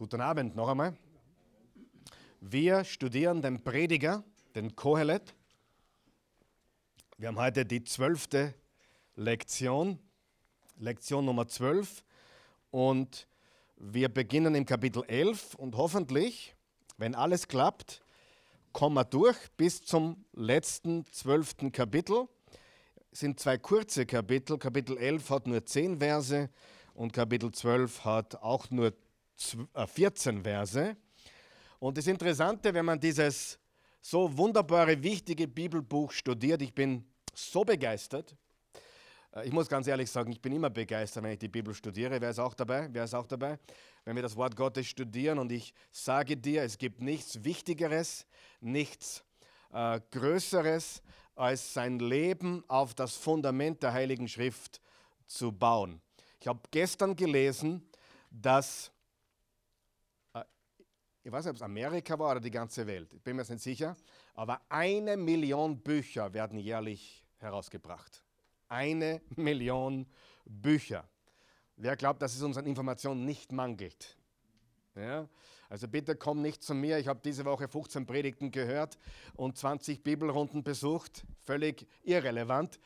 Guten 0.00 0.20
Abend 0.20 0.54
noch 0.54 0.68
einmal. 0.68 0.96
Wir 2.40 2.84
studieren 2.84 3.42
den 3.42 3.64
Prediger, 3.64 4.22
den 4.54 4.76
Kohelet. 4.76 5.34
Wir 7.16 7.26
haben 7.26 7.38
heute 7.40 7.66
die 7.66 7.82
zwölfte 7.82 8.54
Lektion, 9.16 9.98
Lektion 10.78 11.24
Nummer 11.24 11.48
12. 11.48 12.04
Und 12.70 13.26
wir 13.76 14.08
beginnen 14.08 14.54
im 14.54 14.64
Kapitel 14.64 15.02
11 15.02 15.56
und 15.56 15.76
hoffentlich, 15.76 16.54
wenn 16.96 17.16
alles 17.16 17.48
klappt, 17.48 18.00
kommen 18.72 18.94
wir 18.94 19.04
durch 19.04 19.36
bis 19.56 19.82
zum 19.82 20.24
letzten 20.32 21.06
zwölften 21.06 21.72
Kapitel. 21.72 22.28
Es 23.10 23.18
sind 23.18 23.40
zwei 23.40 23.58
kurze 23.58 24.06
Kapitel. 24.06 24.58
Kapitel 24.58 24.96
11 24.96 25.30
hat 25.30 25.48
nur 25.48 25.66
zehn 25.66 25.98
Verse 25.98 26.50
und 26.94 27.12
Kapitel 27.12 27.50
12 27.50 28.04
hat 28.04 28.36
auch 28.36 28.70
nur 28.70 28.92
14 29.38 30.38
äh, 30.38 30.42
Verse. 30.42 30.96
Und 31.78 31.96
das 31.96 32.06
Interessante, 32.06 32.74
wenn 32.74 32.84
man 32.84 32.98
dieses 32.98 33.58
so 34.00 34.36
wunderbare, 34.36 35.00
wichtige 35.02 35.46
Bibelbuch 35.46 36.12
studiert, 36.12 36.62
ich 36.62 36.74
bin 36.74 37.04
so 37.34 37.64
begeistert. 37.64 38.34
Äh, 39.34 39.46
ich 39.46 39.52
muss 39.52 39.68
ganz 39.68 39.86
ehrlich 39.86 40.10
sagen, 40.10 40.32
ich 40.32 40.40
bin 40.40 40.52
immer 40.52 40.70
begeistert, 40.70 41.22
wenn 41.22 41.32
ich 41.32 41.38
die 41.38 41.48
Bibel 41.48 41.74
studiere. 41.74 42.20
Wer 42.20 42.30
ist 42.30 42.38
auch 42.38 42.54
dabei? 42.54 42.88
Wer 42.90 43.04
ist 43.04 43.14
auch 43.14 43.26
dabei? 43.26 43.58
Wenn 44.04 44.16
wir 44.16 44.22
das 44.22 44.36
Wort 44.36 44.56
Gottes 44.56 44.86
studieren 44.86 45.38
und 45.38 45.52
ich 45.52 45.72
sage 45.92 46.36
dir, 46.36 46.62
es 46.62 46.78
gibt 46.78 47.00
nichts 47.00 47.44
Wichtigeres, 47.44 48.26
nichts 48.60 49.24
äh, 49.72 50.00
Größeres, 50.10 51.02
als 51.36 51.72
sein 51.72 52.00
Leben 52.00 52.64
auf 52.66 52.94
das 52.94 53.14
Fundament 53.14 53.82
der 53.84 53.92
Heiligen 53.92 54.26
Schrift 54.26 54.80
zu 55.26 55.52
bauen. 55.52 56.00
Ich 56.40 56.48
habe 56.48 56.60
gestern 56.72 57.14
gelesen, 57.14 57.88
dass 58.30 58.90
ich 61.28 61.32
weiß 61.32 61.44
nicht, 61.44 61.50
ob 61.50 61.56
es 61.56 61.62
Amerika 61.62 62.18
war 62.18 62.30
oder 62.30 62.40
die 62.40 62.50
ganze 62.50 62.86
Welt, 62.86 63.12
ich 63.12 63.22
bin 63.22 63.36
mir 63.36 63.42
nicht 63.42 63.60
sicher, 63.60 63.94
aber 64.34 64.62
eine 64.70 65.14
Million 65.14 65.78
Bücher 65.78 66.32
werden 66.32 66.58
jährlich 66.58 67.22
herausgebracht. 67.36 68.24
Eine 68.66 69.20
Million 69.36 70.06
Bücher. 70.46 71.06
Wer 71.76 71.96
glaubt, 71.96 72.22
dass 72.22 72.34
es 72.34 72.40
uns 72.40 72.56
an 72.56 72.64
Informationen 72.64 73.26
nicht 73.26 73.52
mangelt? 73.52 74.16
Ja? 74.94 75.28
Also 75.68 75.86
bitte 75.86 76.16
komm 76.16 76.40
nicht 76.40 76.62
zu 76.62 76.72
mir. 76.74 76.96
Ich 76.96 77.08
habe 77.08 77.20
diese 77.22 77.44
Woche 77.44 77.68
15 77.68 78.06
Predigten 78.06 78.50
gehört 78.50 78.96
und 79.34 79.58
20 79.58 80.02
Bibelrunden 80.02 80.64
besucht. 80.64 81.26
Völlig 81.42 81.86
irrelevant. 82.04 82.80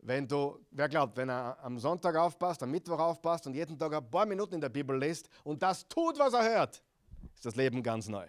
Wenn 0.00 0.28
du, 0.28 0.58
wer 0.70 0.90
glaubt, 0.90 1.16
wenn 1.16 1.30
er 1.30 1.58
am 1.64 1.78
Sonntag 1.78 2.14
aufpasst, 2.16 2.62
am 2.62 2.70
Mittwoch 2.70 2.98
aufpasst 2.98 3.46
und 3.46 3.54
jeden 3.54 3.78
Tag 3.78 3.94
ein 3.94 4.10
paar 4.10 4.26
Minuten 4.26 4.56
in 4.56 4.60
der 4.60 4.68
Bibel 4.68 4.98
liest 4.98 5.30
und 5.44 5.62
das 5.62 5.88
tut, 5.88 6.18
was 6.18 6.34
er 6.34 6.44
hört, 6.44 6.82
ist 7.34 7.46
das 7.46 7.56
Leben 7.56 7.82
ganz 7.82 8.08
neu. 8.08 8.26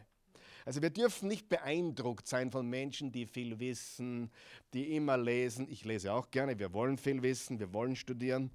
Also 0.66 0.82
wir 0.82 0.90
dürfen 0.90 1.30
nicht 1.30 1.48
beeindruckt 1.48 2.28
sein 2.28 2.52
von 2.52 2.68
Menschen, 2.68 3.12
die 3.12 3.26
viel 3.26 3.58
wissen, 3.60 4.30
die 4.74 4.96
immer 4.96 5.18
lesen. 5.18 5.68
Ich 5.70 5.86
lese 5.86 6.12
auch 6.12 6.30
gerne, 6.30 6.60
wir 6.60 6.74
wollen 6.74 6.98
viel 6.98 7.22
wissen, 7.22 7.60
wir 7.60 7.72
wollen 7.72 7.96
studieren, 7.96 8.52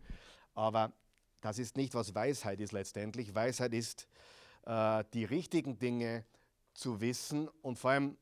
aber 0.54 0.92
das 1.40 1.58
ist 1.58 1.76
nicht, 1.76 1.94
was 1.94 2.14
Weisheit 2.14 2.60
ist 2.60 2.72
letztendlich. 2.72 3.34
Weisheit 3.34 3.72
ist, 3.72 4.06
äh, 4.66 5.04
die 5.14 5.24
richtigen 5.24 5.78
Dinge 5.78 6.24
zu 6.74 7.00
wissen 7.00 7.48
und 7.62 7.78
vor 7.78 7.92
allem 7.92 8.16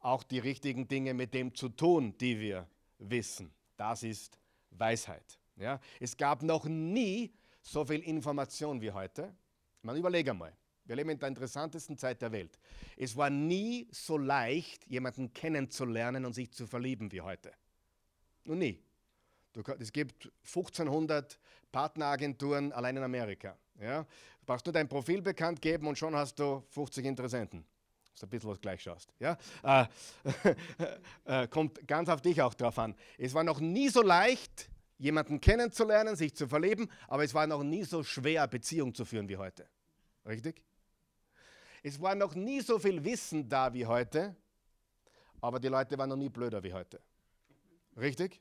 auch 0.00 0.22
die 0.22 0.38
richtigen 0.38 0.86
Dinge 0.86 1.14
mit 1.14 1.34
dem 1.34 1.54
zu 1.54 1.68
tun, 1.68 2.16
die 2.18 2.38
wir 2.38 2.68
wissen. 2.98 3.52
Das 3.76 4.02
ist 4.02 4.38
Weisheit. 4.70 5.38
Ja? 5.56 5.80
Es 6.00 6.16
gab 6.16 6.42
noch 6.42 6.66
nie 6.66 7.32
so 7.62 7.84
viel 7.84 8.00
Information 8.00 8.80
wie 8.80 8.92
heute. 8.92 9.34
Man 9.82 9.96
überlege 9.96 10.34
mal. 10.34 10.52
Wir 10.86 10.96
leben 10.96 11.10
in 11.10 11.18
der 11.18 11.28
interessantesten 11.28 11.96
Zeit 11.96 12.20
der 12.20 12.30
Welt. 12.32 12.58
Es 12.96 13.16
war 13.16 13.30
nie 13.30 13.88
so 13.90 14.18
leicht, 14.18 14.86
jemanden 14.86 15.32
kennenzulernen 15.32 16.26
und 16.26 16.34
sich 16.34 16.52
zu 16.52 16.66
verlieben 16.66 17.10
wie 17.10 17.22
heute. 17.22 17.52
Noch 18.44 18.56
nie. 18.56 18.82
es 19.78 19.92
gibt 19.92 20.30
1500 20.44 21.38
Partneragenturen 21.72 22.72
allein 22.72 22.98
in 22.98 23.02
Amerika. 23.02 23.56
Ja? 23.80 24.02
Du 24.02 24.46
brauchst 24.46 24.66
nur 24.66 24.74
dein 24.74 24.88
Profil 24.88 25.22
bekannt 25.22 25.62
geben 25.62 25.86
und 25.86 25.96
schon 25.96 26.14
hast 26.14 26.38
du 26.38 26.62
50 26.68 27.06
Interessenten. 27.06 27.64
Das 28.04 28.20
ist 28.20 28.24
ein 28.24 28.30
bisschen 28.30 28.50
was 28.50 28.60
gleich 28.60 28.82
schaust. 28.82 29.12
Ja? 29.18 29.38
Äh, 29.62 29.86
äh, 31.24 31.48
kommt 31.48 31.86
ganz 31.88 32.10
auf 32.10 32.20
dich 32.20 32.42
auch 32.42 32.54
drauf 32.54 32.78
an. 32.78 32.94
Es 33.16 33.32
war 33.32 33.42
noch 33.42 33.58
nie 33.58 33.88
so 33.88 34.02
leicht, 34.02 34.68
jemanden 34.98 35.40
kennenzulernen, 35.40 36.14
sich 36.14 36.34
zu 36.34 36.46
verlieben, 36.46 36.90
aber 37.08 37.24
es 37.24 37.32
war 37.32 37.46
noch 37.46 37.64
nie 37.64 37.84
so 37.84 38.02
schwer, 38.04 38.46
Beziehung 38.46 38.94
zu 38.94 39.04
führen 39.04 39.28
wie 39.28 39.38
heute. 39.38 39.66
Richtig? 40.26 40.62
Es 41.86 42.00
war 42.00 42.14
noch 42.14 42.34
nie 42.34 42.62
so 42.62 42.78
viel 42.78 43.04
Wissen 43.04 43.46
da 43.46 43.70
wie 43.74 43.84
heute, 43.84 44.34
aber 45.42 45.60
die 45.60 45.68
Leute 45.68 45.98
waren 45.98 46.08
noch 46.08 46.16
nie 46.16 46.30
blöder 46.30 46.62
wie 46.62 46.72
heute. 46.72 46.98
Richtig? 47.94 48.40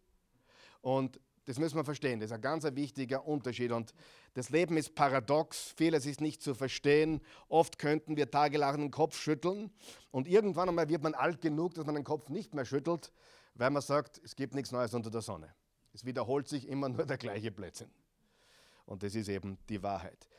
Und 0.79 1.19
das 1.43 1.59
müssen 1.59 1.75
wir 1.75 1.83
verstehen. 1.83 2.21
Das 2.21 2.31
ist 2.31 2.35
ein 2.35 2.39
ganz 2.39 2.63
wichtiger 2.63 3.27
Unterschied. 3.27 3.73
Und 3.73 3.93
das 4.33 4.49
Leben 4.49 4.77
ist 4.77 4.95
paradox. 4.95 5.73
Vieles 5.75 6.05
ist 6.05 6.21
nicht 6.21 6.41
zu 6.41 6.55
verstehen. 6.55 7.19
Oft 7.49 7.77
könnten 7.77 8.15
wir 8.15 8.31
tagelang 8.31 8.77
den 8.77 8.91
Kopf 8.91 9.19
schütteln. 9.19 9.71
Und 10.11 10.25
irgendwann 10.25 10.69
einmal 10.69 10.87
wird 10.87 11.03
man 11.03 11.13
alt 11.13 11.41
genug, 11.41 11.73
dass 11.73 11.85
man 11.85 11.95
den 11.95 12.05
Kopf 12.05 12.29
nicht 12.29 12.53
mehr 12.53 12.63
schüttelt, 12.63 13.11
weil 13.55 13.71
man 13.71 13.81
sagt, 13.81 14.21
es 14.23 14.37
gibt 14.37 14.55
nichts 14.55 14.71
Neues 14.71 14.93
unter 14.93 15.11
der 15.11 15.21
Sonne. 15.21 15.53
Es 15.91 16.05
wiederholt 16.05 16.47
sich 16.47 16.65
immer 16.69 16.87
nur 16.87 17.05
der 17.05 17.17
gleiche 17.17 17.51
Blödsinn. 17.51 17.91
Und 18.85 19.03
das 19.03 19.15
ist 19.15 19.27
eben 19.27 19.57
die 19.67 19.83
Wahrheit. 19.83 20.29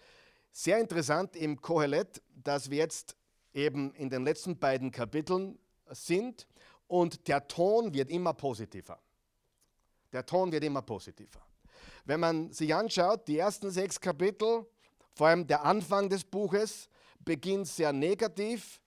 Sehr 0.56 0.78
interessant 0.78 1.34
im 1.34 1.60
Kohelet, 1.60 2.22
dass 2.32 2.70
wir 2.70 2.78
jetzt 2.78 3.16
eben 3.53 3.92
in 3.94 4.09
den 4.09 4.22
letzten 4.22 4.56
beiden 4.56 4.92
Kapiteln 4.92 5.59
sind 5.91 6.47
und 6.87 7.26
der 7.26 7.48
Ton 7.48 7.92
wird 7.92 8.09
immer 8.09 8.32
positiver. 8.34 9.00
Der 10.12 10.25
Ton 10.25 10.53
wird 10.53 10.62
immer 10.62 10.82
positiver. 10.82 11.44
Wenn 12.04 12.20
man 12.20 12.53
sich 12.53 12.72
anschaut, 12.72 13.26
die 13.26 13.37
ersten 13.37 13.69
sechs 13.72 14.00
Kapitel, 14.00 14.65
vor 15.12 15.26
allem 15.26 15.44
der 15.44 15.65
Anfang 15.65 16.09
des 16.09 16.22
Buches, 16.22 16.88
beginnt 17.19 17.66
sehr 17.66 17.92
negativ. 17.92 18.81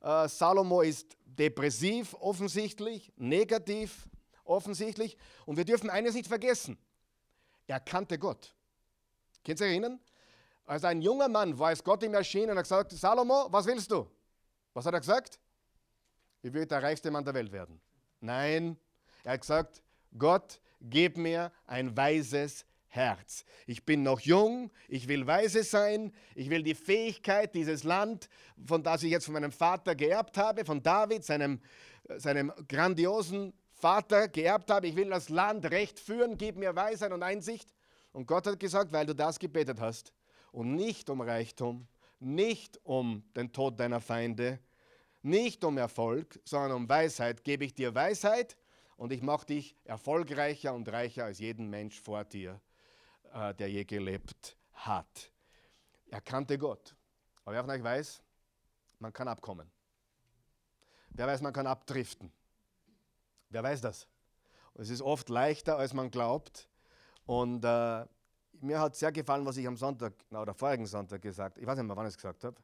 Äh, 0.00 0.26
Salomo 0.26 0.80
ist 0.80 1.16
depressiv 1.24 2.14
offensichtlich, 2.14 3.12
negativ 3.14 4.08
offensichtlich. 4.42 5.16
Und 5.46 5.56
wir 5.56 5.64
dürfen 5.64 5.88
eines 5.88 6.14
nicht 6.14 6.26
vergessen. 6.26 6.76
Er 7.68 7.78
kannte 7.78 8.18
Gott. 8.18 8.52
Könnt 9.44 9.60
ihr 9.60 9.66
euch 9.66 9.70
erinnern? 9.70 10.00
Als 10.64 10.84
ein 10.84 11.02
junger 11.02 11.28
Mann 11.28 11.58
war 11.58 11.72
es 11.72 11.82
Gott 11.82 12.02
ihm 12.02 12.14
erschienen 12.14 12.50
und 12.50 12.58
hat 12.58 12.64
gesagt, 12.64 12.92
Salomo, 12.92 13.48
was 13.50 13.66
willst 13.66 13.90
du? 13.90 14.06
Was 14.74 14.86
hat 14.86 14.94
er 14.94 15.00
gesagt? 15.00 15.38
Ich 16.42 16.52
will 16.52 16.66
der 16.66 16.82
reichste 16.82 17.10
Mann 17.10 17.24
der 17.24 17.34
Welt 17.34 17.52
werden. 17.52 17.80
Nein, 18.20 18.76
er 19.24 19.32
hat 19.34 19.40
gesagt, 19.40 19.82
Gott, 20.16 20.60
gib 20.80 21.16
mir 21.16 21.52
ein 21.66 21.96
weises 21.96 22.64
Herz. 22.88 23.44
Ich 23.66 23.84
bin 23.84 24.02
noch 24.02 24.20
jung, 24.20 24.70
ich 24.86 25.08
will 25.08 25.26
weise 25.26 25.64
sein, 25.64 26.12
ich 26.34 26.50
will 26.50 26.62
die 26.62 26.74
Fähigkeit, 26.74 27.54
dieses 27.54 27.84
Land, 27.84 28.28
von 28.66 28.82
das 28.82 29.02
ich 29.02 29.10
jetzt 29.10 29.24
von 29.24 29.34
meinem 29.34 29.52
Vater 29.52 29.94
geerbt 29.94 30.36
habe, 30.36 30.64
von 30.64 30.82
David, 30.82 31.24
seinem, 31.24 31.60
seinem 32.16 32.52
grandiosen 32.68 33.54
Vater 33.70 34.28
geerbt 34.28 34.70
habe, 34.70 34.88
ich 34.88 34.96
will 34.96 35.08
das 35.08 35.28
Land 35.30 35.70
recht 35.70 35.98
führen, 35.98 36.36
gib 36.36 36.56
mir 36.56 36.76
Weisheit 36.76 37.12
und 37.12 37.22
Einsicht. 37.22 37.72
Und 38.12 38.26
Gott 38.26 38.46
hat 38.46 38.60
gesagt, 38.60 38.92
weil 38.92 39.06
du 39.06 39.14
das 39.14 39.38
gebetet 39.38 39.80
hast, 39.80 40.12
und 40.52 40.74
nicht 40.76 41.10
um 41.10 41.20
Reichtum, 41.20 41.88
nicht 42.20 42.78
um 42.84 43.24
den 43.34 43.52
Tod 43.52 43.80
deiner 43.80 44.00
Feinde, 44.00 44.60
nicht 45.22 45.64
um 45.64 45.78
Erfolg, 45.78 46.40
sondern 46.44 46.72
um 46.72 46.88
Weisheit. 46.88 47.42
Gebe 47.42 47.64
ich 47.64 47.74
dir 47.74 47.94
Weisheit 47.94 48.56
und 48.96 49.12
ich 49.12 49.22
mache 49.22 49.46
dich 49.46 49.76
erfolgreicher 49.84 50.74
und 50.74 50.88
reicher 50.88 51.24
als 51.24 51.38
jeden 51.40 51.68
Mensch 51.68 52.00
vor 52.00 52.24
dir, 52.24 52.60
äh, 53.32 53.54
der 53.54 53.68
je 53.68 53.84
gelebt 53.84 54.56
hat. 54.72 55.32
Er 56.10 56.20
kannte 56.20 56.58
Gott. 56.58 56.94
Aber 57.44 57.54
wer 57.54 57.62
von 57.62 57.70
euch 57.70 57.82
weiß, 57.82 58.22
man 58.98 59.12
kann 59.12 59.28
abkommen. 59.28 59.70
Wer 61.10 61.26
weiß, 61.26 61.40
man 61.40 61.52
kann 61.52 61.66
abdriften. 61.66 62.32
Wer 63.48 63.62
weiß 63.62 63.80
das? 63.80 64.06
Und 64.74 64.82
es 64.82 64.90
ist 64.90 65.02
oft 65.02 65.28
leichter, 65.28 65.76
als 65.76 65.92
man 65.92 66.10
glaubt. 66.10 66.68
Und 67.26 67.64
äh, 67.64 68.06
mir 68.62 68.80
hat 68.80 68.96
sehr 68.96 69.12
gefallen, 69.12 69.44
was 69.44 69.56
ich 69.56 69.66
am 69.66 69.76
Sonntag 69.76 70.14
oder 70.30 70.54
vorigen 70.54 70.86
Sonntag 70.86 71.22
gesagt 71.22 71.56
habe. 71.56 71.60
Ich 71.60 71.66
weiß 71.66 71.78
nicht 71.78 71.86
mehr, 71.86 71.96
wann 71.96 72.06
ich 72.06 72.12
es 72.12 72.16
gesagt 72.16 72.44
habe. 72.44 72.56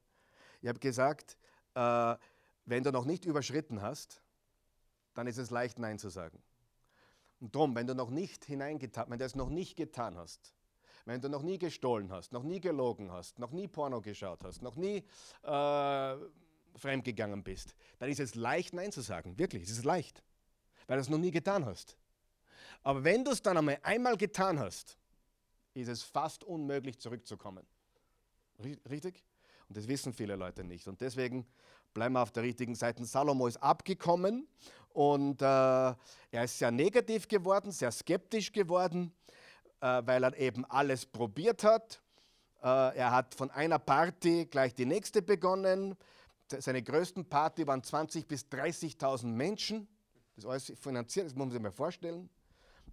Ich 0.61 0.69
habe 0.69 0.79
gesagt, 0.79 1.37
äh, 1.75 2.17
wenn 2.65 2.83
du 2.83 2.93
noch 2.93 3.05
nicht 3.05 3.25
überschritten 3.25 3.83
hast, 3.83 4.23
dann 5.15 5.27
ist 5.27 5.39
es 5.39 5.51
leicht, 5.51 5.79
Nein 5.79 5.99
zu 5.99 6.09
sagen. 6.09 6.43
Und 7.41 7.55
darum, 7.55 7.75
wenn 7.75 7.87
du 7.87 7.95
noch 7.95 8.11
nicht 8.11 8.45
hineingetan, 8.45 9.07
wenn 9.09 9.19
du 9.19 9.25
es 9.25 9.35
noch 9.35 9.49
nicht 9.49 9.77
getan 9.77 10.17
hast, 10.17 10.55
wenn 11.05 11.21
du 11.21 11.29
noch 11.29 11.43
nie 11.43 11.59
gestohlen 11.59 12.13
hast, 12.13 12.33
noch 12.33 12.43
nie 12.43 12.61
gelogen 12.61 13.11
hast, 13.11 13.39
noch 13.39 13.51
nie 13.51 13.67
Porno 13.67 14.01
geschaut 14.01 14.45
hast, 14.45 14.61
noch 14.63 14.77
nie 14.77 15.05
äh, 15.43 16.17
fremdgegangen 16.77 17.43
bist, 17.43 17.75
dann 17.99 18.11
ist 18.11 18.21
es 18.21 18.35
leicht, 18.35 18.75
Nein 18.75 18.93
zu 18.93 19.01
sagen. 19.01 19.39
Wirklich, 19.39 19.63
es 19.65 19.71
ist 19.71 19.85
leicht, 19.85 20.23
weil 20.87 20.99
du 20.99 21.01
es 21.01 21.09
noch 21.09 21.19
nie 21.19 21.31
getan 21.31 21.65
hast. 21.65 21.97
Aber 22.83 23.03
wenn 23.05 23.25
du 23.25 23.31
es 23.31 23.43
dann 23.43 23.57
einmal, 23.57 23.79
einmal 23.83 24.17
getan 24.17 24.59
hast, 24.59 24.99
ist 25.81 25.89
es 25.89 26.03
fast 26.03 26.45
unmöglich 26.45 26.99
zurückzukommen. 26.99 27.67
Richtig? 28.89 29.23
Und 29.69 29.77
das 29.77 29.87
wissen 29.87 30.13
viele 30.13 30.37
Leute 30.37 30.65
nicht. 30.65 30.89
Und 30.89 31.01
deswegen 31.01 31.47
bleiben 31.95 32.15
wir 32.15 32.23
auf 32.23 32.33
der 32.33 32.43
richtigen 32.43 32.75
Seite. 32.75 33.05
Salomo 33.05 33.47
ist 33.47 33.59
abgekommen 33.59 34.49
und 34.91 35.43
äh, 35.43 35.45
er 35.45 36.45
ist 36.45 36.59
sehr 36.59 36.71
negativ 36.71 37.29
geworden, 37.29 37.71
sehr 37.71 37.93
skeptisch 37.93 38.53
geworden, 38.53 39.13
äh, 39.81 40.03
weil 40.05 40.25
er 40.25 40.37
eben 40.39 40.65
alles 40.65 41.07
probiert 41.07 41.65
hat. 41.65 42.03
Äh, 42.63 42.97
er 42.97 43.13
hat 43.13 43.35
von 43.35 43.51
einer 43.51 43.79
Party 43.79 44.47
gleich 44.47 44.75
die 44.75 44.87
nächste 44.87 45.23
begonnen. 45.23 45.97
Seine 46.51 46.83
größten 46.83 47.29
Party 47.29 47.67
waren 47.67 47.83
20.000 47.83 48.27
bis 48.27 48.47
30.000 48.47 49.27
Menschen. 49.27 49.87
Das 50.35 50.47
alles 50.47 50.73
finanziert, 50.81 51.27
das 51.27 51.35
muss 51.35 51.47
man 51.47 51.51
sich 51.51 51.61
mal 51.61 51.73
vorstellen. 51.73 52.31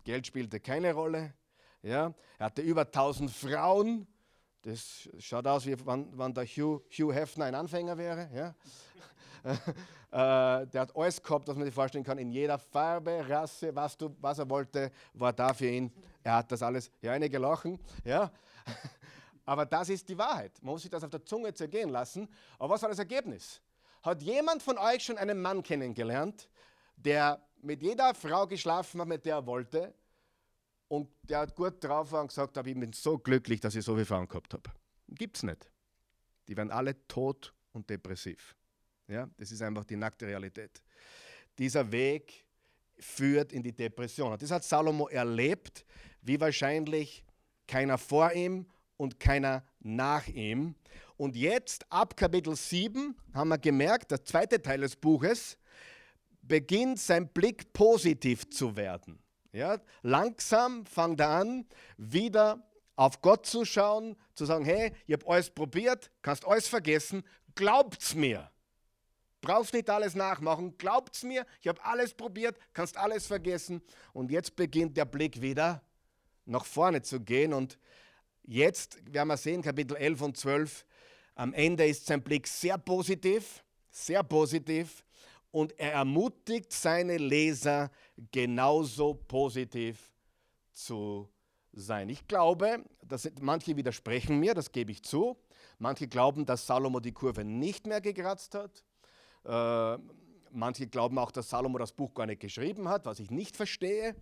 Geld 0.04 0.28
spielte 0.28 0.60
keine 0.60 0.94
Rolle. 0.94 1.34
Ja. 1.86 2.12
Er 2.40 2.48
hatte 2.48 2.64
über 2.64 2.82
1000 2.82 3.30
Frauen. 3.30 4.08
Das 4.64 5.08
schaut 5.20 5.46
aus, 5.46 5.68
wie 5.68 5.76
wann, 5.86 6.10
wann 6.14 6.34
der 6.34 6.46
Hugh, 6.46 6.84
Hugh 6.90 7.14
Hefner 7.14 7.46
ein 7.46 7.54
Anfänger 7.54 7.96
wäre. 7.96 8.28
Ja. 8.34 8.56
äh, 10.64 10.66
der 10.66 10.82
hat 10.82 10.96
alles 10.96 11.22
gehabt, 11.22 11.48
was 11.48 11.56
man 11.56 11.66
sich 11.66 11.74
vorstellen 11.74 12.04
kann, 12.04 12.18
in 12.18 12.32
jeder 12.32 12.58
Farbe, 12.58 13.24
Rasse, 13.30 13.76
was, 13.76 13.96
du, 13.96 14.16
was 14.20 14.40
er 14.40 14.50
wollte, 14.50 14.92
war 15.14 15.32
da 15.32 15.54
für 15.54 15.68
ihn. 15.68 15.92
Er 16.24 16.38
hat 16.38 16.52
das 16.52 16.64
alles, 16.64 16.90
ja, 17.02 17.12
einige 17.12 17.38
lachen, 17.38 17.80
ja. 18.04 18.32
Aber 19.46 19.68
das 19.68 19.90
ist 19.90 20.10
die 20.10 20.18
Wahrheit. 20.18 20.54
Man 20.64 20.74
muss 20.74 20.82
sich 20.82 20.90
das 20.90 21.04
auf 21.04 21.12
der 21.12 21.24
Zunge 21.24 21.54
zergehen 21.54 21.90
lassen. 21.90 22.28
Aber 22.58 22.74
was 22.74 22.82
war 22.82 22.90
das 22.90 22.98
Ergebnis? 22.98 23.62
Hat 24.02 24.24
jemand 24.24 24.64
von 24.64 24.80
euch 24.80 25.04
schon 25.04 25.20
einen 25.20 25.40
Mann 25.40 25.62
kennengelernt, 25.62 26.50
der 26.96 27.40
mit 27.62 27.84
jeder 27.84 28.16
Frau 28.16 28.48
geschlafen 28.48 29.02
hat, 29.02 29.08
mit 29.08 29.24
der 29.28 29.36
er 29.36 29.46
wollte 29.46 29.94
und 30.88 31.10
der 31.24 31.40
hat 31.40 31.56
gut 31.56 31.84
drauf 31.84 32.14
und 32.14 32.28
gesagt 32.28 32.58
ich 32.58 32.64
bin 32.64 32.94
so 32.94 33.18
glücklich, 33.18 33.60
dass 33.60 33.76
ich 33.76 33.84
so 33.84 33.94
viele 33.94 34.06
Frauen 34.06 34.28
gehabt 34.28 34.54
habe? 34.54 34.70
Gibt 35.08 35.38
es 35.38 35.44
nicht. 35.44 35.70
Die 36.48 36.56
werden 36.56 36.72
alle 36.72 37.08
tot 37.08 37.54
und 37.72 37.90
depressiv. 37.90 38.56
Ja, 39.08 39.30
das 39.38 39.52
ist 39.52 39.62
einfach 39.62 39.84
die 39.86 39.96
nackte 39.96 40.26
Realität. 40.26 40.82
Dieser 41.58 41.92
Weg 41.92 42.46
führt 42.98 43.52
in 43.52 43.62
die 43.64 43.74
Depression. 43.74 44.32
Und 44.32 44.42
das 44.42 44.52
hat 44.52 44.64
Salomo 44.64 45.08
erlebt, 45.08 45.86
wie 46.22 46.40
wahrscheinlich 46.40 47.24
keiner 47.68 47.98
vor 47.98 48.32
ihm 48.32 48.66
und 48.98 49.20
keiner 49.20 49.64
nach 49.80 50.28
ihm. 50.28 50.76
Und 51.18 51.36
jetzt, 51.36 51.92
ab 51.92 52.16
Kapitel 52.16 52.56
7, 52.56 53.16
haben 53.34 53.50
wir 53.50 53.58
gemerkt, 53.58 54.12
der 54.12 54.24
zweite 54.24 54.62
Teil 54.62 54.82
des 54.82 54.96
Buches, 54.96 55.58
beginnt 56.42 57.00
sein 57.00 57.28
Blick 57.28 57.72
positiv 57.74 58.50
zu 58.50 58.76
werden. 58.76 59.20
Ja, 59.56 59.80
langsam 60.02 60.86
fängt 60.86 61.22
er 61.22 61.30
an, 61.30 61.66
wieder 61.96 62.62
auf 62.98 63.22
Gott 63.22 63.46
zu 63.46 63.64
schauen, 63.64 64.18
zu 64.34 64.44
sagen, 64.44 64.66
hey, 64.66 64.92
ich 65.08 65.14
habe 65.14 65.26
alles 65.28 65.50
probiert, 65.50 66.12
kannst 66.22 66.46
alles 66.46 66.68
vergessen, 66.68 67.24
glaubt's 67.56 68.16
mir. 68.16 68.52
Brauchst 69.40 69.74
nicht 69.74 69.90
alles 69.90 70.14
nachmachen, 70.14 70.78
glaubt's 70.78 71.24
mir, 71.24 71.46
ich 71.62 71.70
habe 71.70 71.82
alles 71.86 72.14
probiert, 72.14 72.58
kannst 72.74 72.98
alles 72.98 73.28
vergessen. 73.28 73.82
Und 74.12 74.30
jetzt 74.30 74.58
beginnt 74.58 74.98
der 74.98 75.06
Blick 75.06 75.42
wieder 75.42 75.82
nach 76.46 76.66
vorne 76.66 77.02
zu 77.02 77.22
gehen 77.22 77.54
und 77.54 77.80
Jetzt 78.48 79.00
werden 79.12 79.30
wir 79.30 79.38
sehen, 79.38 79.64
Kapitel 79.64 79.98
11 79.98 80.22
und 80.22 80.38
12, 80.38 80.86
am 81.34 81.52
Ende 81.54 81.88
ist 81.88 82.06
sein 82.06 82.22
Blick 82.22 82.48
sehr 82.48 82.78
positiv, 82.78 83.64
sehr 83.90 84.22
positiv 84.22 85.05
und 85.56 85.80
er 85.80 85.94
ermutigt 85.94 86.74
seine 86.74 87.16
Leser 87.16 87.90
genauso 88.34 89.14
positiv 89.14 90.12
zu 90.74 91.30
sein. 91.72 92.10
Ich 92.10 92.28
glaube, 92.28 92.84
dass 93.02 93.32
manche 93.40 93.78
widersprechen 93.78 94.38
mir, 94.38 94.54
das 94.54 94.74
gebe 94.74 94.92
ich 94.92 95.02
zu. 95.02 95.38
Manche 95.80 96.10
glauben, 96.10 96.46
dass 96.46 96.68
Salomo 96.68 97.00
die 97.00 97.14
Kurve 97.14 97.46
nicht 97.46 97.88
mehr 97.88 98.02
gekratzt 98.02 98.54
hat. 98.54 98.84
Äh, 99.46 99.98
manche 100.52 100.88
glauben 100.88 101.18
auch, 101.18 101.32
dass 101.32 101.52
Salomo 101.52 101.78
das 101.78 101.94
Buch 101.94 102.14
gar 102.14 102.26
nicht 102.26 102.42
geschrieben 102.42 102.90
hat, 102.90 103.06
was 103.06 103.22
ich 103.22 103.32
nicht 103.32 103.56
verstehe. 103.56 104.14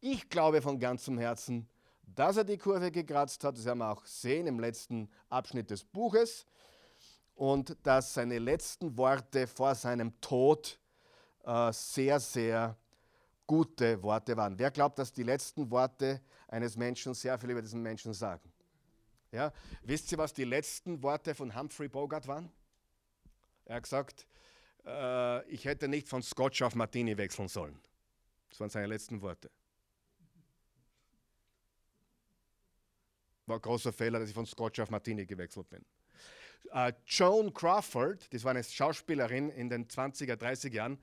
Ich 0.00 0.28
glaube 0.28 0.60
von 0.60 0.80
ganzem 0.80 1.18
Herzen, 1.18 1.68
dass 2.02 2.36
er 2.36 2.42
die 2.42 2.58
Kurve 2.58 2.90
gekratzt 2.90 3.44
hat. 3.44 3.56
Das 3.56 3.64
werden 3.64 3.78
wir 3.78 3.92
auch 3.92 4.04
sehen 4.06 4.48
im 4.48 4.58
letzten 4.58 5.08
Abschnitt 5.28 5.70
des 5.70 5.84
Buches. 5.84 6.46
Und 7.36 7.76
dass 7.84 8.12
seine 8.12 8.38
letzten 8.38 8.98
Worte 8.98 9.46
vor 9.46 9.74
seinem 9.74 10.20
Tod 10.20 10.79
äh, 11.44 11.72
sehr, 11.72 12.20
sehr 12.20 12.76
gute 13.46 14.02
Worte 14.02 14.36
waren. 14.36 14.58
Wer 14.58 14.70
glaubt, 14.70 14.98
dass 14.98 15.12
die 15.12 15.22
letzten 15.22 15.70
Worte 15.70 16.20
eines 16.48 16.76
Menschen 16.76 17.14
sehr 17.14 17.38
viel 17.38 17.50
über 17.50 17.62
diesen 17.62 17.82
Menschen 17.82 18.14
sagen? 18.14 18.52
Ja? 19.32 19.52
Wisst 19.82 20.10
ihr, 20.12 20.18
was 20.18 20.32
die 20.32 20.44
letzten 20.44 21.02
Worte 21.02 21.34
von 21.34 21.54
Humphrey 21.54 21.88
Bogart 21.88 22.26
waren? 22.26 22.50
Er 23.64 23.76
hat 23.76 23.84
gesagt, 23.84 24.26
äh, 24.86 25.48
ich 25.48 25.64
hätte 25.64 25.88
nicht 25.88 26.08
von 26.08 26.22
Scotch 26.22 26.62
auf 26.62 26.74
Martini 26.74 27.16
wechseln 27.16 27.48
sollen. 27.48 27.80
Das 28.48 28.60
waren 28.60 28.70
seine 28.70 28.86
letzten 28.86 29.20
Worte. 29.20 29.50
War 33.46 33.56
ein 33.56 33.62
großer 33.62 33.92
Fehler, 33.92 34.20
dass 34.20 34.28
ich 34.28 34.34
von 34.34 34.46
Scotch 34.46 34.80
auf 34.80 34.90
Martini 34.90 35.26
gewechselt 35.26 35.68
bin. 35.70 35.84
Uh, 36.72 36.92
Joan 37.06 37.52
Crawford, 37.52 38.32
das 38.32 38.44
war 38.44 38.52
eine 38.52 38.62
Schauspielerin 38.62 39.50
in 39.50 39.68
den 39.68 39.88
20er, 39.88 40.34
30er 40.34 40.72
Jahren. 40.72 41.02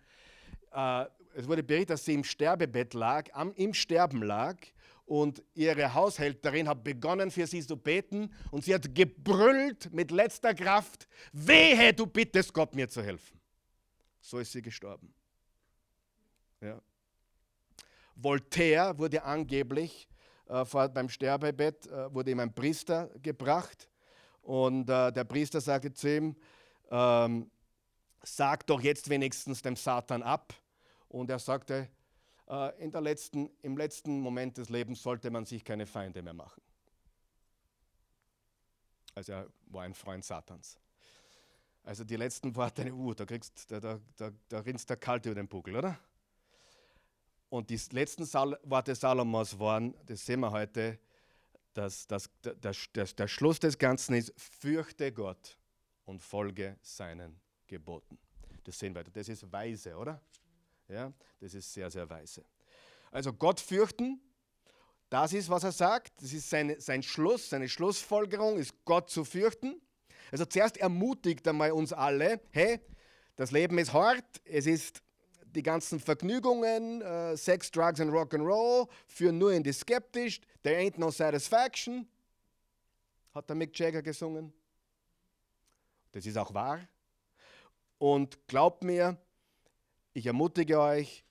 Uh, 0.77 1.05
es 1.33 1.47
wurde 1.47 1.63
berichtet, 1.63 1.91
dass 1.91 2.05
sie 2.05 2.13
im 2.13 2.23
Sterbebett 2.23 2.93
lag, 2.93 3.33
am, 3.33 3.51
im 3.55 3.73
Sterben 3.73 4.21
lag 4.21 4.57
und 5.05 5.41
ihre 5.55 5.93
Haushälterin 5.93 6.67
hat 6.67 6.83
begonnen 6.83 7.31
für 7.31 7.47
sie 7.47 7.65
zu 7.65 7.77
beten 7.77 8.31
und 8.51 8.63
sie 8.65 8.75
hat 8.75 8.93
gebrüllt 8.93 9.91
mit 9.91 10.11
letzter 10.11 10.53
Kraft, 10.53 11.07
wehe, 11.31 11.93
du 11.93 12.05
bittest 12.05 12.53
Gott 12.53 12.75
mir 12.75 12.89
zu 12.89 13.01
helfen. 13.01 13.39
So 14.19 14.39
ist 14.39 14.51
sie 14.51 14.61
gestorben. 14.61 15.13
Ja. 16.61 16.81
Voltaire 18.15 18.97
wurde 18.97 19.23
angeblich 19.23 20.07
äh, 20.47 20.65
vor, 20.65 20.89
beim 20.89 21.07
Sterbebett 21.07 21.87
äh, 21.87 22.13
wurde 22.13 22.31
ihm 22.31 22.39
ein 22.39 22.53
Priester 22.53 23.09
gebracht 23.21 23.89
und 24.41 24.89
äh, 24.89 25.11
der 25.11 25.23
Priester 25.23 25.61
sagte 25.61 25.93
zu 25.93 26.17
ihm, 26.17 26.35
ähm, 26.91 27.49
sag 28.23 28.65
doch 28.67 28.81
jetzt 28.81 29.09
wenigstens 29.09 29.61
dem 29.61 29.75
Satan 29.75 30.23
ab. 30.23 30.53
Und 31.09 31.29
er 31.29 31.39
sagte, 31.39 31.89
äh, 32.49 32.83
in 32.83 32.91
der 32.91 33.01
letzten, 33.01 33.49
im 33.61 33.77
letzten 33.77 34.19
Moment 34.19 34.57
des 34.57 34.69
Lebens 34.69 35.01
sollte 35.01 35.29
man 35.29 35.45
sich 35.45 35.63
keine 35.63 35.85
Feinde 35.85 36.21
mehr 36.21 36.33
machen. 36.33 36.61
Also 39.15 39.31
er 39.31 39.47
war 39.67 39.83
ein 39.83 39.93
Freund 39.93 40.23
Satans. 40.23 40.77
Also 41.83 42.03
die 42.03 42.17
letzten 42.17 42.55
Worte, 42.55 42.91
uh, 42.93 43.13
da, 43.13 43.25
kriegst, 43.25 43.71
da, 43.71 43.79
da, 43.79 43.99
da, 44.15 44.31
da 44.49 44.59
rinnst 44.59 44.89
der 44.89 44.97
Kalt 44.97 45.25
über 45.25 45.35
den 45.35 45.47
Buckel, 45.47 45.75
oder? 45.75 45.97
Und 47.49 47.69
die 47.69 47.79
letzten 47.91 48.25
Sal 48.25 48.59
Worte 48.63 48.93
Salomos 48.93 49.57
waren, 49.57 49.95
das 50.05 50.25
sehen 50.25 50.41
wir 50.41 50.51
heute, 50.51 50.99
dass, 51.73 52.05
dass, 52.07 52.29
dass, 52.41 52.89
dass 52.91 53.15
der 53.15 53.27
Schluss 53.27 53.59
des 53.59 53.77
Ganzen 53.77 54.15
ist, 54.15 54.33
fürchte 54.35 55.11
Gott 55.13 55.57
und 56.05 56.21
folge 56.21 56.77
seinen 56.81 57.39
Geboten. 57.67 58.17
Das 58.63 58.77
sehen 58.77 58.93
wir. 58.93 59.03
Das 59.03 59.29
ist 59.29 59.49
weise, 59.51 59.95
oder? 59.95 60.21
Ja, 60.87 61.11
das 61.39 61.53
ist 61.53 61.73
sehr, 61.73 61.89
sehr 61.89 62.09
weise. 62.09 62.43
Also 63.11 63.33
Gott 63.33 63.59
fürchten, 63.59 64.21
das 65.09 65.33
ist, 65.33 65.49
was 65.49 65.63
er 65.63 65.71
sagt. 65.71 66.21
Das 66.21 66.33
ist 66.33 66.49
seine, 66.49 66.79
sein 66.81 67.03
Schluss, 67.03 67.49
seine 67.49 67.69
Schlussfolgerung 67.69 68.57
ist 68.57 68.73
Gott 68.85 69.09
zu 69.09 69.23
fürchten. 69.23 69.81
Also 70.31 70.45
zuerst 70.45 70.77
ermutigt 70.77 71.47
er 71.47 71.53
mal 71.53 71.71
uns 71.71 71.93
alle, 71.93 72.41
hey, 72.51 72.79
das 73.35 73.51
Leben 73.51 73.77
ist 73.77 73.93
hart, 73.93 74.25
es 74.43 74.65
ist 74.65 75.01
die 75.43 75.63
ganzen 75.63 75.99
Vergnügungen, 75.99 77.01
uh, 77.01 77.35
Sex, 77.35 77.71
Drugs 77.71 78.01
and 78.01 78.11
Rock'n'Roll 78.11 78.87
führen 79.05 79.37
nur 79.37 79.53
in 79.53 79.63
die 79.63 79.71
Skeptisch. 79.71 80.41
There 80.63 80.77
ain't 80.77 80.97
no 80.97 81.09
satisfaction, 81.09 82.07
hat 83.33 83.47
der 83.49 83.55
Mick 83.55 83.77
Jagger 83.77 84.01
gesungen. 84.01 84.53
Das 86.11 86.25
ist 86.25 86.37
auch 86.37 86.53
wahr. 86.53 86.81
Und 87.97 88.47
glaubt 88.47 88.83
mir, 88.83 89.17
ich 90.17 90.25
ermutige 90.25 90.79
euch, 90.79 91.23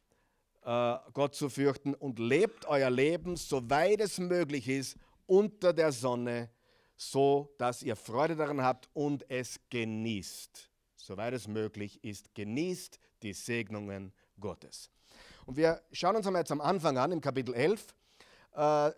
uh, 0.64 0.98
Gott 1.12 1.34
zu 1.34 1.48
fürchten 1.48 1.92
und 1.94 2.20
lebt 2.20 2.66
euer 2.66 2.88
Leben, 2.88 3.34
soweit 3.34 4.00
es 4.00 4.18
möglich 4.18 4.68
ist, 4.68 4.96
unter 5.26 5.72
der 5.72 5.90
Sonne, 5.90 6.50
so 6.96 7.52
dass 7.58 7.82
ihr 7.82 7.96
Freude 7.96 8.36
daran 8.36 8.62
habt 8.62 8.88
und 8.94 9.28
es 9.28 9.58
genießt. 9.70 10.70
Soweit 10.94 11.34
es 11.34 11.48
möglich 11.48 12.02
ist, 12.04 12.32
genießt 12.32 13.00
die 13.22 13.32
Segnungen 13.32 14.12
Gottes. 14.38 14.88
Und 15.46 15.56
wir 15.56 15.82
schauen 15.90 16.14
uns 16.14 16.26
einmal 16.28 16.42
jetzt 16.42 16.52
am 16.52 16.60
Anfang 16.60 16.96
an, 16.96 17.10
im 17.10 17.20
Kapitel 17.20 17.54
11, 17.54 17.92
äh, 18.52 18.92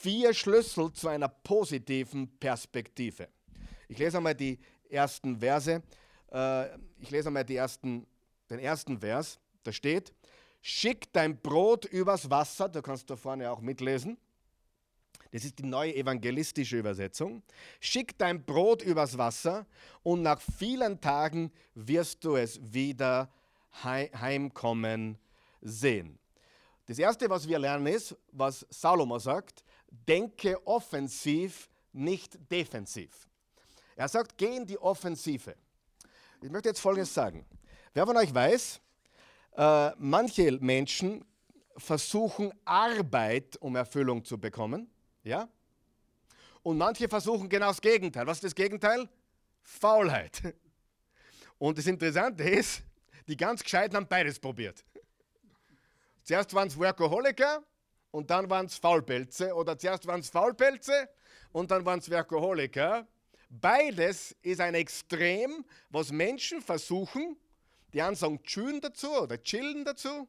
vier 0.00 0.32
Schlüssel 0.32 0.90
zu 0.94 1.08
einer 1.08 1.28
positiven 1.28 2.38
Perspektive. 2.38 3.28
Ich 3.86 3.98
lese 3.98 4.16
einmal 4.16 4.34
die 4.34 4.58
ersten 4.88 5.38
Verse. 5.38 5.82
Äh, 6.32 6.74
ich 6.98 7.10
lese 7.10 7.28
einmal 7.28 7.44
die 7.44 7.56
ersten, 7.56 8.06
den 8.50 8.58
ersten 8.58 8.98
Vers. 8.98 9.38
Da 9.62 9.72
steht, 9.72 10.12
schick 10.62 11.12
dein 11.12 11.40
Brot 11.40 11.84
übers 11.84 12.30
Wasser, 12.30 12.68
da 12.68 12.80
kannst 12.80 13.08
du 13.10 13.16
vorne 13.16 13.50
auch 13.50 13.60
mitlesen. 13.60 14.18
Das 15.32 15.44
ist 15.44 15.58
die 15.58 15.66
neue 15.66 15.94
evangelistische 15.96 16.78
Übersetzung. 16.78 17.42
Schick 17.80 18.16
dein 18.18 18.44
Brot 18.44 18.82
übers 18.82 19.18
Wasser 19.18 19.66
und 20.04 20.22
nach 20.22 20.40
vielen 20.40 21.00
Tagen 21.00 21.50
wirst 21.74 22.24
du 22.24 22.36
es 22.36 22.60
wieder 22.72 23.28
heimkommen 23.82 25.18
sehen. 25.60 26.18
Das 26.86 26.98
Erste, 26.98 27.28
was 27.28 27.48
wir 27.48 27.58
lernen, 27.58 27.86
ist, 27.86 28.14
was 28.30 28.64
Salomo 28.70 29.18
sagt, 29.18 29.64
denke 29.90 30.64
offensiv, 30.66 31.68
nicht 31.92 32.38
defensiv. 32.50 33.28
Er 33.96 34.08
sagt, 34.08 34.36
geh 34.36 34.56
in 34.56 34.66
die 34.66 34.78
Offensive. 34.78 35.56
Ich 36.42 36.50
möchte 36.50 36.68
jetzt 36.68 36.80
Folgendes 36.80 37.12
sagen. 37.12 37.44
Wer 37.96 38.06
von 38.06 38.16
euch 38.16 38.34
weiß, 38.34 38.80
äh, 39.56 39.90
manche 39.98 40.50
Menschen 40.60 41.24
versuchen 41.76 42.52
Arbeit, 42.64 43.56
um 43.58 43.76
Erfüllung 43.76 44.24
zu 44.24 44.36
bekommen. 44.36 44.90
Ja? 45.22 45.48
Und 46.64 46.76
manche 46.76 47.08
versuchen 47.08 47.48
genau 47.48 47.68
das 47.68 47.80
Gegenteil. 47.80 48.26
Was 48.26 48.38
ist 48.38 48.44
das 48.44 48.54
Gegenteil? 48.56 49.08
Faulheit. 49.62 50.42
Und 51.58 51.78
das 51.78 51.86
Interessante 51.86 52.42
ist, 52.42 52.82
die 53.28 53.36
ganz 53.36 53.62
Gescheiten 53.62 53.96
haben 53.96 54.08
beides 54.08 54.40
probiert. 54.40 54.84
Zuerst 56.24 56.52
waren 56.52 56.66
es 56.66 56.76
Workaholiker 56.76 57.62
und 58.10 58.28
dann 58.28 58.50
waren 58.50 58.66
es 58.66 58.76
Faulpelze. 58.76 59.54
Oder 59.54 59.78
zuerst 59.78 60.04
waren 60.08 60.18
es 60.18 60.30
Faulpelze 60.30 61.08
und 61.52 61.70
dann 61.70 61.86
waren 61.86 62.00
es 62.00 62.10
Workaholiker. 62.10 63.06
Beides 63.48 64.34
ist 64.42 64.60
ein 64.60 64.74
Extrem, 64.74 65.64
was 65.90 66.10
Menschen 66.10 66.60
versuchen. 66.60 67.36
Die 67.94 68.02
einen 68.02 68.16
sagen 68.16 68.42
chillen 68.42 68.80
dazu 68.80 69.08
oder 69.12 69.40
chillen 69.42 69.84
dazu. 69.84 70.28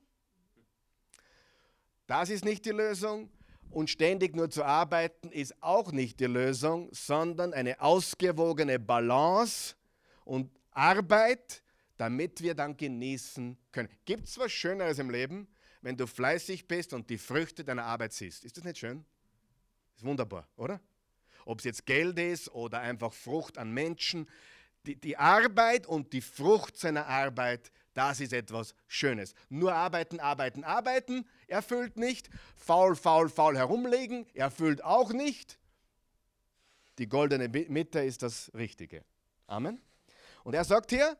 Das 2.06 2.30
ist 2.30 2.46
nicht 2.46 2.64
die 2.66 2.72
Lösung. 2.72 3.32
Und 3.72 3.90
ständig 3.90 4.36
nur 4.36 4.50
zu 4.50 4.64
arbeiten 4.64 5.32
ist 5.32 5.62
auch 5.62 5.92
nicht 5.92 6.20
die 6.20 6.28
Lösung, 6.28 6.88
sondern 6.94 7.54
eine 7.54 7.82
ausgewogene 7.82 8.80
Balance 8.80 9.76
und 10.24 10.50
Arbeit, 10.72 11.62
damit 11.98 12.42
wir 12.42 12.54
dann 12.54 12.78
genießen 12.78 13.58
können. 13.72 13.90
Gibt 14.06 14.28
es 14.28 14.38
was 14.38 14.52
Schöneres 14.52 15.00
im 15.00 15.10
Leben, 15.10 15.48
wenn 15.82 15.98
du 15.98 16.08
fleißig 16.08 16.68
bist 16.68 16.94
und 16.94 17.10
die 17.10 17.18
Früchte 17.18 17.66
deiner 17.66 17.84
Arbeit 17.84 18.14
siehst? 18.14 18.46
Ist 18.46 18.56
das 18.56 18.64
nicht 18.64 18.78
schön? 18.78 19.04
Ist 19.96 20.06
wunderbar, 20.06 20.48
oder? 20.56 20.80
Ob 21.46 21.60
es 21.60 21.66
jetzt 21.66 21.86
Geld 21.86 22.18
ist 22.20 22.50
oder 22.50 22.80
einfach 22.80 23.12
Frucht 23.12 23.58
an 23.58 23.72
Menschen. 23.72 24.30
Die, 24.86 24.96
die 24.96 25.18
Arbeit 25.18 25.88
und 25.88 26.14
die 26.14 26.22
Frucht 26.22 26.78
seiner 26.78 27.08
Arbeit, 27.08 27.72
das 27.94 28.20
ist 28.20 28.34
etwas 28.34 28.76
Schönes. 28.88 29.34
Nur 29.50 29.74
arbeiten, 29.74 30.20
arbeiten, 30.20 30.64
arbeiten 30.64 31.28
erfüllt 31.48 31.98
nicht. 31.98 32.30
Faul, 32.56 32.96
faul, 32.96 33.30
faul 33.30 33.58
herumlegen 33.58 34.28
erfüllt 34.34 34.84
auch 34.84 35.12
nicht. 35.12 35.60
Die 36.98 37.10
goldene 37.10 37.50
Mitte 37.50 38.00
ist 38.00 38.24
das 38.24 38.52
Richtige. 38.54 39.04
Amen. 39.48 39.82
Und 40.44 40.54
er 40.54 40.64
sagt 40.64 40.92
hier, 40.92 41.18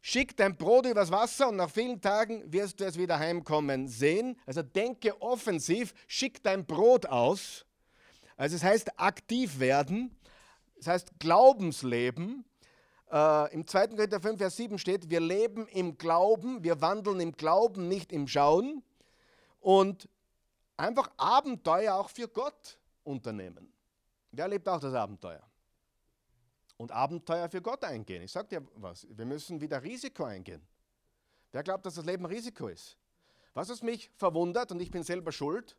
schick 0.00 0.36
dein 0.36 0.56
Brot 0.56 0.86
übers 0.86 1.10
Wasser 1.10 1.48
und 1.48 1.56
nach 1.56 1.70
vielen 1.70 2.00
Tagen 2.00 2.52
wirst 2.52 2.80
du 2.80 2.84
es 2.84 2.98
wieder 2.98 3.18
heimkommen 3.18 3.88
sehen. 3.88 4.38
Also 4.44 4.62
denke 4.62 5.20
offensiv, 5.22 5.94
schick 6.06 6.42
dein 6.42 6.66
Brot 6.66 7.06
aus 7.06 7.64
also 8.36 8.56
es 8.56 8.64
heißt 8.64 8.98
aktiv 8.98 9.60
werden, 9.60 10.16
es 10.78 10.86
heißt 10.86 11.18
Glaubensleben. 11.18 12.44
Äh, 13.10 13.54
Im 13.54 13.66
2. 13.66 13.88
Korinther 13.88 14.20
5, 14.20 14.38
Vers 14.38 14.56
7 14.56 14.78
steht, 14.78 15.10
wir 15.10 15.20
leben 15.20 15.66
im 15.68 15.98
Glauben, 15.98 16.62
wir 16.64 16.80
wandeln 16.80 17.20
im 17.20 17.32
Glauben, 17.32 17.88
nicht 17.88 18.12
im 18.12 18.26
Schauen. 18.26 18.82
Und 19.60 20.08
einfach 20.76 21.10
Abenteuer 21.16 21.94
auch 21.94 22.10
für 22.10 22.28
Gott 22.28 22.78
unternehmen. 23.02 23.72
Wer 24.32 24.48
lebt 24.48 24.68
auch 24.68 24.80
das 24.80 24.94
Abenteuer? 24.94 25.42
Und 26.76 26.90
Abenteuer 26.90 27.48
für 27.48 27.62
Gott 27.62 27.84
eingehen. 27.84 28.22
Ich 28.22 28.32
sage 28.32 28.48
dir 28.48 28.66
was, 28.74 29.06
wir 29.08 29.24
müssen 29.24 29.60
wieder 29.60 29.82
Risiko 29.82 30.24
eingehen. 30.24 30.60
Wer 31.52 31.62
glaubt, 31.62 31.86
dass 31.86 31.94
das 31.94 32.04
Leben 32.04 32.26
Risiko 32.26 32.66
ist? 32.66 32.96
Was 33.52 33.68
es 33.68 33.82
mich 33.82 34.10
verwundert, 34.16 34.72
und 34.72 34.82
ich 34.82 34.90
bin 34.90 35.04
selber 35.04 35.30
schuld, 35.30 35.76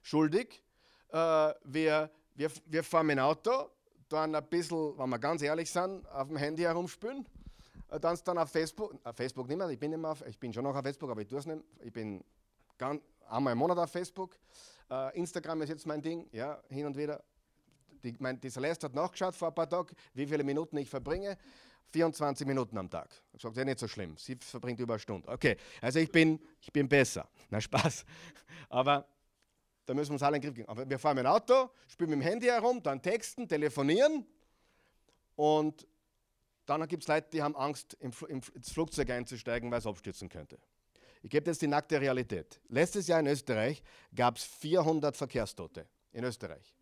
schuldig, 0.00 0.62
äh, 1.10 1.52
wir, 1.64 2.10
wir, 2.34 2.50
wir 2.64 2.82
fahren 2.82 3.08
dem 3.08 3.18
Auto, 3.18 3.70
dann 4.08 4.34
ein 4.34 4.46
bisschen, 4.48 4.98
wenn 4.98 5.10
wir 5.10 5.18
ganz 5.18 5.42
ehrlich 5.42 5.70
sind, 5.70 6.06
auf 6.08 6.28
dem 6.28 6.36
Handy 6.36 6.62
herumspülen. 6.62 7.26
Äh, 7.90 8.00
dann 8.00 8.18
dann 8.24 8.38
auf 8.38 8.50
Facebook, 8.50 8.94
auf 9.04 9.16
Facebook 9.16 9.48
nicht 9.48 9.58
mehr, 9.58 9.68
ich 9.68 9.78
bin, 9.78 9.90
nicht 9.90 10.00
mehr 10.00 10.10
auf, 10.10 10.26
ich 10.26 10.38
bin 10.38 10.52
schon 10.52 10.64
noch 10.64 10.74
auf 10.74 10.82
Facebook, 10.82 11.10
aber 11.10 11.22
ich 11.22 11.28
tue 11.28 11.38
es 11.38 11.46
nicht. 11.46 11.62
Ich 11.80 11.92
bin 11.92 12.22
ganz, 12.76 13.02
einmal 13.28 13.52
im 13.52 13.58
Monat 13.58 13.78
auf 13.78 13.90
Facebook. 13.90 14.36
Uh, 14.90 15.10
Instagram 15.12 15.60
ist 15.62 15.68
jetzt 15.68 15.86
mein 15.86 16.00
Ding, 16.00 16.26
ja, 16.32 16.62
hin 16.70 16.86
und 16.86 16.96
wieder. 16.96 17.22
Die, 18.02 18.16
mein, 18.20 18.40
die 18.40 18.48
Celeste 18.48 18.86
hat 18.86 18.94
nachgeschaut 18.94 19.34
vor 19.34 19.48
ein 19.48 19.54
paar 19.54 19.68
Tagen, 19.68 19.94
wie 20.14 20.26
viele 20.26 20.42
Minuten 20.42 20.78
ich 20.78 20.88
verbringe. 20.88 21.36
24 21.90 22.46
Minuten 22.46 22.76
am 22.78 22.88
Tag. 22.88 23.10
Ich 23.32 23.42
sage, 23.42 23.56
ja 23.56 23.64
nicht 23.64 23.78
so 23.78 23.88
schlimm. 23.88 24.16
Sie 24.16 24.36
verbringt 24.36 24.80
über 24.80 24.94
eine 24.94 25.00
Stunde. 25.00 25.28
Okay, 25.28 25.56
also 25.80 25.98
ich 25.98 26.10
bin, 26.10 26.40
ich 26.60 26.72
bin 26.72 26.88
besser. 26.88 27.28
Na 27.50 27.60
Spaß. 27.60 28.04
Aber 28.68 29.06
da 29.88 29.94
müssen 29.94 30.10
wir 30.10 30.16
uns 30.16 30.22
alle 30.22 30.36
in 30.36 30.42
den 30.42 30.48
Griff 30.48 30.54
kriegen. 30.54 30.68
Aber 30.68 30.88
wir 30.88 30.98
fahren 30.98 31.16
mit 31.16 31.24
dem 31.24 31.30
Auto, 31.30 31.70
spielen 31.88 32.10
mit 32.10 32.18
dem 32.18 32.22
Handy 32.22 32.46
herum, 32.46 32.82
dann 32.82 33.00
texten, 33.00 33.48
telefonieren 33.48 34.26
und 35.34 35.86
dann 36.66 36.86
gibt 36.86 37.04
es 37.04 37.08
Leute, 37.08 37.28
die 37.32 37.42
haben 37.42 37.56
Angst, 37.56 37.94
ins 37.94 38.70
Flugzeug 38.70 39.08
einzusteigen, 39.08 39.70
weil 39.70 39.78
es 39.78 39.86
abstürzen 39.86 40.28
könnte. 40.28 40.58
Ich 41.22 41.30
gebe 41.30 41.48
jetzt 41.48 41.62
die 41.62 41.66
nackte 41.66 41.98
Realität. 41.98 42.60
Letztes 42.68 43.06
Jahr 43.06 43.20
in 43.20 43.28
Österreich 43.28 43.82
gab 44.14 44.36
es 44.36 44.44
400 44.44 45.16
Verkehrstote 45.16 45.88
in 46.12 46.22
Österreich. 46.22 46.74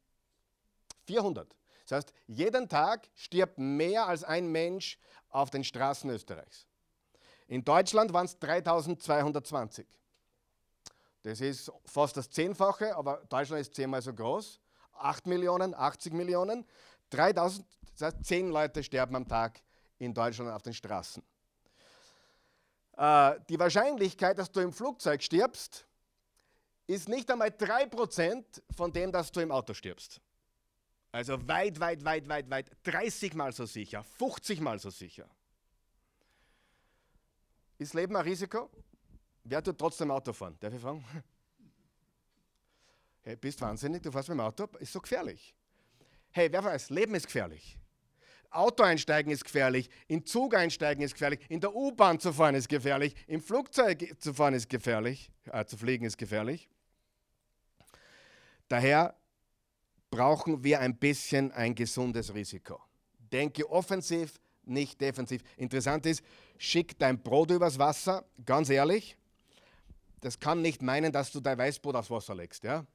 400. 1.04 1.54
Das 1.82 1.98
heißt, 1.98 2.12
jeden 2.26 2.68
Tag 2.68 3.08
stirbt 3.14 3.56
mehr 3.56 4.08
als 4.08 4.24
ein 4.24 4.48
Mensch 4.50 4.98
auf 5.28 5.50
den 5.50 5.62
Straßen 5.62 6.10
Österreichs. 6.10 6.66
In 7.46 7.64
Deutschland 7.64 8.12
waren 8.12 8.26
es 8.26 8.36
3220. 8.40 9.86
Das 11.26 11.40
ist 11.40 11.72
fast 11.84 12.16
das 12.16 12.30
Zehnfache, 12.30 12.94
aber 12.94 13.16
Deutschland 13.28 13.60
ist 13.60 13.74
zehnmal 13.74 14.00
so 14.00 14.14
groß. 14.14 14.60
8 14.92 15.26
Millionen, 15.26 15.74
80 15.74 16.12
Millionen, 16.12 16.64
3000, 17.10 17.66
das 17.98 18.14
heißt 18.14 18.24
10 18.24 18.50
Leute 18.50 18.84
sterben 18.84 19.16
am 19.16 19.26
Tag 19.26 19.60
in 19.98 20.14
Deutschland 20.14 20.52
auf 20.52 20.62
den 20.62 20.72
Straßen. 20.72 21.20
Äh, 22.96 23.40
die 23.48 23.58
Wahrscheinlichkeit, 23.58 24.38
dass 24.38 24.52
du 24.52 24.60
im 24.60 24.72
Flugzeug 24.72 25.20
stirbst, 25.20 25.84
ist 26.86 27.08
nicht 27.08 27.28
einmal 27.28 27.48
3% 27.48 28.44
von 28.76 28.92
dem, 28.92 29.10
dass 29.10 29.32
du 29.32 29.40
im 29.40 29.50
Auto 29.50 29.74
stirbst. 29.74 30.20
Also 31.10 31.36
weit, 31.48 31.80
weit, 31.80 32.04
weit, 32.04 32.28
weit, 32.28 32.48
weit, 32.48 32.70
30 32.84 33.34
mal 33.34 33.50
so 33.50 33.66
sicher, 33.66 34.04
50 34.04 34.60
mal 34.60 34.78
so 34.78 34.90
sicher. 34.90 35.28
Ist 37.78 37.94
Leben 37.94 38.14
ein 38.14 38.22
Risiko? 38.22 38.70
Wer 39.48 39.62
tut 39.62 39.78
trotzdem 39.78 40.10
Auto 40.10 40.32
fahren? 40.32 40.56
Darf 40.60 40.74
ich 40.74 40.80
fragen? 40.80 41.04
Hey, 43.22 43.34
bist 43.34 43.60
wahnsinnig, 43.60 44.00
du 44.04 44.12
fährst 44.12 44.28
mit 44.28 44.38
dem 44.38 44.40
Auto, 44.40 44.68
ist 44.78 44.92
so 44.92 45.00
gefährlich. 45.00 45.52
Hey, 46.30 46.46
wer 46.52 46.62
weiß, 46.62 46.90
Leben 46.90 47.12
ist 47.16 47.26
gefährlich. 47.26 47.76
Auto 48.52 48.84
einsteigen 48.84 49.32
ist 49.32 49.44
gefährlich, 49.44 49.90
in 50.06 50.24
Zug 50.24 50.54
einsteigen 50.54 51.02
ist 51.02 51.14
gefährlich, 51.14 51.40
in 51.48 51.60
der 51.60 51.74
U-Bahn 51.74 52.20
zu 52.20 52.32
fahren 52.32 52.54
ist 52.54 52.68
gefährlich, 52.68 53.16
im 53.26 53.40
Flugzeug 53.40 54.14
zu 54.20 54.32
fahren 54.32 54.54
ist 54.54 54.68
gefährlich, 54.68 55.32
äh, 55.46 55.64
zu 55.64 55.76
fliegen 55.76 56.04
ist 56.04 56.16
gefährlich. 56.16 56.68
Daher 58.68 59.16
brauchen 60.08 60.62
wir 60.62 60.78
ein 60.78 60.96
bisschen 60.96 61.50
ein 61.50 61.74
gesundes 61.74 62.32
Risiko. 62.32 62.80
Denke 63.18 63.68
offensiv, 63.68 64.38
nicht 64.62 65.00
defensiv. 65.00 65.42
Interessant 65.56 66.06
ist, 66.06 66.22
schick 66.58 66.96
dein 66.96 67.20
Brot 67.20 67.50
übers 67.50 67.76
Wasser, 67.76 68.24
ganz 68.44 68.70
ehrlich 68.70 69.16
das 70.20 70.38
kann 70.38 70.62
nicht 70.62 70.82
meinen, 70.82 71.12
dass 71.12 71.30
du 71.32 71.40
dein 71.40 71.58
Weißbrot 71.58 71.94
aufs 71.94 72.10
Wasser 72.10 72.34
legst. 72.34 72.64
Ja? 72.64 72.86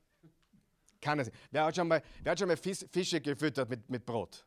Kann 0.99 1.19
es 1.19 1.27
nicht. 1.27 1.37
Wer 1.51 1.65
hat 1.65 1.75
schon 1.75 1.87
mal, 1.87 2.01
wer 2.23 2.31
hat 2.31 2.39
schon 2.39 2.47
mal 2.47 2.57
Fische 2.57 3.21
gefüttert 3.21 3.69
mit, 3.69 3.89
mit 3.89 4.05
Brot? 4.05 4.45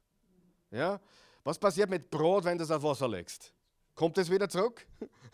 Ja? 0.71 1.00
Was 1.43 1.59
passiert 1.59 1.90
mit 1.90 2.11
Brot, 2.11 2.45
wenn 2.45 2.59
du 2.59 2.64
es 2.64 2.71
aufs 2.71 2.85
Wasser 2.85 3.09
legst? 3.09 3.52
Kommt 3.95 4.19
es 4.19 4.31
wieder 4.31 4.49
zurück? 4.49 4.87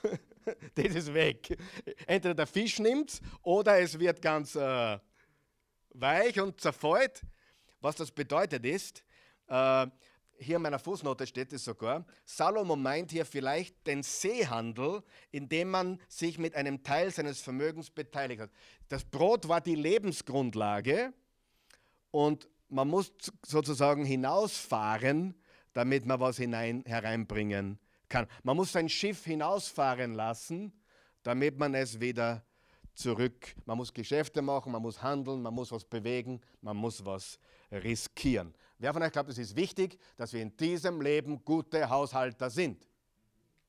das 0.74 0.94
ist 0.94 1.14
weg. 1.14 1.56
Entweder 2.06 2.34
der 2.34 2.46
Fisch 2.46 2.78
nimmt 2.78 3.20
oder 3.42 3.78
es 3.78 3.98
wird 3.98 4.20
ganz 4.20 4.54
äh, 4.54 4.98
weich 5.90 6.40
und 6.40 6.60
zerfällt. 6.60 7.22
Was 7.80 7.96
das 7.96 8.10
bedeutet 8.10 8.64
ist, 8.66 9.02
äh, 9.48 9.86
hier 10.40 10.56
in 10.56 10.62
meiner 10.62 10.78
Fußnote 10.78 11.26
steht 11.26 11.52
es 11.52 11.64
sogar, 11.64 12.04
Salomo 12.24 12.74
meint 12.74 13.10
hier 13.10 13.24
vielleicht 13.24 13.86
den 13.86 14.02
Seehandel, 14.02 15.02
indem 15.30 15.70
man 15.70 16.00
sich 16.08 16.38
mit 16.38 16.54
einem 16.54 16.82
Teil 16.82 17.10
seines 17.10 17.40
Vermögens 17.40 17.90
beteiligt 17.90 18.40
hat. 18.40 18.50
Das 18.88 19.04
Brot 19.04 19.48
war 19.48 19.60
die 19.60 19.74
Lebensgrundlage 19.74 21.12
und 22.10 22.48
man 22.68 22.88
muss 22.88 23.12
sozusagen 23.44 24.04
hinausfahren, 24.04 25.34
damit 25.72 26.06
man 26.06 26.20
was 26.20 26.38
hinein, 26.38 26.82
hereinbringen 26.86 27.78
kann. 28.08 28.26
Man 28.42 28.56
muss 28.56 28.72
sein 28.72 28.88
Schiff 28.88 29.24
hinausfahren 29.24 30.14
lassen, 30.14 30.72
damit 31.22 31.58
man 31.58 31.74
es 31.74 32.00
wieder 32.00 32.44
zurück. 32.94 33.54
Man 33.66 33.76
muss 33.76 33.92
Geschäfte 33.92 34.42
machen, 34.42 34.72
man 34.72 34.82
muss 34.82 35.02
handeln, 35.02 35.42
man 35.42 35.54
muss 35.54 35.70
was 35.70 35.84
bewegen, 35.84 36.40
man 36.60 36.76
muss 36.76 37.04
was 37.04 37.38
riskieren. 37.70 38.54
Wer 38.80 38.94
von 38.94 39.02
euch 39.02 39.12
glaubt, 39.12 39.28
es 39.28 39.36
ist 39.36 39.56
wichtig, 39.56 39.98
dass 40.16 40.32
wir 40.32 40.40
in 40.40 40.56
diesem 40.56 41.02
Leben 41.02 41.44
gute 41.44 41.90
Haushalter 41.90 42.48
sind? 42.48 42.88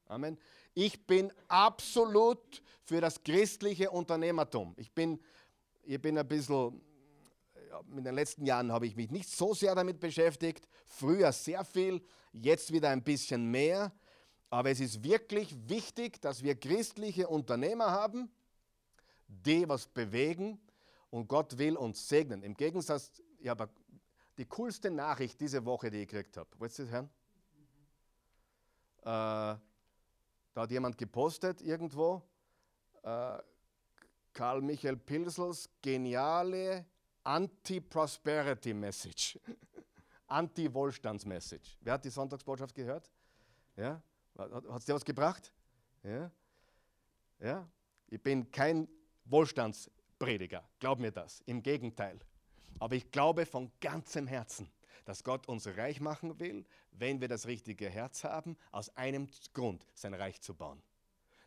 Amen. 0.06 0.38
Ich 0.74 1.06
bin 1.06 1.34
absolut 1.50 2.64
für 2.82 3.02
das 3.02 3.22
christliche 3.22 3.92
Unternehmertum. 3.92 4.74
Ich 4.78 4.90
bin, 4.94 5.20
ich 5.84 6.02
bin 6.02 6.18
ein 6.18 6.26
bisschen, 6.26 6.82
in 7.94 8.06
den 8.06 8.16
letzten 8.16 8.46
Jahren 8.46 8.72
habe 8.72 8.88
ich 8.88 8.96
mich 8.96 9.12
nicht 9.12 9.30
so 9.30 9.54
sehr 9.54 9.76
damit 9.76 10.00
beschäftigt, 10.00 10.66
früher 10.86 11.34
sehr 11.34 11.66
viel, 11.66 12.02
jetzt 12.32 12.72
wieder 12.72 12.90
ein 12.90 13.04
bisschen 13.04 13.52
mehr. 13.52 13.92
Aber 14.50 14.70
es 14.70 14.80
ist 14.80 15.04
wirklich 15.04 15.54
wichtig, 15.68 16.22
dass 16.22 16.42
wir 16.42 16.56
christliche 16.56 17.28
Unternehmer 17.28 17.92
haben, 17.92 18.32
die 19.28 19.68
was 19.68 19.88
bewegen 19.88 20.58
und 21.10 21.28
Gott 21.28 21.58
will 21.58 21.76
uns 21.76 22.08
segnen. 22.08 22.44
Im 22.44 22.54
Gegensatz, 22.54 23.12
ich 23.40 23.50
habe 23.50 23.70
die 24.38 24.46
coolste 24.46 24.90
Nachricht 24.90 25.40
diese 25.40 25.64
Woche, 25.66 25.92
die 25.92 26.04
ich 26.04 26.08
gekriegt 26.08 26.38
habe. 26.38 26.50
Wollt 26.58 26.78
ihr 26.78 26.86
das 26.86 26.94
hören? 26.94 27.10
Äh, 29.02 29.04
da 29.04 29.60
hat 30.56 30.72
jemand 30.72 30.98
gepostet 30.98 31.62
irgendwo, 31.62 32.22
äh, 33.04 33.38
Karl 34.34 34.62
Michael 34.62 34.98
Pilsels 34.98 35.70
geniale 35.82 36.86
Anti-Prosperity-Message, 37.24 39.40
Anti-Wohlstands-Message. 40.28 41.78
Wer 41.82 41.94
hat 41.94 42.06
die 42.06 42.10
Sonntagsbotschaft 42.10 42.74
gehört? 42.74 43.12
Ja? 43.76 44.02
Hat 44.38 44.80
es 44.80 44.86
dir 44.86 44.96
was 44.96 45.06
gebracht? 45.06 45.54
Ja? 46.04 46.32
Ja? 47.40 47.68
Ich 48.08 48.22
bin 48.22 48.50
kein 48.52 48.88
Wohlstandsprediger, 49.26 50.68
glaub 50.80 51.00
mir 51.00 51.12
das, 51.12 51.42
im 51.46 51.62
Gegenteil. 51.62 52.20
Aber 52.80 52.96
ich 52.96 53.12
glaube 53.12 53.46
von 53.46 53.72
ganzem 53.80 54.28
Herzen, 54.28 54.70
dass 55.06 55.24
Gott 55.24 55.48
uns 55.48 55.68
reich 55.68 56.00
machen 56.00 56.40
will, 56.40 56.66
wenn 56.92 57.22
wir 57.22 57.28
das 57.28 57.48
richtige 57.48 57.90
Herz 57.90 58.24
haben, 58.24 58.58
aus 58.72 58.96
einem 58.96 59.28
Grund, 59.54 59.88
sein 59.94 60.14
Reich 60.14 60.42
zu 60.42 60.54
bauen. 60.54 60.82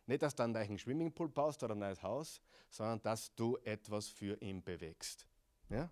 Nicht, 0.07 0.21
dass 0.21 0.35
du 0.35 0.43
einen 0.43 0.53
neuen 0.53 0.77
Swimmingpool 0.77 1.29
baust 1.29 1.63
oder 1.63 1.73
ein 1.73 1.79
neues 1.79 2.03
Haus, 2.03 2.41
sondern 2.69 3.01
dass 3.01 3.33
du 3.35 3.57
etwas 3.63 4.07
für 4.07 4.39
ihn 4.41 4.63
bewegst. 4.63 5.25
Ja? 5.69 5.89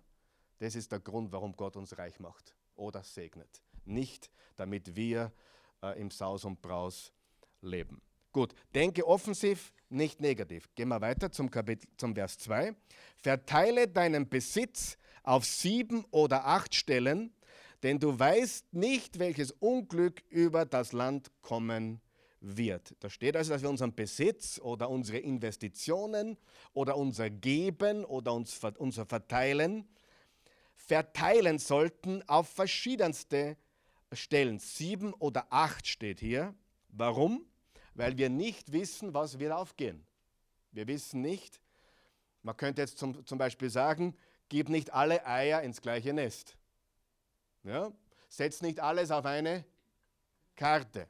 Das 0.58 0.74
ist 0.74 0.92
der 0.92 1.00
Grund, 1.00 1.32
warum 1.32 1.56
Gott 1.56 1.76
uns 1.76 1.96
reich 1.98 2.20
macht 2.20 2.54
oder 2.76 3.02
segnet. 3.02 3.62
Nicht, 3.84 4.30
damit 4.56 4.94
wir 4.94 5.32
äh, 5.82 6.00
im 6.00 6.10
Saus 6.10 6.44
und 6.44 6.62
Braus 6.62 7.12
leben. 7.60 8.00
Gut, 8.32 8.54
denke 8.74 9.06
offensiv, 9.06 9.72
nicht 9.88 10.20
negativ. 10.20 10.68
Gehen 10.74 10.88
wir 10.88 11.00
weiter 11.00 11.30
zum, 11.30 11.50
Kapitel, 11.50 11.88
zum 11.96 12.14
Vers 12.14 12.38
2. 12.38 12.74
Verteile 13.16 13.86
deinen 13.88 14.28
Besitz 14.28 14.96
auf 15.24 15.44
sieben 15.44 16.04
oder 16.12 16.46
acht 16.46 16.74
Stellen, 16.74 17.34
denn 17.82 17.98
du 17.98 18.16
weißt 18.18 18.72
nicht, 18.72 19.18
welches 19.18 19.50
Unglück 19.50 20.22
über 20.30 20.64
das 20.64 20.92
Land 20.92 21.30
kommen 21.42 22.00
wird. 22.40 22.94
Da 23.00 23.10
steht 23.10 23.36
also, 23.36 23.52
dass 23.52 23.62
wir 23.62 23.70
unseren 23.70 23.94
Besitz 23.94 24.60
oder 24.60 24.88
unsere 24.88 25.18
Investitionen 25.18 26.38
oder 26.72 26.96
unser 26.96 27.30
Geben 27.30 28.04
oder 28.04 28.32
uns, 28.32 28.60
unser 28.78 29.06
Verteilen 29.06 29.88
verteilen 30.76 31.58
sollten 31.58 32.22
auf 32.28 32.48
verschiedenste 32.48 33.56
Stellen. 34.12 34.58
Sieben 34.58 35.14
oder 35.14 35.46
acht 35.50 35.86
steht 35.86 36.20
hier. 36.20 36.54
Warum? 36.88 37.46
Weil 37.94 38.18
wir 38.18 38.28
nicht 38.28 38.72
wissen, 38.72 39.14
was 39.14 39.38
wird 39.38 39.52
aufgehen. 39.52 40.06
Wir 40.72 40.86
wissen 40.86 41.20
nicht, 41.20 41.60
man 42.42 42.56
könnte 42.56 42.82
jetzt 42.82 42.98
zum, 42.98 43.24
zum 43.24 43.38
Beispiel 43.38 43.70
sagen, 43.70 44.14
gib 44.48 44.68
nicht 44.68 44.92
alle 44.92 45.26
Eier 45.26 45.62
ins 45.62 45.80
gleiche 45.80 46.12
Nest. 46.12 46.56
Ja? 47.62 47.92
Setz 48.28 48.62
nicht 48.62 48.80
alles 48.80 49.10
auf 49.10 49.24
eine 49.24 49.64
Karte. 50.56 51.08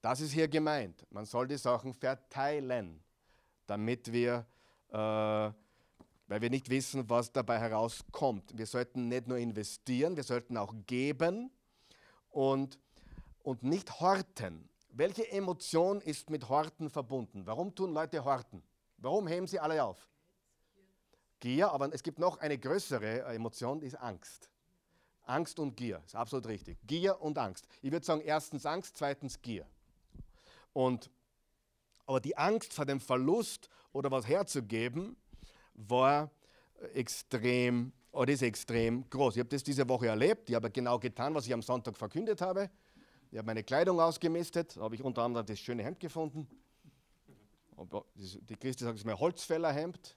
Das 0.00 0.20
ist 0.20 0.32
hier 0.32 0.48
gemeint. 0.48 1.06
Man 1.10 1.24
soll 1.24 1.48
die 1.48 1.58
Sachen 1.58 1.92
verteilen, 1.92 3.02
damit 3.66 4.12
wir, 4.12 4.46
äh, 4.90 4.96
weil 4.96 6.40
wir 6.40 6.50
nicht 6.50 6.70
wissen, 6.70 7.08
was 7.10 7.32
dabei 7.32 7.58
herauskommt. 7.58 8.56
Wir 8.56 8.66
sollten 8.66 9.08
nicht 9.08 9.26
nur 9.26 9.38
investieren, 9.38 10.16
wir 10.16 10.22
sollten 10.22 10.56
auch 10.56 10.74
geben 10.86 11.50
und, 12.30 12.78
und 13.42 13.62
nicht 13.62 14.00
horten. 14.00 14.68
Welche 14.90 15.30
Emotion 15.30 16.00
ist 16.00 16.30
mit 16.30 16.48
Horten 16.48 16.90
verbunden? 16.90 17.46
Warum 17.46 17.74
tun 17.74 17.92
Leute 17.92 18.24
Horten? 18.24 18.62
Warum 18.96 19.26
heben 19.26 19.46
sie 19.46 19.60
alle 19.60 19.82
auf? 19.82 20.08
Gier, 21.40 21.70
aber 21.70 21.92
es 21.92 22.02
gibt 22.02 22.18
noch 22.18 22.38
eine 22.38 22.58
größere 22.58 23.22
Emotion, 23.34 23.80
die 23.80 23.86
ist 23.86 23.96
Angst. 23.96 24.50
Angst 25.24 25.58
und 25.58 25.76
Gier, 25.76 26.02
ist 26.06 26.14
absolut 26.14 26.46
richtig. 26.46 26.78
Gier 26.86 27.20
und 27.20 27.38
Angst. 27.38 27.66
Ich 27.82 27.92
würde 27.92 28.04
sagen, 28.04 28.22
erstens 28.22 28.64
Angst, 28.64 28.96
zweitens 28.96 29.40
Gier. 29.42 29.66
Und, 30.72 31.10
aber 32.06 32.20
die 32.20 32.36
Angst 32.36 32.72
vor 32.72 32.86
dem 32.86 33.00
Verlust 33.00 33.68
oder 33.92 34.10
was 34.10 34.26
herzugeben, 34.26 35.16
war 35.74 36.30
extrem 36.94 37.92
oder 38.12 38.32
ist 38.32 38.42
extrem 38.42 39.08
groß. 39.08 39.36
Ich 39.36 39.40
habe 39.40 39.48
das 39.48 39.62
diese 39.62 39.88
Woche 39.88 40.08
erlebt. 40.08 40.48
Ich 40.48 40.56
habe 40.56 40.70
genau 40.70 40.98
getan, 40.98 41.34
was 41.34 41.46
ich 41.46 41.52
am 41.52 41.62
Sonntag 41.62 41.96
verkündet 41.96 42.40
habe. 42.40 42.70
Ich 43.30 43.36
habe 43.36 43.46
meine 43.46 43.62
Kleidung 43.62 44.00
ausgemistet, 44.00 44.76
da 44.76 44.82
habe 44.82 44.94
ich 44.94 45.02
unter 45.02 45.22
anderem 45.22 45.44
das 45.44 45.58
schöne 45.58 45.82
Hemd 45.82 46.00
gefunden. 46.00 46.48
Die 47.76 48.56
Christi 48.56 48.84
sagt, 48.84 48.94
es 48.94 49.02
ist 49.02 49.06
mein 49.06 49.18
Holzfällerhemd. 49.18 50.16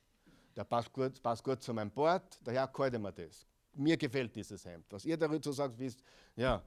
Der 0.56 0.64
passt 0.64 0.92
gut, 0.92 1.22
passt 1.22 1.44
gut 1.44 1.62
zu 1.62 1.74
meinem 1.74 1.92
Bord, 1.92 2.40
daher 2.44 2.68
kalte 2.68 3.00
mir 3.00 3.12
das. 3.12 3.46
Mir 3.74 3.96
gefällt 3.96 4.36
dieses 4.36 4.66
Hemd. 4.66 4.86
Was 4.90 5.06
ihr 5.06 5.18
dazu 5.18 5.52
sagt, 5.52 5.78
wisst, 5.80 6.04
ja. 6.36 6.62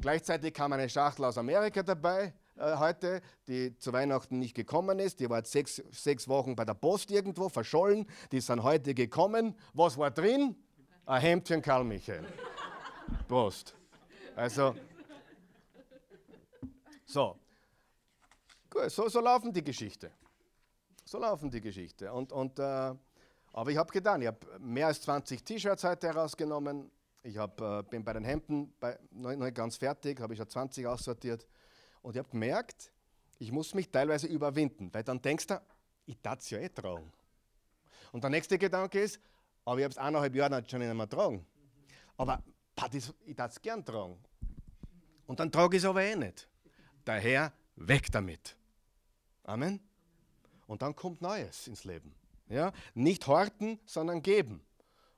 Gleichzeitig 0.00 0.54
kam 0.54 0.72
eine 0.72 0.88
Schachtel 0.88 1.24
aus 1.24 1.36
Amerika 1.36 1.82
dabei 1.82 2.32
äh, 2.56 2.76
heute, 2.76 3.20
die 3.48 3.76
zu 3.76 3.92
Weihnachten 3.92 4.38
nicht 4.38 4.54
gekommen 4.54 4.98
ist. 4.98 5.18
Die 5.18 5.28
war 5.28 5.44
sechs, 5.44 5.82
sechs 5.90 6.28
Wochen 6.28 6.54
bei 6.54 6.64
der 6.64 6.74
Post 6.74 7.10
irgendwo 7.10 7.48
verschollen. 7.48 8.06
Die 8.30 8.40
dann 8.40 8.62
heute 8.62 8.94
gekommen. 8.94 9.56
Was 9.72 9.98
war 9.98 10.10
drin? 10.10 10.54
Ein 11.06 11.20
Hemdchen 11.20 11.62
Karl 11.62 11.84
Michael. 11.84 12.26
Prost. 13.26 13.74
Also, 14.36 14.74
so. 17.04 17.36
Gut, 18.68 18.90
so, 18.90 19.08
so 19.08 19.20
laufen 19.20 19.52
die 19.52 19.64
Geschichte. 19.64 20.12
So 21.04 21.18
laufen 21.18 21.50
die 21.50 21.60
Geschichte. 21.60 22.12
Und, 22.12 22.30
und 22.30 22.58
äh, 22.58 22.94
aber 23.52 23.70
ich 23.70 23.76
habe 23.76 23.92
getan, 23.92 24.20
ich 24.22 24.28
habe 24.28 24.58
mehr 24.60 24.86
als 24.86 25.00
20 25.02 25.44
T-Shirts 25.44 25.84
heute 25.84 26.08
herausgenommen. 26.08 26.90
Ich 27.22 27.36
hab, 27.36 27.60
äh, 27.60 27.82
bin 27.82 28.04
bei 28.04 28.12
den 28.12 28.24
Hemden 28.24 28.72
bei, 28.78 28.98
noch, 29.10 29.34
nicht 29.34 29.54
ganz 29.54 29.76
fertig, 29.76 30.20
habe 30.20 30.32
ich 30.32 30.38
schon 30.38 30.48
20 30.48 30.86
aussortiert. 30.86 31.46
Und 32.02 32.14
ich 32.14 32.18
habe 32.18 32.30
gemerkt, 32.30 32.92
ich 33.38 33.52
muss 33.52 33.74
mich 33.74 33.90
teilweise 33.90 34.26
überwinden, 34.26 34.92
weil 34.92 35.02
dann 35.02 35.20
denkst 35.20 35.48
du, 35.48 35.60
ich 36.06 36.20
darf 36.20 36.38
es 36.38 36.50
ja 36.50 36.58
eh 36.58 36.68
tragen. 36.68 37.12
Und 38.12 38.22
der 38.22 38.30
nächste 38.30 38.58
Gedanke 38.58 39.00
ist, 39.00 39.20
aber 39.64 39.78
ich 39.78 39.84
habe 39.84 39.92
es 39.92 39.98
eineinhalb 39.98 40.34
Jahre 40.34 40.64
schon 40.66 40.80
nicht 40.80 40.94
mehr 40.94 41.08
tragen. 41.08 41.44
Aber 42.16 42.42
ich 43.24 43.36
darf 43.36 43.52
es 43.52 43.60
gern 43.60 43.84
tragen. 43.84 44.18
Und 45.26 45.40
dann 45.40 45.52
trage 45.52 45.76
ich 45.76 45.82
es 45.82 45.88
aber 45.88 46.02
eh 46.02 46.16
nicht. 46.16 46.48
Daher 47.04 47.52
weg 47.76 48.10
damit. 48.10 48.56
Amen. 49.44 49.80
Und 50.66 50.82
dann 50.82 50.94
kommt 50.94 51.20
Neues 51.20 51.66
ins 51.66 51.84
Leben. 51.84 52.14
Ja? 52.50 52.72
Nicht 52.94 53.26
horten, 53.26 53.78
sondern 53.86 54.20
geben. 54.20 54.60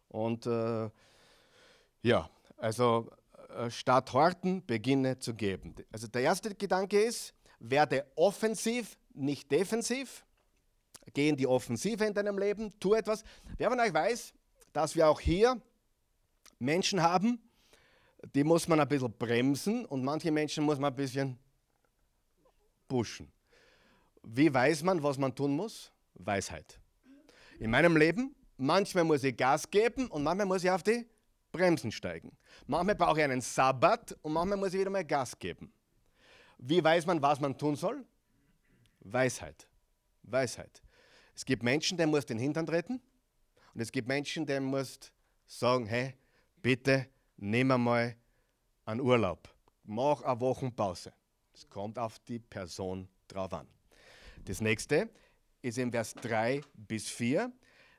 Und 0.09 0.47
äh, 0.47 0.91
ja, 2.03 2.31
also 2.59 3.11
äh, 3.57 3.71
statt 3.71 4.13
horten, 4.13 4.65
beginne 4.65 5.19
zu 5.19 5.35
geben. 5.35 5.75
Also 5.91 6.07
der 6.07 6.23
erste 6.23 6.55
Gedanke 6.55 7.01
ist, 7.01 7.35
werde 7.59 8.07
offensiv, 8.15 8.99
nicht 9.15 9.51
defensiv. 9.51 10.25
Geh 11.15 11.29
in 11.29 11.37
die 11.37 11.47
Offensive 11.47 12.05
in 12.05 12.15
deinem 12.15 12.39
Leben, 12.39 12.71
tu 12.79 12.95
etwas. 12.95 13.25
Wer 13.57 13.71
von 13.71 13.81
euch 13.81 13.93
weiß, 13.93 14.35
dass 14.73 14.95
wir 14.95 15.09
auch 15.09 15.21
hier 15.21 15.61
Menschen 16.59 17.03
haben, 17.03 17.41
die 18.35 18.45
muss 18.45 18.69
man 18.69 18.79
ein 18.79 18.87
bisschen 18.87 19.13
bremsen 19.13 19.85
und 19.85 20.05
manche 20.05 20.31
Menschen 20.31 20.65
muss 20.65 20.79
man 20.79 20.93
ein 20.93 20.97
bisschen 20.97 21.39
pushen. 22.87 23.33
Wie 24.23 24.53
weiß 24.53 24.85
man, 24.85 25.03
was 25.03 25.19
man 25.19 25.35
tun 25.35 25.57
muss? 25.57 25.91
Weisheit 26.15 26.82
in 27.63 27.71
meinem 27.71 27.97
Leben. 27.97 28.35
Manchmal 28.57 29.05
muss 29.05 29.23
ich 29.23 29.37
Gas 29.37 29.71
geben 29.71 30.09
und 30.09 30.25
manchmal 30.25 30.47
muss 30.47 30.65
ich 30.65 30.71
auf 30.71 30.83
die 30.83 31.07
Bremsen 31.53 31.93
steigen. 31.93 32.37
Manchmal 32.67 32.97
brauche 32.97 33.19
ich 33.19 33.25
einen 33.25 33.41
Sabbat 33.41 34.17
und 34.23 34.33
manchmal 34.33 34.59
muss 34.59 34.75
ich 34.75 34.81
wieder 34.81 34.91
mal 34.91 35.05
Gas 35.05 35.39
geben. 35.39 35.73
Wie 36.59 36.83
weiß 36.83 37.07
man, 37.07 37.23
was 37.23 37.39
man 37.41 37.57
tun 37.57 37.77
soll? 37.77 38.05
Weisheit. 39.01 39.69
Weisheit. 40.25 40.83
Es 41.37 41.45
gibt 41.45 41.63
Menschen, 41.63 41.97
denen 41.97 42.11
muss 42.11 42.27
den 42.27 42.39
Hintern 42.39 42.67
treten 42.67 43.01
und 43.75 43.81
es 43.81 43.93
gibt 43.93 44.09
Menschen, 44.09 44.45
denen 44.45 44.67
muss 44.67 44.99
sagen, 45.47 45.87
hey, 45.87 46.15
bitte 46.61 47.07
nimm 47.37 47.69
mal 47.69 48.17
einen 48.85 49.01
Urlaub. 49.01 49.49
Mach 49.85 50.23
eine 50.23 50.41
Wochenpause. 50.41 51.13
Es 51.55 51.69
kommt 51.71 51.97
auf 51.97 52.19
die 52.21 52.41
Person 52.41 53.09
drauf 53.29 53.53
an. 53.53 53.69
Das 54.45 54.61
nächste, 54.61 55.09
ist 55.63 55.79
in 55.79 55.93
Vers 55.93 56.15
3 56.15 56.61
bis 56.75 57.09
4. 57.09 57.51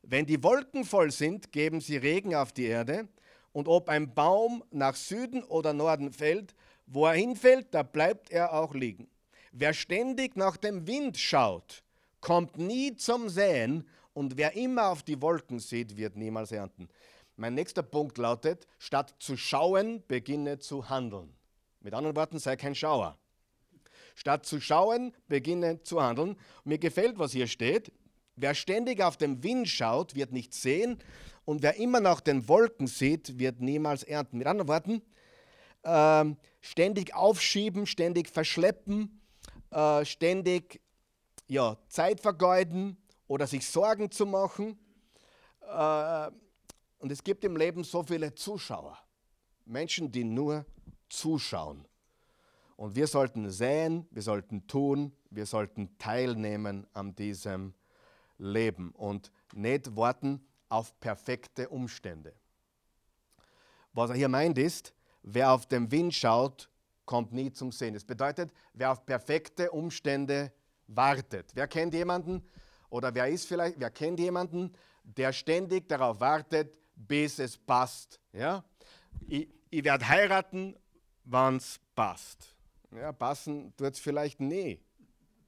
Wenn 0.03 0.25
die 0.25 0.43
Wolken 0.43 0.83
voll 0.83 1.11
sind, 1.11 1.51
geben 1.51 1.81
sie 1.81 1.97
Regen 1.97 2.35
auf 2.35 2.51
die 2.51 2.65
Erde. 2.65 3.07
Und 3.53 3.67
ob 3.67 3.89
ein 3.89 4.13
Baum 4.13 4.63
nach 4.71 4.95
Süden 4.95 5.43
oder 5.43 5.73
Norden 5.73 6.11
fällt, 6.11 6.53
wo 6.85 7.05
er 7.05 7.13
hinfällt, 7.13 7.67
da 7.71 7.83
bleibt 7.83 8.31
er 8.31 8.53
auch 8.53 8.73
liegen. 8.73 9.07
Wer 9.51 9.73
ständig 9.73 10.35
nach 10.35 10.57
dem 10.57 10.87
Wind 10.87 11.17
schaut, 11.17 11.83
kommt 12.19 12.57
nie 12.57 12.95
zum 12.95 13.29
Säen 13.29 13.87
und 14.13 14.37
wer 14.37 14.55
immer 14.55 14.89
auf 14.89 15.03
die 15.03 15.21
Wolken 15.21 15.59
sieht, 15.59 15.95
wird 15.95 16.15
niemals 16.15 16.51
ernten. 16.51 16.89
Mein 17.35 17.53
nächster 17.53 17.83
Punkt 17.83 18.17
lautet, 18.17 18.67
statt 18.77 19.15
zu 19.19 19.37
schauen, 19.37 20.03
beginne 20.07 20.59
zu 20.59 20.89
handeln. 20.89 21.33
Mit 21.81 21.93
anderen 21.93 22.15
Worten, 22.15 22.39
sei 22.39 22.55
kein 22.55 22.75
Schauer. 22.75 23.17
Statt 24.15 24.45
zu 24.45 24.61
schauen, 24.61 25.13
beginne 25.27 25.81
zu 25.83 26.01
handeln. 26.01 26.35
Mir 26.63 26.77
gefällt, 26.77 27.17
was 27.17 27.31
hier 27.31 27.47
steht. 27.47 27.91
Wer 28.35 28.55
ständig 28.55 29.01
auf 29.01 29.17
den 29.17 29.43
Wind 29.43 29.67
schaut, 29.67 30.15
wird 30.15 30.31
nicht 30.31 30.53
sehen. 30.53 30.99
Und 31.45 31.61
wer 31.61 31.75
immer 31.75 31.99
nach 31.99 32.21
den 32.21 32.47
Wolken 32.47 32.87
sieht, 32.87 33.37
wird 33.37 33.59
niemals 33.59 34.03
ernten. 34.03 34.37
Mit 34.37 34.47
anderen 34.47 34.67
Worten, 34.69 35.01
äh, 35.83 36.35
ständig 36.61 37.13
aufschieben, 37.13 37.85
ständig 37.85 38.29
verschleppen, 38.29 39.21
äh, 39.71 40.05
ständig 40.05 40.81
ja, 41.47 41.77
Zeit 41.89 42.21
vergeuden 42.21 42.97
oder 43.27 43.47
sich 43.47 43.67
Sorgen 43.67 44.09
zu 44.09 44.25
machen. 44.25 44.79
Äh, 45.61 46.31
und 46.99 47.11
es 47.11 47.23
gibt 47.23 47.43
im 47.43 47.57
Leben 47.57 47.83
so 47.83 48.03
viele 48.03 48.33
Zuschauer. 48.33 48.97
Menschen, 49.65 50.11
die 50.11 50.23
nur 50.23 50.65
zuschauen. 51.09 51.85
Und 52.83 52.97
wir 52.97 53.07
sollten 53.07 53.49
sehen, 53.49 54.05
wir 54.11 54.21
sollten 54.21 54.67
tun, 54.67 55.13
wir 55.29 55.45
sollten 55.45 55.97
teilnehmen 55.99 56.85
an 56.91 57.15
diesem 57.15 57.73
Leben 58.37 58.91
und 58.91 59.31
nicht 59.53 59.95
warten 59.95 60.45
auf 60.67 60.99
perfekte 60.99 61.69
Umstände. 61.69 62.33
Was 63.93 64.09
er 64.09 64.17
hier 64.17 64.27
meint 64.27 64.57
ist, 64.57 64.93
wer 65.21 65.53
auf 65.53 65.65
den 65.65 65.89
Wind 65.91 66.13
schaut, 66.13 66.69
kommt 67.05 67.31
nie 67.31 67.53
zum 67.53 67.71
Sehen. 67.71 67.93
Das 67.93 68.03
bedeutet, 68.03 68.51
wer 68.73 68.91
auf 68.91 69.05
perfekte 69.05 69.71
Umstände 69.71 70.51
wartet. 70.87 71.51
Wer 71.55 71.69
kennt 71.69 71.93
jemanden 71.93 72.43
oder 72.89 73.15
wer 73.15 73.29
ist 73.29 73.47
vielleicht, 73.47 73.79
wer 73.79 73.91
kennt 73.91 74.19
jemanden, 74.19 74.73
der 75.05 75.31
ständig 75.31 75.87
darauf 75.87 76.19
wartet, 76.19 76.77
bis 76.97 77.39
es 77.39 77.57
passt. 77.57 78.19
Ja? 78.33 78.61
Ich, 79.25 79.47
ich 79.69 79.85
werde 79.85 80.05
heiraten, 80.05 80.75
wann 81.23 81.55
es 81.55 81.79
passt. 81.95 82.52
Ja, 82.95 83.11
passen 83.11 83.73
tut 83.75 83.93
es 83.93 83.99
vielleicht 83.99 84.39
nie. 84.39 84.79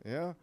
Ja? 0.04 0.36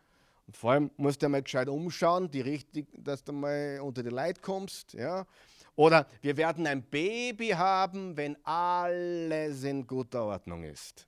Und 0.46 0.56
vor 0.56 0.72
allem 0.72 0.90
musst 0.96 1.22
du 1.22 1.28
mal 1.28 1.42
gescheit 1.42 1.68
umschauen, 1.68 2.30
die 2.30 2.40
richtig, 2.40 2.86
dass 2.92 3.24
du 3.24 3.32
mal 3.32 3.80
unter 3.80 4.02
die 4.02 4.10
Leute 4.10 4.40
kommst. 4.40 4.92
Ja? 4.94 5.26
Oder 5.74 6.06
wir 6.20 6.36
werden 6.36 6.66
ein 6.66 6.82
Baby 6.82 7.48
haben, 7.48 8.16
wenn 8.16 8.36
alles 8.44 9.64
in 9.64 9.86
guter 9.86 10.24
Ordnung 10.24 10.64
ist. 10.64 11.06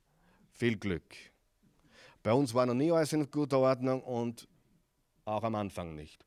Viel 0.52 0.76
Glück. 0.76 1.14
Bei 2.22 2.32
uns 2.32 2.54
war 2.54 2.64
noch 2.64 2.74
nie 2.74 2.90
alles 2.90 3.12
in 3.12 3.30
guter 3.30 3.58
Ordnung 3.58 4.02
und 4.02 4.48
auch 5.26 5.42
am 5.42 5.54
Anfang 5.54 5.94
nicht. 5.94 6.24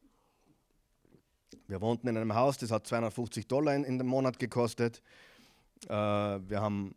Wir 1.67 1.81
wohnten 1.81 2.07
in 2.07 2.17
einem 2.17 2.35
Haus, 2.35 2.57
das 2.57 2.71
hat 2.71 2.87
250 2.87 3.47
Dollar 3.47 3.75
in, 3.75 3.83
in 3.83 3.97
dem 3.97 4.07
Monat 4.07 4.39
gekostet. 4.39 5.01
Äh, 5.85 5.89
wir 5.89 6.61
haben 6.61 6.95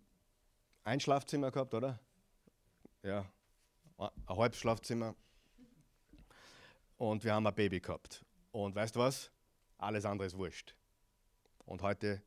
ein 0.85 1.01
Schlafzimmer 1.01 1.51
gehabt, 1.51 1.75
oder? 1.75 1.99
Ja, 3.03 3.25
ein 3.97 4.11
halbes 4.29 4.59
Schlafzimmer. 4.59 5.15
Und 6.99 7.25
wir 7.25 7.33
haben 7.33 7.47
ein 7.47 7.55
Baby 7.55 7.81
gehabt. 7.81 8.23
Und 8.53 8.75
weißt 8.75 8.95
du 8.95 9.01
was? 9.01 9.31
Alles 9.79 10.05
andere 10.05 10.27
ist 10.27 10.37
wurscht. 10.37 10.75
Und 11.65 11.81
heute 11.81 12.23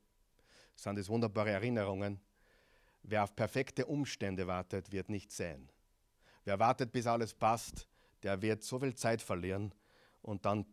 sind 0.75 0.97
es 0.97 1.09
wunderbare 1.09 1.51
Erinnerungen. 1.51 2.19
Wer 3.03 3.23
auf 3.23 3.35
perfekte 3.35 3.85
Umstände 3.85 4.47
wartet, 4.47 4.91
wird 4.91 5.09
nicht 5.09 5.31
sehen. 5.31 5.69
Wer 6.43 6.57
wartet, 6.57 6.91
bis 6.91 7.05
alles 7.05 7.35
passt, 7.35 7.87
der 8.23 8.41
wird 8.41 8.63
so 8.63 8.79
viel 8.79 8.95
Zeit 8.95 9.21
verlieren 9.21 9.75
und 10.23 10.43
dann 10.45 10.65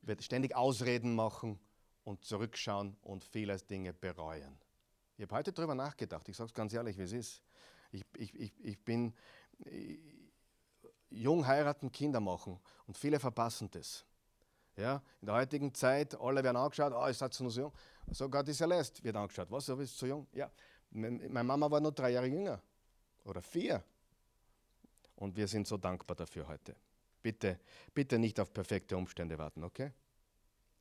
wird 0.00 0.24
ständig 0.24 0.56
Ausreden 0.56 1.14
machen 1.14 1.60
und 2.04 2.24
zurückschauen 2.24 2.96
und 3.02 3.22
viele 3.22 3.56
Dinge 3.58 3.92
bereuen. 3.92 4.58
Ich 5.18 5.24
habe 5.24 5.34
heute 5.34 5.52
darüber 5.52 5.74
nachgedacht, 5.74 6.26
ich 6.28 6.36
sage 6.36 6.48
es 6.48 6.54
ganz 6.54 6.72
ehrlich, 6.72 6.96
wie 6.96 7.02
es 7.02 7.12
ist. 7.12 7.43
Ich, 7.94 8.04
ich, 8.16 8.34
ich, 8.34 8.52
ich 8.60 8.78
bin 8.78 9.14
ich, 9.58 9.98
jung 11.10 11.46
heiraten, 11.46 11.92
Kinder 11.92 12.20
machen 12.20 12.58
und 12.86 12.98
viele 12.98 13.20
verpassen 13.20 13.70
das. 13.70 14.04
Ja, 14.76 15.00
in 15.20 15.26
der 15.26 15.36
heutigen 15.36 15.72
Zeit, 15.72 16.20
alle 16.20 16.42
werden 16.42 16.56
angeschaut, 16.56 16.92
oh, 16.92 17.06
ist 17.06 17.22
das 17.22 17.38
noch 17.38 17.50
so 17.50 17.60
jung? 17.60 17.72
Sogar 18.10 18.42
die 18.42 18.52
Celeste 18.52 19.04
wird 19.04 19.14
angeschaut. 19.14 19.48
Was, 19.48 19.66
du 19.66 19.76
bist 19.76 19.96
zu 19.96 20.06
jung? 20.06 20.26
Ja, 20.32 20.50
meine 20.90 21.44
Mama 21.44 21.70
war 21.70 21.80
nur 21.80 21.92
drei 21.92 22.10
Jahre 22.10 22.26
jünger 22.26 22.60
oder 23.24 23.40
vier. 23.40 23.84
Und 25.14 25.36
wir 25.36 25.46
sind 25.46 25.68
so 25.68 25.76
dankbar 25.76 26.16
dafür 26.16 26.48
heute. 26.48 26.74
Bitte, 27.22 27.60
bitte 27.94 28.18
nicht 28.18 28.40
auf 28.40 28.52
perfekte 28.52 28.96
Umstände 28.96 29.38
warten, 29.38 29.62
okay? 29.62 29.92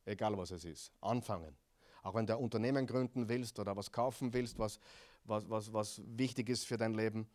Egal 0.06 0.36
was 0.36 0.49
es 0.49 0.65
ist. 0.65 0.91
Anfangen. 0.99 1.56
Auch 2.02 2.15
wenn 2.15 2.26
du 2.26 2.36
ein 2.36 2.43
Unternehmen 2.43 2.88
gründen 2.88 3.30
willst 3.30 3.60
oder 3.60 3.78
was 3.78 3.91
kaufen 3.91 4.34
willst, 4.34 4.58
was, 4.58 4.80
was, 5.25 5.49
was, 5.49 5.73
was 5.73 6.01
wichtig 6.05 6.49
ist 6.49 6.65
für 6.65 6.77
dein 6.77 6.93
Leben, 6.93 7.27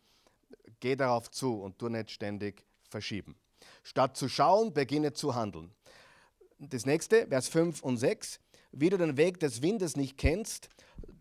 geh 0.79 0.95
darauf 0.95 1.29
zu 1.31 1.61
und 1.61 1.77
tu 1.77 1.89
nicht 1.89 2.11
ständig 2.11 2.65
verschieben. 2.89 3.35
Statt 3.83 4.17
zu 4.17 4.29
schauen, 4.29 4.73
beginne 4.73 5.13
zu 5.13 5.35
handeln. 5.35 5.71
Das 6.59 6.85
nächste, 6.85 7.27
Vers 7.27 7.47
5 7.47 7.81
und 7.81 7.97
6. 7.97 8.39
Wie 8.71 8.89
du 8.89 8.97
den 8.97 9.17
Weg 9.17 9.39
des 9.39 9.61
Windes 9.63 9.95
nicht 9.95 10.17
kennst, 10.17 10.69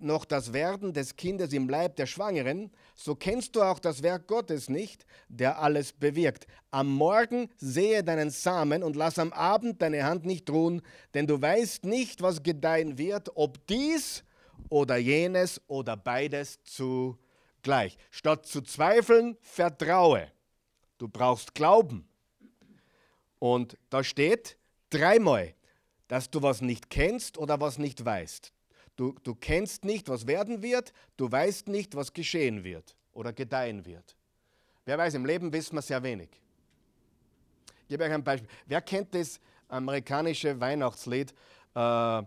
noch 0.00 0.24
das 0.24 0.52
Werden 0.52 0.92
des 0.92 1.16
Kindes 1.16 1.52
im 1.52 1.68
Leib 1.68 1.96
der 1.96 2.07
Schwangeren, 2.07 2.70
so 2.94 3.14
kennst 3.14 3.57
du 3.57 3.62
auch 3.62 3.78
das 3.78 4.02
Werk 4.02 4.26
Gottes 4.26 4.68
nicht, 4.68 5.07
der 5.28 5.61
alles 5.61 5.92
bewirkt. 5.92 6.46
Am 6.70 6.88
Morgen 6.88 7.48
sehe 7.57 8.04
deinen 8.04 8.31
Samen 8.31 8.83
und 8.83 8.96
lass 8.96 9.18
am 9.18 9.33
Abend 9.33 9.81
deine 9.81 10.04
Hand 10.04 10.26
nicht 10.26 10.50
ruhen, 10.50 10.83
denn 11.14 11.26
du 11.26 11.40
weißt 11.40 11.85
nicht, 11.85 12.20
was 12.20 12.42
gedeihen 12.42 12.98
wird, 12.98 13.31
ob 13.35 13.66
dies 13.66 14.24
oder 14.68 14.97
jenes 14.97 15.61
oder 15.66 15.97
beides 15.97 16.62
zugleich. 16.64 17.97
Statt 18.11 18.47
zu 18.47 18.62
zweifeln, 18.62 19.37
vertraue. 19.40 20.31
Du 20.99 21.09
brauchst 21.09 21.55
Glauben. 21.55 22.09
Und 23.38 23.77
da 23.90 24.03
steht 24.03 24.59
dreimal, 24.90 25.55
dass 26.09 26.31
du 26.31 26.42
was 26.42 26.61
nicht 26.61 26.90
kennst 26.90 27.38
oder 27.38 27.61
was 27.61 27.79
nicht 27.79 28.05
weißt. 28.05 28.53
Du, 28.97 29.14
du 29.23 29.35
kennst 29.35 29.85
nicht, 29.85 30.09
was 30.09 30.27
werden 30.27 30.62
wird, 30.62 30.92
du 31.16 31.31
weißt 31.31 31.68
nicht, 31.68 31.94
was 31.94 32.12
geschehen 32.12 32.64
wird 32.64 32.97
oder 33.12 33.33
gedeihen 33.33 33.85
wird. 33.85 34.16
Wer 34.85 34.99
weiß, 34.99 35.14
im 35.14 35.25
Leben 35.25 35.53
wissen 35.53 35.77
wir 35.77 35.83
sehr 35.83 36.03
wenig. 36.03 36.31
Ich 37.83 37.88
gebe 37.88 38.05
euch 38.05 38.12
ein 38.12 38.25
Beispiel. 38.25 38.49
Wer 38.66 38.81
kennt 38.81 39.14
das 39.14 39.38
amerikanische 39.68 40.59
Weihnachtslied? 40.59 41.33
Äh, 41.75 42.23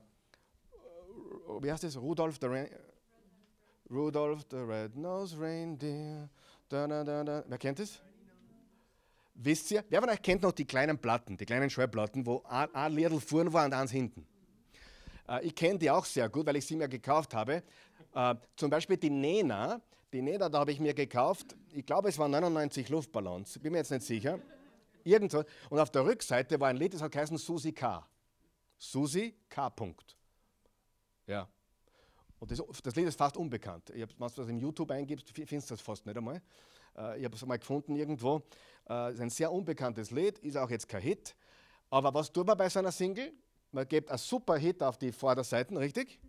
wie 1.62 1.72
heißt 1.72 1.84
das? 1.84 1.98
Rudolph 1.98 2.38
the, 2.40 2.48
Rain 2.48 2.70
Rudolph 3.90 4.46
the 4.50 4.58
Red-Nosed 4.58 5.38
Reindeer. 5.40 6.30
Da, 6.70 6.88
da, 6.88 7.04
da, 7.04 7.44
Wer 7.48 7.58
kennt 7.58 7.80
das? 7.80 8.02
Wisst 9.34 9.72
ihr, 9.72 9.84
wer 9.90 10.02
von 10.02 10.10
euch 10.10 10.22
kennt 10.22 10.44
noch 10.44 10.52
die 10.52 10.66
kleinen 10.66 10.98
Platten, 10.98 11.36
die 11.36 11.46
kleinen 11.46 11.70
Schallplatten, 11.70 12.26
wo 12.26 12.44
ein, 12.48 12.74
ein 12.76 12.94
Liedl 12.94 13.20
vorn 13.20 13.52
war 13.52 13.66
und 13.66 13.74
eins 13.74 13.92
hinten? 13.92 14.26
Äh, 15.28 15.46
ich 15.46 15.56
kenne 15.56 15.80
die 15.80 15.90
auch 15.90 16.06
sehr 16.06 16.30
gut, 16.30 16.46
weil 16.46 16.58
ich 16.58 16.66
sie 16.66 16.76
mir 16.76 16.88
gekauft 16.88 17.34
habe. 17.34 17.64
Äh, 18.14 18.36
zum 18.56 18.70
Beispiel 18.70 18.98
die 18.98 19.10
Nena. 19.10 19.82
Die 20.14 20.22
Nena, 20.22 20.50
da 20.50 20.60
habe 20.60 20.72
ich 20.72 20.80
mir 20.80 20.94
gekauft, 20.94 21.56
ich 21.74 21.86
glaube, 21.86 22.10
es 22.10 22.20
waren 22.20 22.32
99 22.32 22.90
Luftballons, 22.90 23.58
bin 23.60 23.72
mir 23.72 23.78
jetzt 23.78 23.92
nicht 23.92 24.06
sicher. 24.06 24.40
Irgendwo. 25.06 25.44
Und 25.70 25.80
auf 25.80 25.90
der 25.90 26.04
Rückseite 26.04 26.60
war 26.60 26.68
ein 26.68 26.76
Lied, 26.76 26.94
das 26.94 27.02
hat 27.02 27.14
geheißen 27.14 27.38
Susi 27.38 27.72
K. 27.72 28.06
Susi 28.78 29.34
K. 29.50 29.70
Punkt. 29.70 30.18
Ja. 31.28 31.48
Und 32.40 32.50
das, 32.52 32.62
das, 32.84 32.96
Lied 32.96 33.08
ist 33.08 33.18
fast 33.18 33.38
unbekannt. 33.38 33.92
Ich 33.92 34.02
hab, 34.02 34.10
wenn 34.20 34.28
du 34.28 34.34
das 34.36 34.50
im 34.50 34.58
YouTube 34.58 34.90
eingibst, 34.92 35.30
findest 35.30 35.70
du 35.70 35.74
das 35.76 35.82
fast 35.82 36.06
nicht 36.06 36.18
einmal. 36.18 36.42
Äh, 36.98 37.20
ich 37.20 37.26
habe 37.26 37.36
es 37.36 37.46
mal 37.46 37.58
gefunden 37.58 37.96
irgendwo. 37.96 38.42
Es 38.86 39.16
ist 39.16 39.22
ein 39.22 39.30
sehr 39.30 39.52
unbekanntes 39.52 40.12
Lied, 40.12 40.40
ist 40.40 40.58
auch 40.58 40.70
jetzt 40.70 40.88
kein 40.90 41.02
Hit. 41.02 41.36
Aber 41.90 42.14
was 42.14 42.32
tut 42.32 42.48
man 42.48 42.58
bei 42.58 42.68
seiner 42.68 42.92
Single? 42.92 43.32
Man 43.72 43.88
gibt 43.88 44.10
einen 44.10 44.18
super 44.18 44.58
Hit 44.58 44.82
auf 44.82 44.98
die 44.98 45.12
Vorderseiten, 45.12 45.78
richtig? 45.78 46.20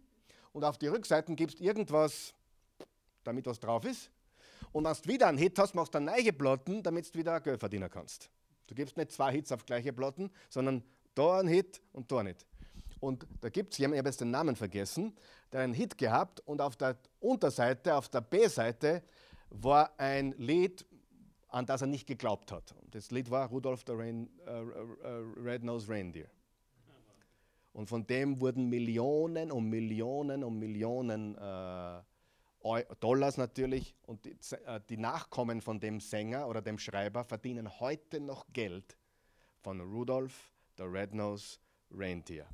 Und 0.52 0.64
auf 0.64 0.78
die 0.78 0.87
Rückseiten 0.87 1.35
gibst 1.35 1.61
irgendwas, 1.61 2.35
damit 3.24 3.46
was 3.46 3.59
drauf 3.59 3.85
ist. 3.85 4.11
Und 4.70 4.85
wenn 4.85 4.92
du 4.92 5.09
wieder 5.09 5.28
einen 5.28 5.38
Hit 5.38 5.59
hast, 5.59 5.74
machst 5.74 5.94
du 5.94 6.00
neue 6.00 6.33
Platten, 6.33 6.83
damit 6.83 7.12
du 7.12 7.18
wieder 7.18 7.40
Geld 7.40 7.59
verdienen 7.59 7.90
kannst. 7.90 8.31
Du 8.66 8.74
gibst 8.74 8.96
nicht 8.96 9.12
zwei 9.12 9.33
Hits 9.33 9.50
auf 9.50 9.66
gleiche 9.66 9.92
Platten, 9.92 10.31
sondern 10.48 10.85
da 11.14 11.40
ein 11.40 11.48
Hit 11.48 11.81
und 11.92 12.11
da 12.11 12.22
nicht. 12.22 12.46
Und 13.03 13.27
da 13.41 13.49
gibt 13.49 13.73
es 13.73 13.79
jemanden, 13.79 13.97
ich 13.97 13.99
habe 13.99 14.09
jetzt 14.11 14.21
den 14.21 14.31
Namen 14.31 14.55
vergessen, 14.55 15.12
der 15.51 15.62
einen 15.62 15.75
Hit 15.75 15.99
gehabt 15.99 16.38
und 16.41 16.61
auf 16.61 16.77
der 16.77 16.97
Unterseite, 17.19 17.97
auf 17.97 18.09
der 18.09 18.21
B-Seite, 18.21 19.03
war 19.51 19.93
ein 19.99 20.33
Lied 20.38 20.87
an 21.49 21.67
das 21.67 21.83
er 21.83 21.87
nicht 21.87 22.07
geglaubt 22.07 22.51
hat. 22.51 22.73
Und 22.81 22.95
das 22.95 23.11
Lied 23.11 23.31
war 23.31 23.49
Rudolph 23.49 23.83
the 23.87 23.93
Rain, 23.93 24.31
uh, 24.47 24.51
uh, 24.51 25.33
Red-Nosed 25.37 25.91
Reindeer. 25.91 26.29
Und 27.75 27.88
von 27.88 28.07
dem 28.07 28.41
wurden 28.41 28.69
Millionen 28.69 29.51
und 29.51 29.69
Millionen 29.69 30.45
und 30.45 30.59
Millionen 30.59 31.37
äh, 31.37 32.03
Dollars 33.01 33.37
natürlich. 33.37 33.95
Und 34.07 34.25
die, 34.25 34.37
äh, 34.65 34.81
die, 34.88 34.97
Nachkommen 34.97 35.61
von 35.61 35.81
dem 35.81 36.01
Sänger 36.01 36.49
oder 36.49 36.62
dem 36.62 36.79
Schreiber 36.79 37.25
verdienen 37.25 37.81
heute 37.81 38.21
noch 38.21 38.47
Geld 38.53 38.97
von 39.61 39.81
Rudolph 39.81 40.53
the 40.77 40.85
Red-Nosed 40.85 41.61
Reindeer. 41.91 42.47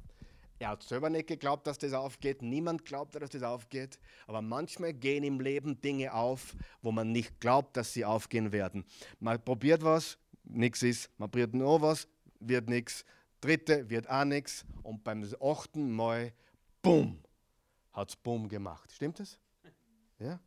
Er 0.61 0.71
hat 0.71 0.83
selber 0.83 1.09
nicht 1.09 1.29
geglaubt, 1.29 1.67
dass 1.67 1.79
das 1.79 1.93
aufgeht. 1.93 2.43
Niemand 2.43 2.85
glaubte, 2.85 3.21
dass 3.21 3.31
das 3.31 3.43
aufgeht. 3.43 3.99
Aber 4.27 4.43
manchmal 4.43 4.93
gehen 4.93 5.23
im 5.23 5.41
Leben 5.41 5.81
Dinge 5.81 6.13
auf, 6.13 6.57
wo 6.83 6.91
man 6.91 7.13
nicht 7.13 7.41
glaubt, 7.41 7.77
dass 7.77 7.93
sie 7.93 8.05
aufgehen 8.05 8.51
werden. 8.51 8.85
Man 9.21 9.43
probiert 9.43 9.83
was, 9.85 10.19
nichts 10.45 10.83
ist. 10.83 11.11
Man 11.19 11.31
probiert 11.31 11.55
nur 11.55 11.81
was, 11.81 12.09
wird 12.41 12.69
nichts. 12.69 13.05
Dritte 13.41 13.89
wird 13.89 14.11
auch 14.11 14.25
nichts. 14.25 14.65
Und 14.83 15.05
beim 15.05 15.25
achten 15.41 15.93
Mal, 15.93 16.33
bumm, 16.83 17.23
hat 17.93 18.09
es 18.09 18.17
bumm 18.17 18.49
gemacht. 18.49 18.91
Stimmt 18.93 19.21
das? 19.21 19.39
Ja? 20.19 20.41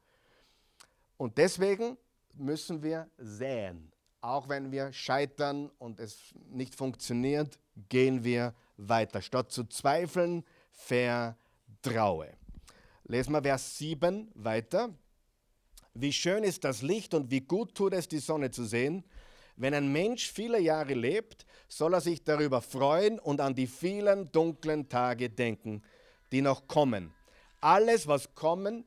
Und 1.15 1.37
deswegen 1.37 1.97
müssen 2.33 2.83
wir 2.83 3.09
säen. 3.17 3.89
Auch 4.19 4.49
wenn 4.49 4.69
wir 4.69 4.91
scheitern 4.91 5.71
und 5.77 6.01
es 6.01 6.33
nicht 6.49 6.75
funktioniert, 6.75 7.57
gehen 7.87 8.21
wir 8.21 8.53
weiter. 8.87 9.21
Statt 9.21 9.51
zu 9.51 9.65
zweifeln, 9.65 10.43
vertraue. 10.71 12.33
Lesen 13.03 13.33
wir 13.33 13.41
Vers 13.41 13.77
7 13.77 14.31
weiter. 14.35 14.89
Wie 15.93 16.13
schön 16.13 16.43
ist 16.43 16.63
das 16.63 16.81
Licht 16.81 17.13
und 17.13 17.31
wie 17.31 17.41
gut 17.41 17.75
tut 17.75 17.93
es, 17.93 18.07
die 18.07 18.19
Sonne 18.19 18.51
zu 18.51 18.63
sehen. 18.63 19.03
Wenn 19.57 19.73
ein 19.73 19.91
Mensch 19.91 20.31
viele 20.31 20.59
Jahre 20.59 20.93
lebt, 20.93 21.45
soll 21.67 21.93
er 21.93 22.01
sich 22.01 22.23
darüber 22.23 22.61
freuen 22.61 23.19
und 23.19 23.41
an 23.41 23.53
die 23.53 23.67
vielen 23.67 24.31
dunklen 24.31 24.87
Tage 24.87 25.29
denken, 25.29 25.83
die 26.31 26.41
noch 26.41 26.67
kommen. 26.67 27.13
Alles, 27.59 28.07
was 28.07 28.33
kommen, 28.33 28.85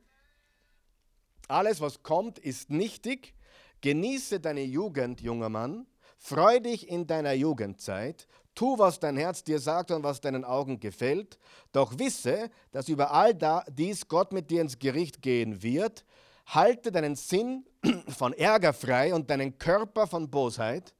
alles, 1.47 1.79
was 1.79 2.01
kommt, 2.01 2.39
ist 2.39 2.69
nichtig. 2.69 3.33
Genieße 3.81 4.39
deine 4.39 4.63
Jugend, 4.63 5.21
junger 5.21 5.49
Mann. 5.49 5.85
Freu 6.17 6.59
dich 6.59 6.89
in 6.89 7.05
deiner 7.05 7.33
Jugendzeit. 7.33 8.27
Tu, 8.55 8.77
was 8.77 8.99
dein 9.01 9.17
Herz 9.17 9.43
dir 9.43 9.59
sagt 9.59 9.91
und 9.91 10.01
was 10.01 10.21
deinen 10.21 10.45
Augen 10.45 10.79
gefällt. 10.79 11.37
Doch 11.73 11.99
wisse, 11.99 12.49
dass 12.71 12.87
über 12.87 13.11
all 13.11 13.37
dies 13.67 14.07
Gott 14.07 14.31
mit 14.31 14.49
dir 14.49 14.61
ins 14.61 14.79
Gericht 14.79 15.21
gehen 15.21 15.61
wird. 15.61 16.05
Halte 16.45 16.89
deinen 16.91 17.15
Sinn 17.15 17.65
von 18.07 18.31
Ärger 18.31 18.71
frei 18.71 19.13
und 19.13 19.29
deinen 19.29 19.57
Körper 19.57 20.07
von 20.07 20.29
Bosheit, 20.29 20.93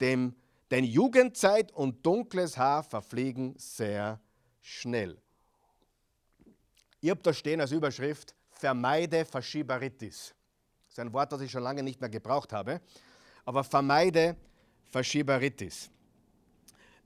dem, 0.00 0.34
denn 0.70 0.84
Jugendzeit 0.84 1.72
und 1.72 2.04
dunkles 2.04 2.58
Haar 2.58 2.82
verfliegen 2.82 3.54
sehr 3.56 4.20
schnell. 4.60 5.16
Ihr 7.00 7.12
habt 7.12 7.26
da 7.26 7.32
stehen 7.32 7.62
als 7.62 7.72
Überschrift, 7.72 8.34
vermeide 8.50 9.24
Verschieberitis. 9.24 10.34
Das 10.82 10.92
ist 10.92 10.98
ein 10.98 11.12
Wort, 11.14 11.32
das 11.32 11.40
ich 11.40 11.50
schon 11.50 11.62
lange 11.62 11.82
nicht 11.82 12.00
mehr 12.00 12.10
gebraucht 12.10 12.52
habe. 12.52 12.82
Aber 13.46 13.64
vermeide 13.64 14.36
Verschieberitis 14.90 15.90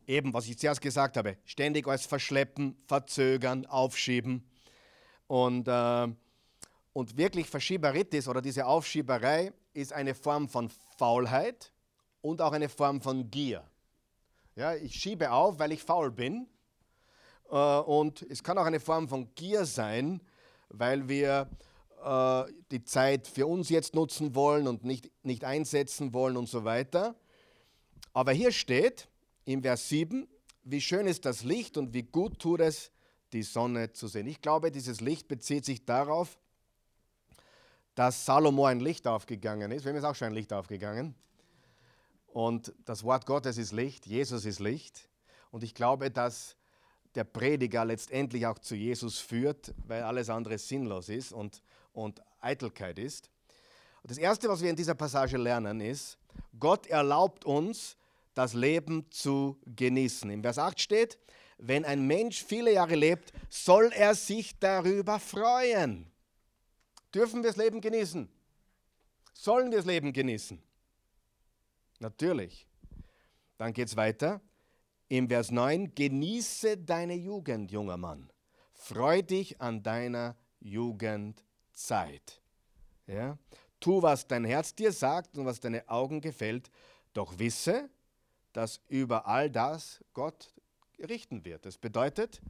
eben, 0.07 0.33
was 0.33 0.47
ich 0.47 0.59
zuerst 0.59 0.81
gesagt 0.81 1.17
habe, 1.17 1.37
ständig 1.45 1.87
alles 1.87 2.07
verschleppen, 2.07 2.77
verzögern, 2.87 3.67
aufschieben. 3.67 4.45
Und, 5.27 5.69
äh, 5.69 6.09
und 6.93 7.17
wirklich 7.17 7.49
Verschieberitis 7.49 8.29
oder 8.29 8.43
diese 8.43 8.67
Aufschieberei 8.67 9.53
ist 9.73 9.93
eine 9.93 10.15
Form 10.15 10.49
von 10.49 10.71
Faulheit 10.97 11.73
und 12.21 12.41
auch 12.41 12.53
eine 12.53 12.69
Form 12.69 13.01
von 13.01 13.31
Gier. 13.31 13.65
Ja, 14.57 14.75
ich 14.75 14.95
schiebe 14.95 15.33
auf, 15.33 15.59
weil 15.59 15.73
ich 15.73 15.83
faul 15.83 16.11
bin. 16.11 16.47
Äh, 17.51 17.57
und 17.57 18.23
es 18.23 18.43
kann 18.43 18.59
auch 18.59 18.67
eine 18.67 18.81
Form 18.81 19.09
von 19.09 19.35
Gier 19.35 19.65
sein, 19.65 20.21
weil 20.69 21.09
wir 21.09 21.49
äh, 22.05 22.45
die 22.71 22.85
Zeit 22.85 23.27
für 23.27 23.47
uns 23.47 23.69
jetzt 23.69 23.95
nutzen 23.95 24.35
wollen 24.35 24.69
und 24.69 24.85
nicht, 24.85 25.11
nicht 25.25 25.45
einsetzen 25.45 26.13
wollen 26.15 26.37
und 26.37 26.49
so 26.49 26.65
weiter. 26.65 27.15
Aber 28.13 28.33
hier 28.33 28.53
steht, 28.53 29.09
im 29.45 29.63
Vers 29.63 29.89
7, 29.89 30.27
wie 30.65 30.81
schön 30.81 31.07
ist 31.07 31.25
das 31.25 31.45
Licht 31.45 31.77
und 31.77 31.93
wie 31.93 32.03
gut 32.03 32.39
tut 32.39 32.61
es, 32.61 32.91
die 33.33 33.43
Sonne 33.43 33.93
zu 33.93 34.07
sehen. 34.07 34.27
Ich 34.27 34.41
glaube, 34.41 34.71
dieses 34.71 35.01
Licht 35.01 35.29
bezieht 35.29 35.65
sich 35.65 35.85
darauf, 35.85 36.39
dass 37.95 38.25
Salomo 38.25 38.67
ein 38.67 38.81
Licht 38.81 39.07
aufgegangen 39.07 39.71
ist. 39.71 39.85
Wem 39.85 39.97
ist 39.97 40.05
auch 40.05 40.15
schon 40.15 40.29
ein 40.29 40.35
Licht 40.35 40.53
aufgegangen? 40.53 41.15
Und 42.29 42.75
das 42.85 43.05
Wort 43.05 43.27
Gottes 43.27 43.59
ist 43.59 43.73
Licht, 43.73 44.07
Jesus 44.07 44.45
ist 44.45 44.59
Licht. 44.59 45.09
Und 45.51 45.63
ich 45.63 45.75
glaube, 45.75 46.11
dass 46.11 46.57
der 47.15 47.25
Prediger 47.25 47.85
letztendlich 47.85 48.47
auch 48.47 48.59
zu 48.59 48.75
Jesus 48.75 49.19
führt, 49.19 49.73
weil 49.87 50.03
alles 50.03 50.31
andere 50.31 50.59
sinnlos 50.59 51.09
ist 51.09 51.33
und, 51.33 51.63
und 51.93 52.21
Eitelkeit 52.41 52.99
ist. 52.99 53.31
Und 54.03 54.11
das 54.11 54.19
Erste, 54.19 54.49
was 54.49 54.63
wir 54.63 54.71
in 54.71 54.77
dieser 54.77 54.95
Passage 54.95 55.37
lernen, 55.37 55.81
ist, 55.81 56.19
Gott 56.59 56.87
erlaubt 56.89 57.45
uns, 57.45 57.97
das 58.35 58.55
Leben 58.55 59.11
zu 59.11 59.59
genießen. 59.65 60.29
Im 60.31 60.43
Vers 60.43 60.59
8 60.59 60.81
steht, 60.81 61.19
wenn 61.59 61.85
ein 61.85 62.07
Mensch 62.07 62.45
viele 62.45 62.73
Jahre 62.73 62.97
lebt, 62.97 63.33
soll 63.49 63.91
er 63.95 64.15
sich 64.15 64.59
darüber 64.59 65.19
freuen. 65.19 66.11
Dürfen 67.15 67.43
wir 67.43 67.51
das 67.51 67.57
Leben 67.57 67.81
genießen? 67.81 68.29
Sollen 69.33 69.71
wir 69.71 69.79
das 69.79 69.87
Leben 69.87 70.13
genießen? 70.13 70.61
Natürlich. 72.01 72.67
Dann 73.57 73.73
geht 73.73 73.89
es 73.89 73.97
weiter. 73.97 74.41
Im 75.09 75.29
Vers 75.29 75.51
9, 75.51 75.95
genieße 75.95 76.79
deine 76.79 77.15
Jugend, 77.15 77.71
junger 77.71 77.97
Mann. 77.97 78.33
Freu 78.73 79.23
dich 79.23 79.61
an 79.61 79.83
deiner 79.83 80.37
Jugendzeit. 80.61 82.41
Ja? 83.07 83.39
Tu, 83.79 84.03
was 84.03 84.27
dein 84.27 84.45
Herz 84.45 84.75
dir 84.75 84.93
sagt 84.93 85.39
und 85.39 85.45
was 85.45 85.61
deine 85.61 85.89
Augen 85.89 86.21
gefällt, 86.21 86.71
doch 87.13 87.39
wisse, 87.39 87.91
dass 88.55 88.81
über 88.89 89.27
all 89.27 89.51
das 89.51 90.03
Gott 90.15 90.55
richten 90.99 91.45
wird. 91.45 91.67
Das 91.67 91.77
bedeutet, 91.77 92.41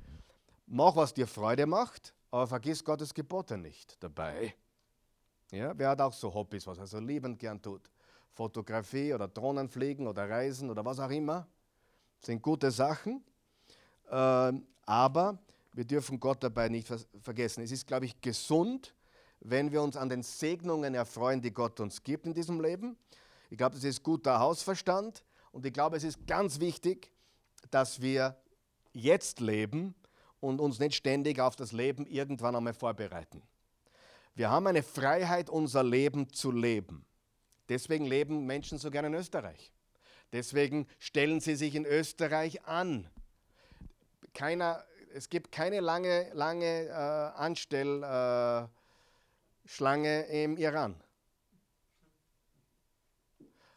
mach, 0.67 0.95
was 0.95 1.13
dir 1.13 1.27
Freude 1.27 1.67
macht, 1.67 2.15
aber 2.31 2.47
vergiss 2.47 2.85
Gottes 2.85 3.13
Gebote 3.13 3.59
nicht 3.59 3.97
dabei. 4.03 4.55
Ja, 5.51 5.77
wer 5.77 5.89
hat 5.89 6.01
auch 6.01 6.13
so 6.13 6.33
Hobbys, 6.33 6.67
was 6.67 6.79
er 6.79 6.87
so 6.87 6.99
liebend 6.99 7.39
gern 7.39 7.61
tut? 7.61 7.91
Fotografie 8.33 9.15
oder 9.15 9.29
Drohnenfliegen 9.29 10.07
oder 10.07 10.29
Reisen 10.29 10.71
oder 10.71 10.85
was 10.85 11.01
auch 11.01 11.11
immer. 11.11 11.47
Sind 12.21 12.43
gute 12.43 12.71
Sachen, 12.71 13.25
äh, 14.11 14.53
aber 14.87 15.39
wir 15.73 15.85
dürfen 15.85 16.21
Gott 16.21 16.43
dabei 16.43 16.69
nicht 16.69 16.89
vergessen. 17.21 17.63
Es 17.63 17.73
ist, 17.73 17.87
glaube 17.87 18.07
ich, 18.07 18.21
gesund, 18.21 18.95
wenn 19.41 19.73
wir 19.73 19.83
uns 19.83 19.97
an 19.97 20.09
den 20.09 20.23
Segnungen 20.23 20.95
erfreuen, 20.95 21.41
die 21.41 21.53
Gott 21.53 21.81
uns 21.81 22.03
gibt 22.03 22.27
in 22.27 22.35
diesem 22.35 22.61
Leben. 22.61 22.97
Ich 23.51 23.57
glaube, 23.57 23.75
das 23.75 23.85
ist 23.85 24.03
guter 24.03 24.39
Hausverstand. 24.39 25.25
Und 25.55 25.65
ich 25.65 25.73
glaube, 25.73 25.97
es 25.97 26.03
ist 26.03 26.27
ganz 26.27 26.59
wichtig, 26.59 27.13
dass 27.71 28.03
wir 28.03 28.37
jetzt 28.93 29.39
leben 29.39 29.95
und 30.41 30.61
uns 30.61 30.81
nicht 30.81 30.97
ständig 30.97 31.39
auf 31.39 31.55
das 31.55 31.71
Leben 31.71 32.07
irgendwann 32.07 32.57
einmal 32.57 32.75
vorbereiten. 32.75 33.41
Wir 34.35 34.51
haben 34.51 34.67
eine 34.67 34.83
Freiheit, 34.83 35.49
unser 35.49 35.85
Leben 35.85 36.29
zu 36.33 36.51
leben. 36.51 37.07
Deswegen 37.69 38.05
leben 38.05 38.47
Menschen 38.47 38.79
so 38.79 38.91
gerne 38.91 39.07
in 39.07 39.15
Österreich. 39.15 39.73
Deswegen 40.33 40.89
stellen 40.99 41.39
sie 41.39 41.55
sich 41.55 41.77
in 41.77 41.87
Österreich 41.87 42.65
an. 42.65 43.09
Keiner, 44.33 44.85
es 45.15 45.29
gibt 45.29 45.53
keine 45.53 45.79
lange, 45.79 46.33
lange 46.33 46.89
äh, 46.89 46.91
Anstellschlange 46.91 48.69
äh, 50.27 50.43
im 50.43 50.57
Iran. 50.57 50.97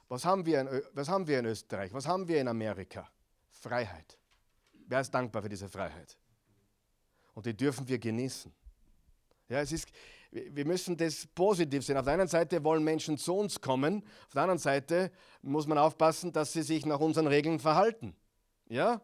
Was 0.09 0.23
haben, 0.23 0.45
wir 0.45 0.61
in, 0.61 0.81
was 0.93 1.09
haben 1.09 1.27
wir 1.27 1.39
in 1.39 1.45
Österreich? 1.45 1.93
Was 1.93 2.07
haben 2.07 2.27
wir 2.27 2.39
in 2.39 2.47
Amerika? 2.47 3.09
Freiheit. 3.51 4.17
Wer 4.87 5.01
ist 5.01 5.11
dankbar 5.11 5.41
für 5.41 5.49
diese 5.49 5.67
Freiheit? 5.67 6.17
Und 7.33 7.45
die 7.45 7.55
dürfen 7.55 7.87
wir 7.87 7.99
genießen. 7.99 8.53
Ja, 9.49 9.61
es 9.61 9.71
ist, 9.71 9.89
wir 10.31 10.65
müssen 10.65 10.95
das 10.95 11.27
positiv 11.27 11.85
sehen. 11.85 11.97
Auf 11.97 12.05
der 12.05 12.13
einen 12.13 12.27
Seite 12.27 12.63
wollen 12.63 12.83
Menschen 12.83 13.17
zu 13.17 13.35
uns 13.35 13.59
kommen, 13.59 14.03
auf 14.27 14.33
der 14.33 14.43
anderen 14.43 14.59
Seite 14.59 15.11
muss 15.41 15.67
man 15.67 15.77
aufpassen, 15.77 16.31
dass 16.31 16.53
sie 16.53 16.63
sich 16.63 16.85
nach 16.85 16.99
unseren 16.99 17.27
Regeln 17.27 17.59
verhalten. 17.59 18.15
Ja? 18.67 18.93
Das 18.93 18.99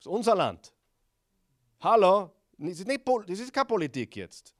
ist 0.00 0.06
unser 0.06 0.34
Land. 0.34 0.72
Hallo, 1.80 2.32
das 2.58 2.78
ist, 2.80 2.86
nicht, 2.86 3.02
das 3.06 3.38
ist 3.40 3.52
keine 3.52 3.66
Politik 3.66 4.16
jetzt. 4.16 4.54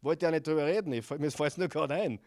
Wollte 0.00 0.26
ja 0.26 0.30
nicht 0.30 0.46
drüber 0.46 0.66
reden, 0.66 0.92
ich, 0.92 1.08
mir 1.10 1.30
fällt 1.30 1.52
es 1.52 1.58
nur 1.58 1.68
gerade 1.68 1.94
ein. 1.94 2.20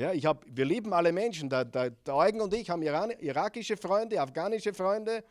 Ja, 0.00 0.14
ich 0.14 0.24
hab, 0.24 0.46
wir 0.46 0.64
lieben 0.64 0.94
alle 0.94 1.12
Menschen. 1.12 1.50
Der, 1.50 1.62
der, 1.66 1.90
der 1.90 2.14
Eugen 2.16 2.40
und 2.40 2.54
ich 2.54 2.70
haben 2.70 2.80
Iran, 2.80 3.10
irakische 3.18 3.76
Freunde, 3.76 4.18
afghanische 4.18 4.72
Freunde. 4.72 5.22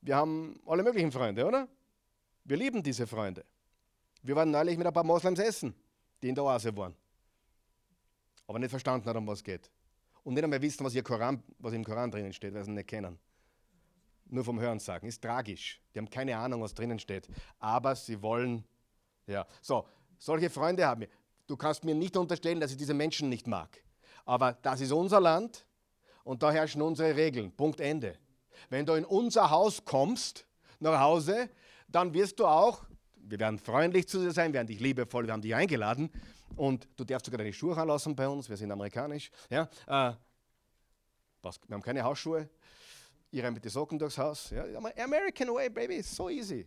Wir 0.00 0.16
haben 0.16 0.58
alle 0.64 0.82
möglichen 0.82 1.12
Freunde, 1.12 1.44
oder? 1.44 1.68
Wir 2.42 2.56
lieben 2.56 2.82
diese 2.82 3.06
Freunde. 3.06 3.44
Wir 4.22 4.34
waren 4.34 4.50
neulich 4.50 4.78
mit 4.78 4.86
ein 4.86 4.92
paar 4.94 5.04
Moslems 5.04 5.38
essen, 5.38 5.74
die 6.22 6.30
in 6.30 6.34
der 6.34 6.44
Oase 6.44 6.74
waren. 6.74 6.94
Aber 8.46 8.58
nicht 8.58 8.70
verstanden 8.70 9.06
haben, 9.06 9.18
um 9.18 9.26
was 9.26 9.40
es 9.40 9.44
geht. 9.44 9.70
und 10.24 10.32
nicht 10.32 10.44
einmal 10.44 10.62
wissen, 10.62 10.82
was, 10.82 10.94
ihr 10.94 11.02
Koran, 11.02 11.42
was 11.58 11.74
im 11.74 11.84
Koran 11.84 12.10
drinnen 12.10 12.32
steht, 12.32 12.54
weil 12.54 12.64
sie 12.64 12.70
ihn 12.70 12.74
nicht 12.76 12.88
kennen. 12.88 13.18
Nur 14.24 14.44
vom 14.44 14.58
Hören 14.58 14.78
sagen. 14.78 15.06
Ist 15.06 15.20
tragisch. 15.20 15.78
Die 15.94 15.98
haben 15.98 16.08
keine 16.08 16.38
Ahnung, 16.38 16.62
was 16.62 16.72
drinnen 16.72 16.98
steht. 16.98 17.28
Aber 17.58 17.94
sie 17.94 18.22
wollen, 18.22 18.64
ja. 19.26 19.46
So, 19.60 19.86
solche 20.16 20.48
Freunde 20.48 20.86
haben 20.86 21.02
wir. 21.02 21.08
Du 21.46 21.54
kannst 21.54 21.84
mir 21.84 21.94
nicht 21.94 22.16
unterstellen, 22.16 22.60
dass 22.60 22.70
ich 22.70 22.78
diese 22.78 22.94
Menschen 22.94 23.28
nicht 23.28 23.46
mag. 23.46 23.82
Aber 24.26 24.52
das 24.52 24.82
ist 24.82 24.92
unser 24.92 25.20
Land 25.20 25.64
und 26.24 26.42
da 26.42 26.50
herrschen 26.50 26.82
unsere 26.82 27.16
Regeln. 27.16 27.52
Punkt 27.52 27.80
Ende. 27.80 28.18
Wenn 28.68 28.84
du 28.84 28.94
in 28.94 29.04
unser 29.04 29.50
Haus 29.50 29.84
kommst, 29.84 30.46
nach 30.80 31.00
Hause, 31.00 31.48
dann 31.88 32.12
wirst 32.12 32.40
du 32.40 32.46
auch, 32.46 32.84
wir 33.16 33.38
werden 33.38 33.58
freundlich 33.58 34.08
zu 34.08 34.18
dir 34.18 34.32
sein, 34.32 34.52
wir 34.52 34.58
werden 34.58 34.66
dich 34.66 34.80
liebevoll, 34.80 35.26
wir 35.26 35.32
haben 35.32 35.40
dich 35.40 35.54
eingeladen 35.54 36.10
und 36.56 36.88
du 36.96 37.04
darfst 37.04 37.26
sogar 37.26 37.38
deine 37.38 37.52
Schuhe 37.52 37.76
anlassen 37.76 38.14
bei 38.14 38.28
uns, 38.28 38.48
wir 38.48 38.56
sind 38.56 38.70
amerikanisch. 38.70 39.30
Ja, 39.48 39.62
äh, 39.86 40.14
wir 41.42 41.52
haben 41.70 41.82
keine 41.82 42.02
Hausschuhe, 42.02 42.48
ihr 43.30 43.44
rennt 43.44 43.54
mit 43.54 43.64
den 43.64 43.70
Socken 43.70 43.98
durchs 43.98 44.18
Haus. 44.18 44.50
Ja, 44.50 44.64
American 44.98 45.54
way, 45.54 45.70
baby, 45.70 46.02
so 46.02 46.28
easy. 46.28 46.66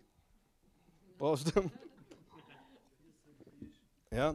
Prost. 1.18 1.52
ja, 4.12 4.34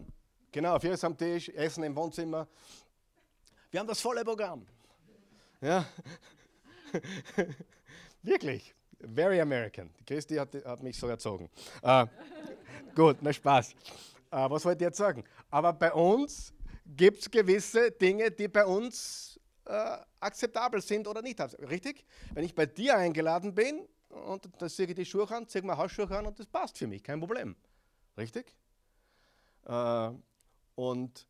genau, 0.52 0.78
Vieres 0.78 1.02
am 1.02 1.16
Tisch, 1.16 1.48
Essen 1.48 1.84
im 1.84 1.96
Wohnzimmer. 1.96 2.46
Wir 3.74 3.80
haben 3.80 3.88
das 3.88 4.00
volle 4.00 4.24
Programm. 4.24 4.64
Ja. 5.60 5.84
Wirklich. 8.22 8.72
Very 9.00 9.40
American. 9.40 9.90
Christi 10.06 10.36
hat, 10.36 10.54
hat 10.64 10.80
mich 10.80 10.96
so 10.96 11.08
erzogen. 11.08 11.50
Uh, 11.82 12.06
gut, 12.94 13.16
na 13.20 13.32
Spaß. 13.32 13.74
Uh, 14.30 14.48
was 14.48 14.64
wollte 14.64 14.84
ich 14.84 14.86
jetzt 14.86 14.98
sagen? 14.98 15.24
Aber 15.50 15.72
bei 15.72 15.92
uns 15.92 16.54
gibt 16.86 17.18
es 17.18 17.28
gewisse 17.28 17.90
Dinge, 17.90 18.30
die 18.30 18.46
bei 18.46 18.64
uns 18.64 19.40
uh, 19.68 19.96
akzeptabel 20.20 20.80
sind 20.80 21.08
oder 21.08 21.20
nicht. 21.20 21.40
Richtig? 21.68 22.06
Wenn 22.32 22.44
ich 22.44 22.54
bei 22.54 22.66
dir 22.66 22.96
eingeladen 22.96 23.56
bin 23.56 23.88
und 24.08 24.48
da 24.56 24.68
sehe 24.68 24.86
ich 24.86 24.94
die 24.94 25.04
Schuhe 25.04 25.28
an, 25.32 25.48
ziehe 25.48 25.62
mir 25.64 25.76
Hausschuhe 25.76 26.08
an 26.16 26.26
und 26.26 26.38
das 26.38 26.46
passt 26.46 26.78
für 26.78 26.86
mich, 26.86 27.02
kein 27.02 27.18
Problem. 27.18 27.56
Richtig? 28.16 28.54
und 30.76 31.26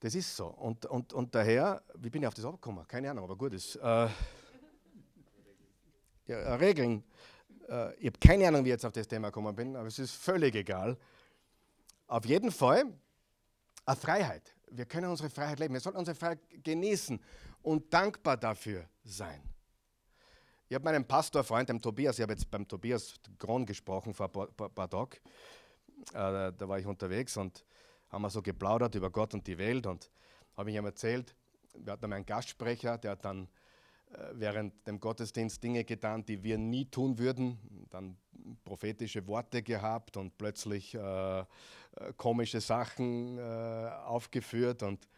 das 0.00 0.14
ist 0.14 0.36
so. 0.36 0.46
Und, 0.46 0.86
und, 0.86 1.12
und 1.12 1.34
daher, 1.34 1.82
wie 1.94 2.10
bin 2.10 2.22
ich 2.22 2.28
auf 2.28 2.34
das 2.34 2.44
abgekommen? 2.44 2.86
Keine 2.86 3.10
Ahnung, 3.10 3.24
aber 3.24 3.36
gut 3.36 3.52
ist. 3.52 3.76
Äh, 3.76 4.08
ja, 6.26 6.54
Regeln. 6.56 7.02
Äh, 7.68 7.94
ich 7.96 8.06
habe 8.06 8.18
keine 8.20 8.48
Ahnung, 8.48 8.64
wie 8.64 8.68
ich 8.68 8.74
jetzt 8.74 8.84
auf 8.84 8.92
das 8.92 9.08
Thema 9.08 9.28
gekommen 9.28 9.54
bin, 9.56 9.76
aber 9.76 9.88
es 9.88 9.98
ist 9.98 10.14
völlig 10.14 10.54
egal. 10.54 10.96
Auf 12.06 12.24
jeden 12.26 12.52
Fall 12.52 12.84
eine 13.84 13.96
Freiheit. 13.96 14.54
Wir 14.70 14.86
können 14.86 15.10
unsere 15.10 15.30
Freiheit 15.30 15.58
leben. 15.58 15.74
Wir 15.74 15.80
sollten 15.80 15.98
unsere 15.98 16.14
Freiheit 16.14 16.40
genießen 16.62 17.20
und 17.62 17.92
dankbar 17.92 18.36
dafür 18.36 18.88
sein. 19.02 19.42
Ich 20.68 20.74
habe 20.74 20.84
meinen 20.84 21.06
Pastorfreund, 21.06 21.70
dem 21.70 21.80
Tobias, 21.80 22.18
ich 22.18 22.22
habe 22.22 22.34
jetzt 22.34 22.50
beim 22.50 22.68
Tobias 22.68 23.14
Gron 23.38 23.64
gesprochen 23.64 24.12
vor 24.12 24.26
ein 24.26 24.32
paar, 24.32 24.46
paar, 24.48 24.68
paar 24.68 24.90
Tagen. 24.90 25.16
Äh, 26.12 26.52
da 26.52 26.68
war 26.68 26.78
ich 26.78 26.86
unterwegs 26.86 27.36
und 27.38 27.64
haben 28.08 28.22
wir 28.22 28.30
so 28.30 28.42
geplaudert 28.42 28.94
über 28.94 29.10
Gott 29.10 29.34
und 29.34 29.46
die 29.46 29.58
Welt 29.58 29.86
und 29.86 30.10
habe 30.56 30.70
ich 30.70 30.76
ihm 30.76 30.84
erzählt, 30.84 31.34
wir 31.74 31.92
hatten 31.92 32.12
einen 32.12 32.26
Gastsprecher, 32.26 32.98
der 32.98 33.12
hat 33.12 33.24
dann 33.24 33.48
äh, 34.12 34.18
während 34.34 34.86
dem 34.86 35.00
Gottesdienst 35.00 35.62
Dinge 35.62 35.84
getan, 35.84 36.24
die 36.24 36.42
wir 36.42 36.58
nie 36.58 36.86
tun 36.86 37.18
würden, 37.18 37.58
dann 37.90 38.16
prophetische 38.64 39.26
Worte 39.26 39.62
gehabt 39.62 40.16
und 40.16 40.36
plötzlich 40.38 40.94
äh, 40.94 41.40
äh 41.40 41.44
komische 42.16 42.60
Sachen 42.60 43.38
äh, 43.38 43.42
aufgeführt 44.06 44.82
und 44.82 45.08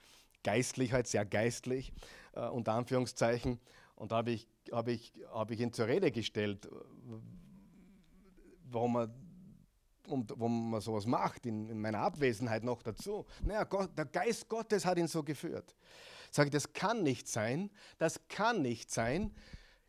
geistlich 0.43 0.93
halt, 0.93 1.07
sehr 1.07 1.25
geistlich, 1.25 1.93
äh, 2.33 2.47
unter 2.49 2.73
Anführungszeichen. 2.73 3.61
Und 3.95 4.13
da 4.13 4.17
habe 4.17 4.33
ich, 4.33 4.49
hab 4.73 4.89
ich, 4.89 5.13
hab 5.33 5.51
ich 5.51 5.61
ihn 5.61 5.73
zur 5.73 5.87
Rede 5.87 6.11
gestellt, 6.11 6.69
warum 8.65 8.97
er 8.97 9.11
und 10.07 10.33
wo 10.37 10.49
man 10.49 10.81
sowas 10.81 11.07
macht, 11.07 11.47
in, 11.47 11.69
in, 11.69 11.81
meiner 11.81 12.01
Abwesenheit 12.01 12.65
noch 12.65 12.83
dazu. 12.83 13.27
Naja, 13.43 13.65
Gott, 13.65 13.97
der 13.97 14.07
Geist 14.07 14.49
Gottes 14.49 14.85
hat 14.85 14.99
ihn 14.99 15.09
so 15.09 15.23
geführt. 15.23 15.75
Sage 16.31 16.49
ich, 16.49 16.53
das 16.53 16.73
kann 16.73 17.03
nicht 17.03 17.29
sein, 17.29 17.71
das 17.99 18.21
kann 18.29 18.63
nicht 18.63 18.91
sein. 18.91 19.35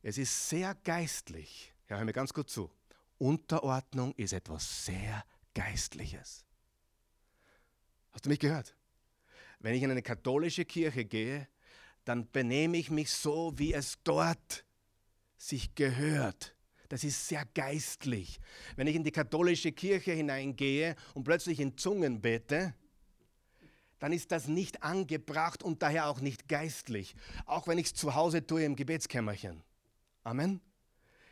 Es 0.02 0.18
ist 0.18 0.50
sehr 0.50 0.76
geistlich. 0.84 1.74
Ja, 1.90 1.98
hör 1.98 2.06
mir 2.06 2.14
ganz 2.14 2.34
gut 2.34 2.50
zu. 2.50 2.72
Unterordnung 3.18 4.14
ist 4.16 4.34
etwas 4.34 4.86
sehr 4.86 5.24
Geistliches. 5.54 6.46
Hast 8.12 8.26
du 8.26 8.30
mich 8.30 8.40
gehört? 8.40 8.76
Wenn 9.60 9.76
ich 9.76 9.84
in 9.84 9.92
eine 9.92 10.02
katholische 10.02 10.66
Kirche 10.66 11.06
gehe, 11.06 11.48
dann 12.06 12.30
benehme 12.32 12.78
ich 12.78 12.90
mich 12.90 13.12
so, 13.12 13.54
wie 13.58 13.74
es 13.74 14.00
dort 14.04 14.66
sich 15.38 15.76
gehört. 15.76 16.56
Das 16.92 17.06
ist 17.06 17.30
sehr 17.30 17.46
geistlich. 17.54 18.42
Wenn 18.76 18.86
ich 18.86 18.98
in 18.98 19.06
die 19.06 19.14
katholische 19.14 19.72
Kirche 19.72 20.12
hineingehe 20.12 20.98
und 21.14 21.24
plötzlich 21.24 21.62
in 21.62 21.78
Zungen 21.78 22.20
bete, 22.20 22.74
dann 24.00 24.12
ist 24.12 24.34
das 24.34 24.50
nicht 24.50 24.84
angebracht 24.84 25.64
und 25.64 25.82
daher 25.82 26.08
auch 26.08 26.20
nicht 26.20 26.50
geistlich. 26.50 27.16
Auch 27.46 27.66
wenn 27.66 27.78
ich 27.78 27.86
es 27.86 27.94
zu 27.94 28.14
Hause 28.16 28.46
tue 28.46 28.66
im 28.66 28.76
Gebetskämmerchen. 28.76 29.64
Amen. 30.24 30.60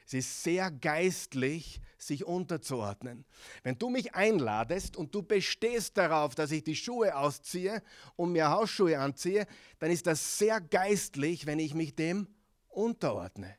Es 0.06 0.14
ist 0.14 0.44
sehr 0.44 0.72
geistlich, 0.72 1.82
sich 1.98 2.24
unterzuordnen. 2.24 3.26
Wenn 3.62 3.78
du 3.78 3.90
mich 3.90 4.16
einladest 4.16 4.96
und 4.96 5.14
du 5.14 5.24
bestehst 5.24 5.98
darauf, 5.98 6.36
dass 6.36 6.52
ich 6.52 6.64
die 6.64 6.78
Schuhe 6.78 7.18
ausziehe 7.18 7.84
und 8.16 8.32
mir 8.32 8.50
Hausschuhe 8.50 8.98
anziehe, 8.98 9.46
dann 9.80 9.92
ist 9.92 10.08
das 10.08 10.38
sehr 10.38 10.62
geistlich, 10.62 11.46
wenn 11.48 11.60
ich 11.60 11.74
mich 11.74 11.98
dem 11.98 12.30
unterordne. 12.70 13.58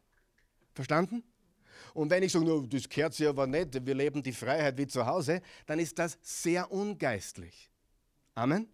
Verstanden? 0.72 1.24
Und 1.94 2.11
wenn 2.11 2.22
ich 2.22 2.33
sage, 2.33 2.44
no, 2.44 2.61
das 2.62 2.88
gehört 2.88 3.14
sich 3.14 3.26
aber 3.26 3.46
nicht, 3.46 3.85
wir 3.85 3.94
leben 3.94 4.22
die 4.22 4.33
Freiheit 4.33 4.76
wie 4.79 4.87
zu 4.87 5.05
Hause, 5.05 5.42
dann 5.66 5.79
ist 5.79 5.98
das 5.98 6.18
sehr 6.22 6.70
ungeistlich. 6.70 7.70
Amen. 8.35 8.68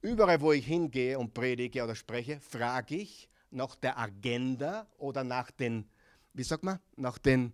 Überall, 0.00 0.40
wo 0.40 0.52
ich 0.52 0.66
hingehe 0.66 1.18
und 1.18 1.34
predige 1.34 1.82
oder 1.82 1.94
spreche, 1.94 2.40
frage 2.40 2.96
ich 2.96 3.28
nach 3.50 3.74
der 3.76 3.98
Agenda 3.98 4.86
oder 4.98 5.24
nach 5.24 5.50
den, 5.50 5.88
wie 6.34 6.44
sagt 6.44 6.62
man, 6.62 6.78
nach 6.96 7.18
den 7.18 7.52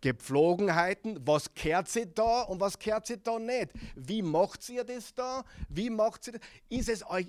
Gepflogenheiten, 0.00 1.18
was 1.26 1.52
kehrt 1.54 1.88
sie 1.88 2.06
da 2.06 2.42
und 2.42 2.60
was 2.60 2.78
kehrt 2.78 3.06
sie 3.06 3.18
da 3.18 3.38
nicht? 3.38 3.72
Wie 3.96 4.22
macht 4.22 4.68
ihr 4.68 4.84
das 4.84 5.14
da? 5.14 5.44
Wie 5.68 5.90
macht 5.90 6.24
sie 6.24 6.32
das? 6.32 6.40
Ist 6.68 6.88
es 6.88 7.10
euch, 7.10 7.26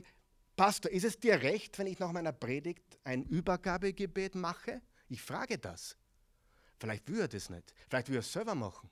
Pastor, 0.56 0.92
ist 0.92 1.06
es 1.06 1.20
dir 1.20 1.42
recht, 1.42 1.78
wenn 1.80 1.88
ich 1.88 2.00
nach 2.00 2.12
meiner 2.12 2.34
Predigt 2.34 3.00
ein 3.04 3.24
Übergabegebet 3.24 4.36
mache? 4.36 4.82
Ich 5.10 5.22
frage 5.22 5.58
das. 5.58 5.96
Vielleicht 6.80 7.08
will 7.10 7.22
er 7.22 7.28
das 7.28 7.50
nicht. 7.50 7.74
Vielleicht 7.90 8.10
will 8.10 8.18
er 8.18 8.20
es 8.20 8.32
selber 8.32 8.56
machen. 8.56 8.90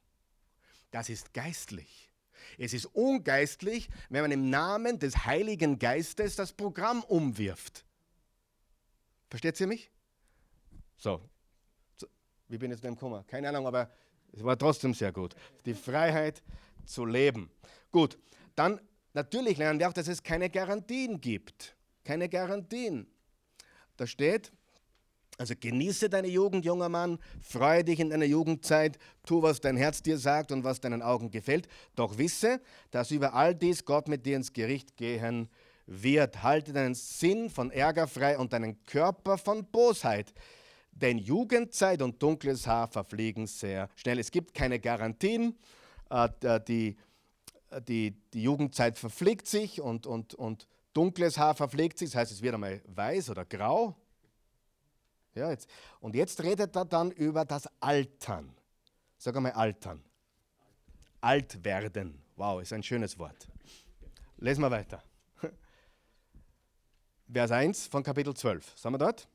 Das 0.92 1.10
ist 1.10 1.34
geistlich. 1.34 2.12
Es 2.58 2.74
ist 2.74 2.86
ungeistlich, 2.86 3.90
wenn 4.10 4.22
man 4.22 4.32
im 4.32 4.50
Namen 4.50 5.00
des 5.00 5.26
Heiligen 5.26 5.80
Geistes 5.80 6.36
das 6.36 6.54
Programm 6.54 7.04
umwirft. 7.04 7.86
Versteht 9.30 9.60
ihr 9.60 9.68
mich? 9.68 9.92
So. 10.98 11.22
Wie 12.48 12.58
bin 12.58 12.72
ich 12.72 12.78
zu 12.78 12.84
dem 12.84 12.96
gekommen? 12.96 13.26
Keine 13.28 13.50
Ahnung, 13.50 13.66
aber 13.66 13.92
es 14.32 14.44
war 14.44 14.58
trotzdem 14.58 14.94
sehr 14.94 15.12
gut. 15.12 15.36
Die 15.66 15.74
Freiheit 15.74 16.44
zu 16.86 17.06
leben. 17.06 17.50
Gut, 17.92 18.18
dann 18.56 18.80
natürlich 19.14 19.58
lernen 19.58 19.80
wir 19.80 19.90
auch, 19.90 19.94
dass 19.94 20.08
es 20.08 20.22
keine 20.22 20.50
Garantien 20.50 21.20
gibt. 21.20 21.76
Keine 22.04 22.30
Garantien. 22.30 23.08
Da 23.98 24.06
steht, 24.06 24.52
also 25.38 25.54
genieße 25.60 26.10
deine 26.10 26.28
Jugend, 26.28 26.66
junger 26.66 26.90
Mann, 26.90 27.20
freue 27.42 27.84
dich 27.84 28.00
in 28.00 28.10
deiner 28.10 28.26
Jugendzeit, 28.26 28.98
tu, 29.26 29.42
was 29.42 29.60
dein 29.60 29.78
Herz 29.78 30.02
dir 30.02 30.18
sagt 30.18 30.52
und 30.52 30.64
was 30.64 30.80
deinen 30.80 31.02
Augen 31.02 31.30
gefällt. 31.30 31.68
Doch 31.96 32.18
wisse, 32.18 32.62
dass 32.92 33.12
über 33.12 33.34
all 33.34 33.54
dies 33.54 33.84
Gott 33.86 34.08
mit 34.08 34.26
dir 34.26 34.38
ins 34.38 34.54
Gericht 34.54 34.96
gehen 34.96 35.50
wird. 35.88 36.44
Halte 36.44 36.74
deinen 36.74 36.96
Sinn 36.96 37.50
von 37.50 37.72
Ärger 37.72 38.08
frei 38.08 38.38
und 38.38 38.54
deinen 38.54 38.82
Körper 38.84 39.38
von 39.38 39.66
Bosheit. 39.66 40.34
Denn 40.92 41.18
Jugendzeit 41.18 42.02
und 42.02 42.22
dunkles 42.24 42.66
Haar 42.66 42.88
verfliegen 42.88 43.48
sehr 43.48 43.90
schnell. 43.96 44.18
Es 44.20 44.32
gibt 44.32 44.54
keine 44.54 44.80
Garantien. 44.80 45.58
Äh, 46.10 46.30
die, 46.68 46.96
die, 47.88 48.16
die 48.34 48.42
Jugendzeit 48.42 48.98
verfliegt 48.98 49.48
sich 49.48 49.82
und, 49.82 50.08
und, 50.08 50.34
und 50.36 50.68
dunkles 50.94 51.38
Haar 51.38 51.56
verpflegt 51.56 51.98
sich. 52.00 52.12
Das 52.12 52.22
heißt, 52.22 52.32
es 52.32 52.42
wird 52.42 52.54
einmal 52.54 52.82
weiß 52.88 53.30
oder 53.30 53.44
grau 53.44 53.98
ja, 55.36 55.50
jetzt. 55.50 55.70
Und 56.00 56.16
jetzt 56.16 56.42
redet 56.42 56.76
er 56.76 56.86
dann 56.86 57.12
über 57.12 57.46
das 57.46 57.70
Altern. 57.80 58.56
Sag 59.18 59.36
einmal 59.36 59.52
Altern. 59.54 60.04
Alt 61.22 61.64
werden. 61.64 62.22
Wow, 62.36 62.62
ist 62.62 62.74
ein 62.74 62.84
schönes 62.84 63.18
Wort. 63.20 63.48
Lesen 64.38 64.62
wir 64.62 64.72
weiter. 64.72 65.04
Vers 67.32 67.52
1 67.52 67.88
von 67.88 68.04
Kapitel 68.04 68.34
12. 68.34 68.78
Sind 68.78 68.92
wir 68.92 68.98
dort? 68.98 69.28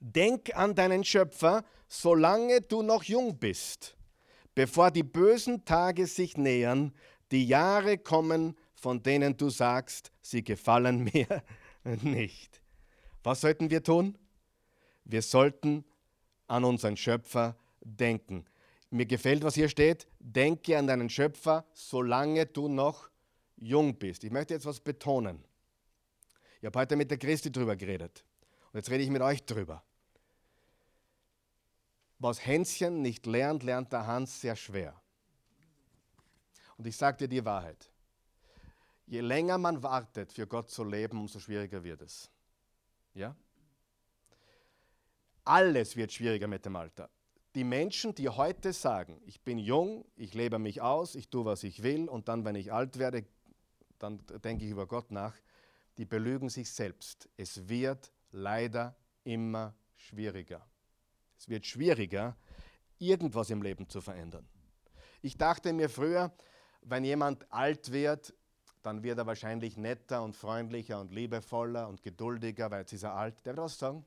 Denk 0.00 0.54
an 0.56 0.74
deinen 0.74 1.04
Schöpfer, 1.04 1.64
solange 1.88 2.60
du 2.60 2.82
noch 2.82 3.04
jung 3.04 3.38
bist, 3.38 3.96
bevor 4.54 4.90
die 4.90 5.02
bösen 5.02 5.64
Tage 5.64 6.06
sich 6.06 6.36
nähern, 6.36 6.94
die 7.30 7.46
Jahre 7.46 7.98
kommen 7.98 8.56
von 8.84 9.02
denen 9.02 9.34
du 9.34 9.48
sagst, 9.48 10.12
sie 10.20 10.44
gefallen 10.44 11.04
mir 11.14 11.42
nicht. 12.02 12.60
Was 13.22 13.40
sollten 13.40 13.70
wir 13.70 13.82
tun? 13.82 14.18
Wir 15.04 15.22
sollten 15.22 15.84
an 16.46 16.64
unseren 16.64 16.96
Schöpfer 16.96 17.56
denken. 17.80 18.46
Mir 18.90 19.06
gefällt, 19.06 19.42
was 19.42 19.54
hier 19.54 19.68
steht. 19.68 20.06
Denke 20.18 20.78
an 20.78 20.86
deinen 20.86 21.10
Schöpfer, 21.10 21.66
solange 21.72 22.46
du 22.46 22.68
noch 22.68 23.10
jung 23.56 23.96
bist. 23.96 24.24
Ich 24.24 24.30
möchte 24.30 24.54
jetzt 24.54 24.66
was 24.66 24.80
betonen. 24.80 25.44
Ich 26.60 26.66
habe 26.66 26.78
heute 26.78 26.96
mit 26.96 27.10
der 27.10 27.18
Christi 27.18 27.50
drüber 27.52 27.76
geredet. 27.76 28.24
Und 28.72 28.78
jetzt 28.78 28.90
rede 28.90 29.04
ich 29.04 29.10
mit 29.10 29.22
euch 29.22 29.44
drüber. 29.44 29.82
Was 32.18 32.44
Hänschen 32.44 33.02
nicht 33.02 33.26
lernt, 33.26 33.62
lernt 33.62 33.92
der 33.92 34.06
Hans 34.06 34.40
sehr 34.40 34.56
schwer. 34.56 35.00
Und 36.76 36.86
ich 36.86 36.96
sage 36.96 37.18
dir 37.18 37.28
die 37.28 37.44
Wahrheit. 37.44 37.90
Je 39.06 39.20
länger 39.20 39.58
man 39.58 39.82
wartet, 39.82 40.32
für 40.32 40.46
Gott 40.46 40.70
zu 40.70 40.82
leben, 40.82 41.20
umso 41.20 41.38
schwieriger 41.38 41.84
wird 41.84 42.00
es. 42.00 42.30
Ja? 43.12 43.36
Alles 45.44 45.96
wird 45.96 46.12
schwieriger 46.12 46.46
mit 46.46 46.64
dem 46.64 46.76
Alter. 46.76 47.10
Die 47.54 47.64
Menschen, 47.64 48.14
die 48.14 48.28
heute 48.28 48.72
sagen, 48.72 49.20
ich 49.26 49.40
bin 49.42 49.58
jung, 49.58 50.04
ich 50.16 50.34
lebe 50.34 50.58
mich 50.58 50.80
aus, 50.80 51.14
ich 51.14 51.28
tue, 51.28 51.44
was 51.44 51.62
ich 51.62 51.82
will 51.82 52.08
und 52.08 52.28
dann, 52.28 52.44
wenn 52.44 52.56
ich 52.56 52.72
alt 52.72 52.98
werde, 52.98 53.24
dann 53.98 54.20
denke 54.42 54.64
ich 54.64 54.70
über 54.70 54.86
Gott 54.86 55.10
nach, 55.10 55.34
die 55.98 56.04
belügen 56.04 56.48
sich 56.48 56.70
selbst. 56.70 57.28
Es 57.36 57.68
wird 57.68 58.12
leider 58.32 58.96
immer 59.22 59.74
schwieriger. 59.96 60.66
Es 61.38 61.48
wird 61.48 61.66
schwieriger, 61.66 62.36
irgendwas 62.98 63.50
im 63.50 63.62
Leben 63.62 63.88
zu 63.88 64.00
verändern. 64.00 64.48
Ich 65.22 65.36
dachte 65.36 65.72
mir 65.72 65.88
früher, 65.88 66.32
wenn 66.82 67.04
jemand 67.04 67.50
alt 67.52 67.92
wird, 67.92 68.34
dann 68.82 69.02
wird 69.02 69.18
er 69.18 69.26
wahrscheinlich 69.26 69.76
netter 69.76 70.22
und 70.22 70.34
freundlicher 70.34 71.00
und 71.00 71.12
liebevoller 71.12 71.88
und 71.88 72.02
geduldiger, 72.02 72.70
weil 72.70 72.80
jetzt 72.80 72.92
ist 72.92 73.04
er 73.04 73.14
alt. 73.14 73.46
Der 73.46 73.56
wird 73.56 73.64
was 73.64 73.78
sagen? 73.78 74.04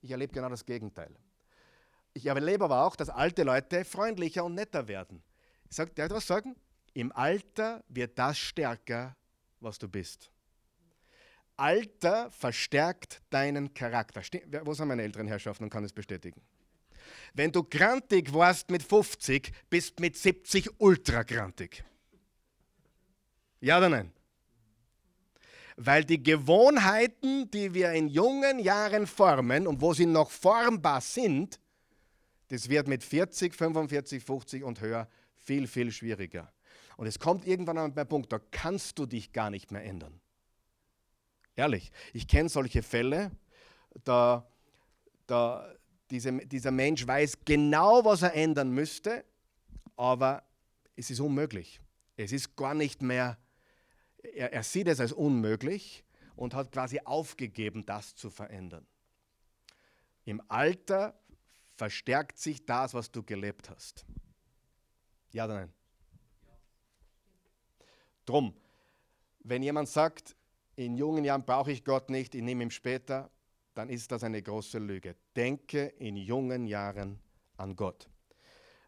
Ich 0.00 0.10
erlebe 0.10 0.32
genau 0.32 0.48
das 0.48 0.64
Gegenteil. 0.64 1.14
Ich 2.14 2.26
erlebe 2.26 2.64
aber 2.64 2.84
auch, 2.84 2.96
dass 2.96 3.08
alte 3.08 3.42
Leute 3.42 3.84
freundlicher 3.84 4.44
und 4.44 4.54
netter 4.54 4.88
werden. 4.88 5.22
Sage, 5.68 5.92
der 5.92 6.04
wird 6.04 6.16
was 6.16 6.26
sagen? 6.26 6.56
Im 6.94 7.12
Alter 7.12 7.84
wird 7.88 8.18
das 8.18 8.38
stärker, 8.38 9.16
was 9.60 9.78
du 9.78 9.88
bist. 9.88 10.30
Alter 11.56 12.30
verstärkt 12.30 13.20
deinen 13.30 13.74
Charakter. 13.74 14.22
Wo 14.64 14.74
sind 14.74 14.88
meine 14.88 15.02
älteren 15.02 15.26
Herrschaften 15.26 15.64
und 15.64 15.70
kann 15.70 15.84
es 15.84 15.92
bestätigen? 15.92 16.40
Wenn 17.34 17.52
du 17.52 17.62
grantig 17.62 18.32
warst 18.32 18.70
mit 18.70 18.82
50, 18.82 19.52
bist 19.68 20.00
mit 20.00 20.16
70 20.16 20.70
ultra 20.78 21.22
grantig. 21.22 21.84
Ja 23.60 23.78
oder 23.78 23.88
nein? 23.88 24.12
Weil 25.80 26.04
die 26.04 26.20
Gewohnheiten, 26.20 27.48
die 27.52 27.72
wir 27.72 27.92
in 27.92 28.08
jungen 28.08 28.58
Jahren 28.58 29.06
formen 29.06 29.68
und 29.68 29.80
wo 29.80 29.94
sie 29.94 30.06
noch 30.06 30.32
formbar 30.32 31.00
sind, 31.00 31.60
das 32.48 32.68
wird 32.68 32.88
mit 32.88 33.04
40, 33.04 33.54
45, 33.54 34.24
50 34.24 34.64
und 34.64 34.80
höher 34.80 35.08
viel, 35.36 35.68
viel 35.68 35.92
schwieriger. 35.92 36.52
Und 36.96 37.06
es 37.06 37.20
kommt 37.20 37.46
irgendwann 37.46 37.78
an 37.78 37.96
einen 37.96 38.08
Punkt, 38.08 38.32
da 38.32 38.40
kannst 38.50 38.98
du 38.98 39.06
dich 39.06 39.32
gar 39.32 39.50
nicht 39.50 39.70
mehr 39.70 39.84
ändern. 39.84 40.20
Ehrlich, 41.54 41.92
ich 42.12 42.26
kenne 42.26 42.48
solche 42.48 42.82
Fälle, 42.82 43.30
da, 44.02 44.48
da 45.28 45.72
diese, 46.10 46.32
dieser 46.46 46.72
Mensch 46.72 47.06
weiß 47.06 47.38
genau, 47.44 48.04
was 48.04 48.22
er 48.22 48.34
ändern 48.34 48.70
müsste, 48.70 49.24
aber 49.96 50.42
es 50.96 51.10
ist 51.10 51.20
unmöglich. 51.20 51.80
Es 52.16 52.32
ist 52.32 52.56
gar 52.56 52.74
nicht 52.74 53.00
mehr 53.00 53.38
er, 54.22 54.52
er 54.52 54.62
sieht 54.62 54.88
es 54.88 55.00
als 55.00 55.12
unmöglich 55.12 56.04
und 56.36 56.54
hat 56.54 56.72
quasi 56.72 57.00
aufgegeben, 57.04 57.84
das 57.86 58.14
zu 58.14 58.30
verändern. 58.30 58.86
Im 60.24 60.42
Alter 60.48 61.18
verstärkt 61.74 62.38
sich 62.38 62.64
das, 62.66 62.94
was 62.94 63.10
du 63.10 63.22
gelebt 63.22 63.70
hast. 63.70 64.04
Ja 65.32 65.44
oder 65.44 65.54
nein? 65.54 65.72
Drum, 68.26 68.54
wenn 69.40 69.62
jemand 69.62 69.88
sagt, 69.88 70.36
in 70.76 70.96
jungen 70.96 71.24
Jahren 71.24 71.44
brauche 71.44 71.72
ich 71.72 71.84
Gott 71.84 72.10
nicht, 72.10 72.34
ich 72.34 72.42
nehme 72.42 72.64
ihn 72.64 72.70
später, 72.70 73.30
dann 73.74 73.88
ist 73.88 74.12
das 74.12 74.22
eine 74.22 74.42
große 74.42 74.78
Lüge. 74.78 75.16
Denke 75.34 75.86
in 75.98 76.16
jungen 76.16 76.66
Jahren 76.66 77.20
an 77.56 77.74
Gott. 77.74 78.08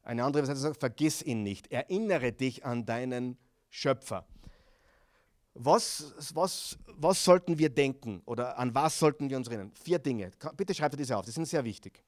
Eine 0.03 0.25
andere 0.25 0.45
Seite 0.47 0.59
sagt, 0.59 0.81
vergiss 0.81 1.23
ihn 1.23 1.43
nicht, 1.43 1.71
erinnere 1.73 2.33
dich 2.33 2.65
an 2.65 2.87
deinen 2.87 3.39
Schöpfer. 3.69 4.27
Was, 5.55 6.15
was, 6.35 6.79
was 6.87 7.25
sollten 7.25 7.59
wir 7.59 7.69
denken 7.69 8.23
oder 8.25 8.57
an 8.57 8.75
was 8.75 8.99
sollten 8.99 9.29
wir 9.29 9.37
uns 9.37 9.49
erinnern? 9.49 9.73
Vier 9.83 9.99
Dinge. 9.99 10.31
Bitte 10.57 10.75
schreibt 10.75 10.99
diese 10.99 11.17
auf, 11.17 11.25
die 11.25 11.33
sind 11.33 11.47
sehr 11.47 11.65
wichtig. 11.65 12.03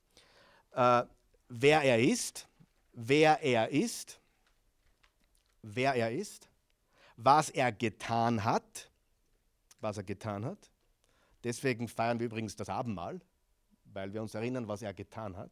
Äh, 0.72 1.02
wer 1.48 1.82
er 1.82 1.98
ist, 1.98 2.48
wer 2.92 3.42
er 3.42 3.68
ist, 3.68 4.20
wer 5.62 5.94
er 5.94 6.12
ist, 6.12 6.48
was 7.16 7.50
er 7.50 7.72
getan 7.72 8.44
hat, 8.44 8.90
was 9.80 9.96
er 9.96 10.04
getan 10.04 10.44
hat. 10.44 10.70
Deswegen 11.44 11.88
feiern 11.88 12.20
wir 12.20 12.26
übrigens 12.26 12.54
das 12.54 12.68
Abendmahl, 12.68 13.20
weil 13.84 14.12
wir 14.12 14.22
uns 14.22 14.34
erinnern, 14.34 14.68
was 14.68 14.82
er 14.82 14.94
getan 14.94 15.36
hat. 15.36 15.50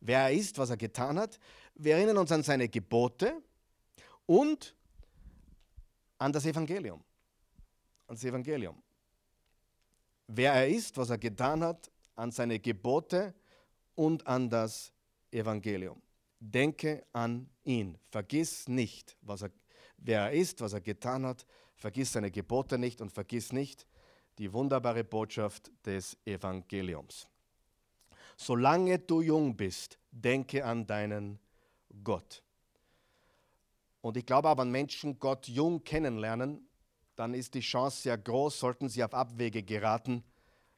Wer 0.00 0.20
er 0.20 0.32
ist, 0.32 0.58
was 0.58 0.70
er 0.70 0.76
getan 0.76 1.18
hat. 1.18 1.38
Wir 1.74 1.96
erinnern 1.96 2.18
uns 2.18 2.32
an 2.32 2.42
seine 2.42 2.68
Gebote 2.68 3.42
und 4.24 4.74
an 6.18 6.32
das 6.32 6.46
Evangelium. 6.46 7.02
An 8.06 8.14
das 8.14 8.24
Evangelium. 8.24 8.82
Wer 10.28 10.52
er 10.52 10.68
ist, 10.68 10.96
was 10.96 11.10
er 11.10 11.18
getan 11.18 11.62
hat, 11.62 11.90
an 12.16 12.30
seine 12.30 12.58
Gebote 12.58 13.34
und 13.94 14.26
an 14.26 14.48
das 14.50 14.92
Evangelium. 15.30 16.02
Denke 16.40 17.04
an 17.12 17.48
ihn. 17.64 17.98
Vergiss 18.10 18.68
nicht, 18.68 19.16
was 19.22 19.42
er, 19.42 19.50
wer 19.98 20.22
er 20.22 20.32
ist, 20.32 20.60
was 20.60 20.72
er 20.72 20.80
getan 20.80 21.26
hat. 21.26 21.46
Vergiss 21.76 22.12
seine 22.12 22.30
Gebote 22.30 22.78
nicht 22.78 23.00
und 23.00 23.10
vergiss 23.12 23.52
nicht 23.52 23.86
die 24.38 24.52
wunderbare 24.52 25.04
Botschaft 25.04 25.70
des 25.84 26.16
Evangeliums. 26.24 27.28
Solange 28.36 28.98
du 28.98 29.22
jung 29.22 29.56
bist, 29.56 29.98
denke 30.10 30.64
an 30.64 30.86
deinen 30.86 31.38
Gott. 32.04 32.42
Und 34.06 34.16
ich 34.16 34.24
glaube 34.24 34.48
aber, 34.48 34.62
wenn 34.62 34.70
Menschen 34.70 35.18
Gott 35.18 35.48
jung 35.48 35.82
kennenlernen, 35.82 36.64
dann 37.16 37.34
ist 37.34 37.54
die 37.54 37.60
Chance 37.60 38.02
sehr 38.02 38.16
groß, 38.16 38.56
sollten 38.56 38.88
sie 38.88 39.02
auf 39.02 39.12
Abwege 39.12 39.64
geraten, 39.64 40.22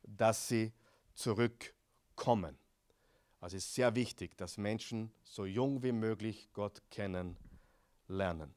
dass 0.02 0.48
sie 0.48 0.72
zurückkommen. 1.12 2.56
Also 3.38 3.58
es 3.58 3.66
ist 3.66 3.74
sehr 3.74 3.94
wichtig, 3.94 4.34
dass 4.38 4.56
Menschen 4.56 5.12
so 5.24 5.44
jung 5.44 5.82
wie 5.82 5.92
möglich 5.92 6.48
Gott 6.54 6.80
kennenlernen. 6.90 8.54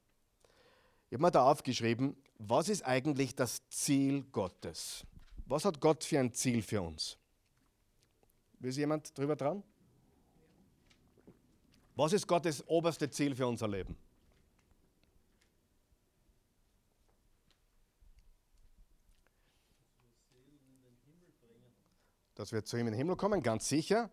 Ich 1.09 1.15
habe 1.15 1.23
mir 1.23 1.31
da 1.31 1.43
aufgeschrieben, 1.51 2.15
was 2.37 2.69
ist 2.69 2.83
eigentlich 2.85 3.35
das 3.35 3.67
Ziel 3.67 4.23
Gottes? 4.31 5.05
Was 5.47 5.65
hat 5.65 5.81
Gott 5.81 6.05
für 6.05 6.17
ein 6.17 6.31
Ziel 6.31 6.61
für 6.61 6.81
uns? 6.81 7.17
Will 8.59 8.71
sich 8.71 8.79
jemand 8.79 9.17
drüber 9.17 9.35
trauen? 9.35 9.63
Was 11.97 12.13
ist 12.13 12.25
Gottes 12.25 12.65
oberste 12.69 13.09
Ziel 13.09 13.35
für 13.35 13.47
unser 13.47 13.67
Leben? 13.67 13.97
Dass 22.41 22.51
wir 22.51 22.65
zu 22.65 22.75
ihm 22.75 22.87
in 22.87 22.93
den 22.93 22.97
Himmel 22.97 23.15
kommen, 23.17 23.43
ganz 23.43 23.69
sicher. 23.69 24.09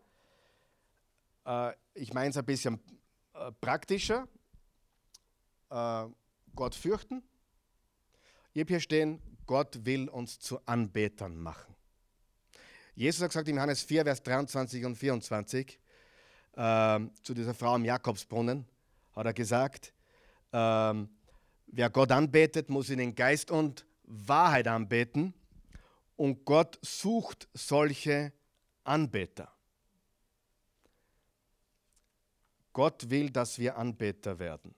Äh, 1.47 1.73
ich 1.95 2.13
meine 2.13 2.29
es 2.29 2.37
ein 2.37 2.45
bisschen 2.45 2.79
äh, 3.33 3.51
praktischer. 3.53 4.29
Äh, 5.71 6.05
Gott 6.55 6.75
fürchten. 6.75 7.23
Ich 8.53 8.61
habe 8.61 8.69
hier 8.69 8.81
stehen, 8.81 9.23
Gott 9.47 9.87
will 9.87 10.11
uns 10.11 10.41
zu 10.41 10.61
Anbetern 10.67 11.39
machen. 11.39 11.75
Jesus 12.95 13.23
hat 13.23 13.31
gesagt 13.31 13.49
in 13.49 13.57
Johannes 13.57 13.83
4, 13.83 14.05
Vers 14.05 14.23
23 14.23 14.85
und 14.85 14.97
24 14.97 15.81
äh, 16.53 17.01
zu 17.23 17.33
dieser 17.33 17.55
Frau 17.55 17.77
im 17.77 17.87
Jakobsbrunnen, 17.87 18.67
hat 19.17 19.25
er 19.25 19.33
gesagt, 19.33 19.95
äh, 20.53 20.95
wer 21.67 21.91
Gott 21.91 22.13
anbetet, 22.13 22.69
muss 22.69 22.91
ihn 22.91 22.99
in 22.99 23.15
Geist 23.15 23.51
und 23.51 23.87
Wahrheit 24.03 24.69
anbeten. 24.69 25.33
Und 26.19 26.45
Gott 26.45 26.79
sucht 26.83 27.49
solche 27.55 28.33
Anbeter. 28.83 29.51
Gott 32.73 33.09
will, 33.09 33.31
dass 33.31 33.59
wir 33.59 33.79
Anbeter 33.79 34.39
werden. 34.39 34.75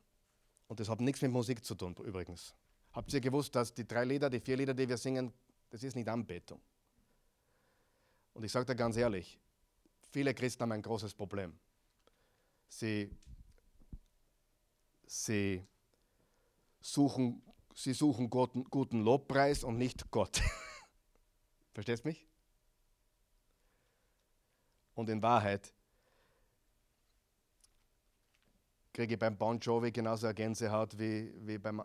Und 0.69 0.81
das 0.81 0.89
hat 0.89 1.01
nichts 1.01 1.23
mit 1.23 1.33
Musik 1.33 1.65
zu 1.65 1.75
tun, 1.75 1.97
übrigens. 2.05 2.55
Habt 2.93 3.13
ihr 3.13 3.21
gewusst, 3.21 3.55
dass 3.57 3.73
die 3.73 3.89
drei 3.89 4.05
Lieder, 4.05 4.29
die 4.29 4.39
vier 4.39 4.59
Lieder, 4.59 4.75
die 4.75 4.87
wir 4.89 4.99
singen, 4.99 5.33
das 5.71 5.83
ist 5.83 5.97
nicht 5.97 6.09
Anbetung. 6.09 6.61
Und 8.35 8.45
ich 8.45 8.53
sage 8.53 8.67
dir 8.67 8.77
ganz 8.77 8.97
ehrlich, 8.97 9.39
viele 10.13 10.35
Christen 10.35 10.63
haben 10.63 10.73
ein 10.73 10.83
großes 10.83 11.15
Problem. 11.15 11.59
Sie, 12.69 13.11
sie 15.07 15.67
suchen 16.81 17.43
sie 17.75 17.95
suchen 17.95 18.29
guten, 18.29 18.65
guten 18.65 19.03
Lobpreis 19.03 19.65
und 19.65 19.79
nicht 19.79 20.11
Gott. 20.11 20.43
Verstehst 21.73 22.05
mich? 22.05 22.27
Und 24.95 25.09
in 25.09 25.23
Wahrheit 25.23 25.73
kriege 28.93 29.15
ich 29.15 29.19
beim 29.19 29.37
Bon 29.37 29.59
Jovi 29.59 29.93
genauso 29.93 30.27
eine 30.27 30.35
Gänsehaut 30.35 30.99
wie, 30.99 31.33
wie 31.47 31.59
beim. 31.59 31.83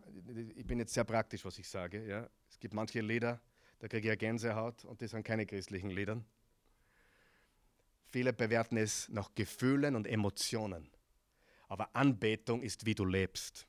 Ich 0.55 0.65
bin 0.65 0.79
jetzt 0.79 0.93
sehr 0.93 1.03
praktisch, 1.03 1.45
was 1.45 1.57
ich 1.59 1.69
sage. 1.69 2.05
Ja? 2.05 2.29
Es 2.49 2.59
gibt 2.59 2.73
manche 2.73 3.01
Lieder, 3.01 3.39
da 3.79 3.87
kriege 3.87 4.07
ich 4.07 4.11
eine 4.11 4.17
Gänsehaut 4.17 4.83
und 4.85 5.01
das 5.01 5.11
sind 5.11 5.23
keine 5.23 5.45
christlichen 5.45 5.91
Lieder. 5.91 6.21
Viele 8.07 8.33
bewerten 8.33 8.77
es 8.77 9.07
nach 9.09 9.33
Gefühlen 9.35 9.95
und 9.95 10.07
Emotionen. 10.07 10.89
Aber 11.67 11.95
Anbetung 11.95 12.61
ist, 12.61 12.85
wie 12.85 12.95
du 12.95 13.05
lebst, 13.05 13.67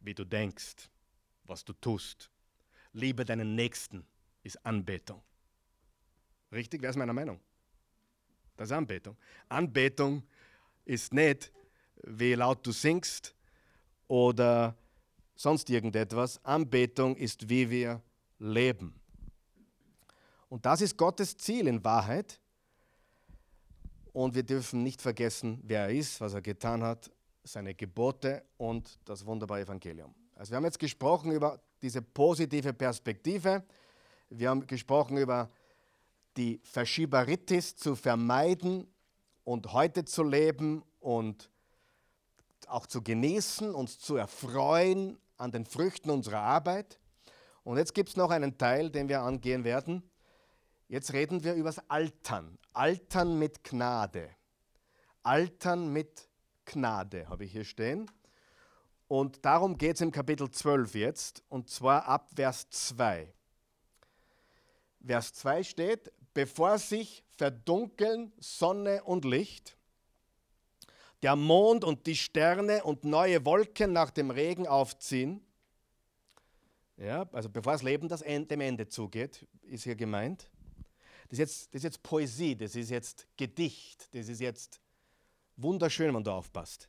wie 0.00 0.14
du 0.14 0.24
denkst, 0.24 0.90
was 1.44 1.64
du 1.64 1.72
tust. 1.72 2.30
Liebe 2.92 3.24
deinen 3.24 3.54
Nächsten 3.54 4.06
ist 4.48 4.64
Anbetung. 4.66 5.22
Richtig? 6.50 6.82
Wer 6.82 6.90
ist 6.90 6.96
meiner 6.96 7.12
Meinung? 7.12 7.38
Das 8.56 8.70
ist 8.70 8.72
Anbetung. 8.72 9.16
Anbetung 9.48 10.22
ist 10.84 11.12
nicht, 11.12 11.52
wie 12.02 12.34
laut 12.34 12.66
du 12.66 12.72
singst 12.72 13.34
oder 14.08 14.76
sonst 15.36 15.70
irgendetwas. 15.70 16.44
Anbetung 16.44 17.16
ist, 17.16 17.48
wie 17.48 17.68
wir 17.70 18.02
leben. 18.38 18.94
Und 20.48 20.64
das 20.64 20.80
ist 20.80 20.96
Gottes 20.96 21.36
Ziel 21.36 21.68
in 21.68 21.84
Wahrheit. 21.84 22.40
Und 24.12 24.34
wir 24.34 24.42
dürfen 24.42 24.82
nicht 24.82 25.02
vergessen, 25.02 25.60
wer 25.62 25.82
er 25.82 25.90
ist, 25.90 26.20
was 26.20 26.32
er 26.32 26.40
getan 26.40 26.82
hat, 26.82 27.10
seine 27.44 27.74
Gebote 27.74 28.44
und 28.56 28.98
das 29.04 29.24
wunderbare 29.24 29.60
Evangelium. 29.60 30.14
Also 30.34 30.50
wir 30.50 30.56
haben 30.56 30.64
jetzt 30.64 30.78
gesprochen 30.78 31.32
über 31.32 31.60
diese 31.82 32.02
positive 32.02 32.72
Perspektive. 32.72 33.62
Wir 34.30 34.50
haben 34.50 34.66
gesprochen 34.66 35.16
über 35.16 35.50
die 36.36 36.60
Verschieberitis 36.62 37.76
zu 37.76 37.96
vermeiden 37.96 38.86
und 39.44 39.72
heute 39.72 40.04
zu 40.04 40.22
leben 40.22 40.82
und 41.00 41.50
auch 42.66 42.86
zu 42.86 43.02
genießen, 43.02 43.74
uns 43.74 43.98
zu 43.98 44.16
erfreuen 44.16 45.18
an 45.38 45.50
den 45.50 45.64
Früchten 45.64 46.10
unserer 46.10 46.40
Arbeit. 46.40 47.00
Und 47.64 47.78
jetzt 47.78 47.94
gibt 47.94 48.10
es 48.10 48.16
noch 48.16 48.30
einen 48.30 48.58
Teil, 48.58 48.90
den 48.90 49.08
wir 49.08 49.22
angehen 49.22 49.64
werden. 49.64 50.02
Jetzt 50.88 51.12
reden 51.12 51.42
wir 51.42 51.54
über 51.54 51.70
das 51.70 51.90
Altern. 51.90 52.58
Altern 52.72 53.38
mit 53.38 53.64
Gnade. 53.64 54.30
Altern 55.22 55.92
mit 55.92 56.28
Gnade 56.66 57.28
habe 57.28 57.44
ich 57.44 57.52
hier 57.52 57.64
stehen. 57.64 58.10
Und 59.06 59.44
darum 59.44 59.78
geht 59.78 59.96
es 59.96 60.02
im 60.02 60.12
Kapitel 60.12 60.50
12 60.50 60.94
jetzt, 60.94 61.42
und 61.48 61.70
zwar 61.70 62.06
ab 62.06 62.28
Vers 62.34 62.68
2. 62.68 63.32
Vers 65.04 65.32
2 65.34 65.62
steht, 65.62 66.12
bevor 66.34 66.78
sich 66.78 67.24
verdunkeln 67.36 68.32
Sonne 68.38 69.02
und 69.04 69.24
Licht, 69.24 69.76
der 71.22 71.36
Mond 71.36 71.84
und 71.84 72.06
die 72.06 72.16
Sterne 72.16 72.84
und 72.84 73.04
neue 73.04 73.44
Wolken 73.44 73.92
nach 73.92 74.10
dem 74.10 74.30
Regen 74.30 74.66
aufziehen, 74.66 75.44
ja, 76.96 77.28
also 77.32 77.48
bevor 77.48 77.72
das 77.72 77.82
Leben 77.82 78.08
das 78.08 78.22
Ende, 78.22 78.48
dem 78.48 78.60
Ende 78.60 78.88
zugeht, 78.88 79.46
ist 79.62 79.84
hier 79.84 79.94
gemeint. 79.94 80.50
Das 81.28 81.32
ist, 81.32 81.38
jetzt, 81.38 81.66
das 81.68 81.74
ist 81.78 81.84
jetzt 81.84 82.02
Poesie, 82.02 82.56
das 82.56 82.74
ist 82.74 82.90
jetzt 82.90 83.28
Gedicht, 83.36 84.12
das 84.14 84.28
ist 84.28 84.40
jetzt 84.40 84.80
wunderschön, 85.56 86.06
wenn 86.06 86.14
man 86.14 86.24
da 86.24 86.34
aufpasst. 86.34 86.88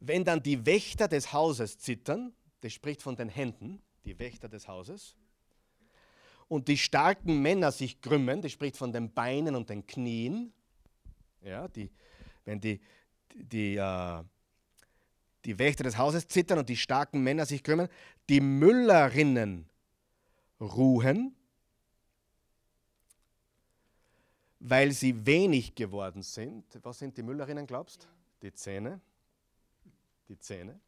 Wenn 0.00 0.24
dann 0.24 0.42
die 0.42 0.64
Wächter 0.64 1.08
des 1.08 1.32
Hauses 1.32 1.78
zittern, 1.78 2.32
das 2.60 2.72
spricht 2.72 3.02
von 3.02 3.16
den 3.16 3.28
Händen, 3.28 3.82
die 4.04 4.18
Wächter 4.18 4.48
des 4.48 4.68
Hauses, 4.68 5.16
und 6.48 6.68
die 6.68 6.76
starken 6.76 7.40
Männer 7.42 7.72
sich 7.72 8.00
krümmen, 8.00 8.42
das 8.42 8.52
spricht 8.52 8.76
von 8.76 8.92
den 8.92 9.12
Beinen 9.12 9.54
und 9.54 9.70
den 9.70 9.86
Knien, 9.86 10.52
ja, 11.42 11.68
die, 11.68 11.90
wenn 12.44 12.60
die, 12.60 12.80
die, 13.34 13.76
äh, 13.76 14.22
die 15.44 15.58
Wächter 15.58 15.84
des 15.84 15.98
Hauses 15.98 16.26
zittern 16.26 16.58
und 16.58 16.68
die 16.68 16.76
starken 16.76 17.22
Männer 17.22 17.46
sich 17.46 17.62
krümmen, 17.62 17.88
die 18.28 18.40
Müllerinnen 18.40 19.68
ruhen, 20.60 21.34
weil 24.60 24.92
sie 24.92 25.26
wenig 25.26 25.74
geworden 25.74 26.22
sind. 26.22 26.64
Was 26.82 26.98
sind 26.98 27.16
die 27.16 27.22
Müllerinnen, 27.22 27.66
glaubst 27.66 28.08
Die 28.40 28.52
Zähne. 28.52 29.00
Die 30.28 30.38
Zähne. 30.38 30.80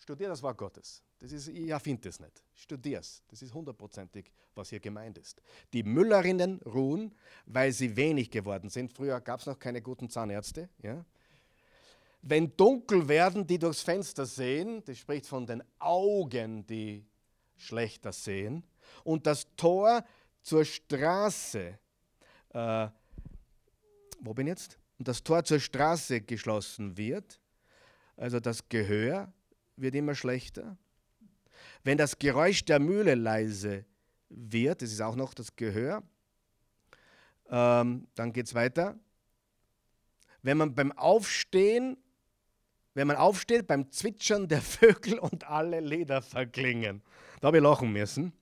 Studier 0.00 0.28
das 0.28 0.42
Wort 0.42 0.56
Gottes. 0.56 1.02
Das 1.18 1.30
ist, 1.30 1.48
ich 1.48 1.68
erfinde 1.68 2.08
es 2.08 2.18
nicht. 2.18 2.42
Studier 2.54 3.00
es. 3.00 3.22
Das 3.28 3.42
ist 3.42 3.52
hundertprozentig, 3.52 4.32
was 4.54 4.70
hier 4.70 4.80
gemeint 4.80 5.18
ist. 5.18 5.42
Die 5.74 5.82
Müllerinnen 5.82 6.60
ruhen, 6.62 7.14
weil 7.44 7.70
sie 7.72 7.94
wenig 7.94 8.30
geworden 8.30 8.70
sind. 8.70 8.94
Früher 8.94 9.20
gab 9.20 9.40
es 9.40 9.46
noch 9.46 9.58
keine 9.58 9.82
guten 9.82 10.08
Zahnärzte. 10.08 10.70
Ja? 10.82 11.04
Wenn 12.22 12.56
dunkel 12.56 13.08
werden, 13.08 13.46
die 13.46 13.58
durchs 13.58 13.82
Fenster 13.82 14.24
sehen, 14.24 14.82
das 14.86 14.96
spricht 14.96 15.26
von 15.26 15.46
den 15.46 15.62
Augen, 15.78 16.66
die 16.66 17.04
schlechter 17.58 18.12
sehen, 18.12 18.64
und 19.04 19.26
das 19.26 19.46
Tor 19.54 20.02
zur 20.40 20.64
Straße, 20.64 21.78
äh, 22.54 22.88
wo 24.20 24.32
bin 24.32 24.46
ich 24.46 24.52
jetzt? 24.52 24.78
Und 24.98 25.08
das 25.08 25.22
Tor 25.22 25.44
zur 25.44 25.60
Straße 25.60 26.22
geschlossen 26.22 26.96
wird, 26.96 27.38
also 28.16 28.40
das 28.40 28.66
Gehör 28.66 29.32
wird 29.80 29.94
immer 29.94 30.14
schlechter. 30.14 30.76
Wenn 31.82 31.98
das 31.98 32.18
Geräusch 32.18 32.64
der 32.64 32.78
Mühle 32.78 33.14
leise 33.14 33.84
wird, 34.28 34.82
das 34.82 34.92
ist 34.92 35.00
auch 35.00 35.16
noch 35.16 35.34
das 35.34 35.56
Gehör, 35.56 36.02
ähm, 37.48 38.06
dann 38.14 38.32
geht 38.32 38.46
es 38.46 38.54
weiter. 38.54 38.98
Wenn 40.42 40.56
man 40.56 40.74
beim 40.74 40.92
Aufstehen 40.92 41.96
wenn 42.94 43.06
man 43.06 43.16
aufsteht 43.16 43.66
beim 43.66 43.90
Zwitschern 43.90 44.48
der 44.48 44.62
Vögel 44.62 45.18
und 45.18 45.48
alle 45.48 45.80
Leder 45.80 46.22
verklingen. 46.22 47.02
Da 47.40 47.48
habe 47.48 47.58
ich 47.58 47.62
lachen 47.62 47.92
müssen. 47.92 48.32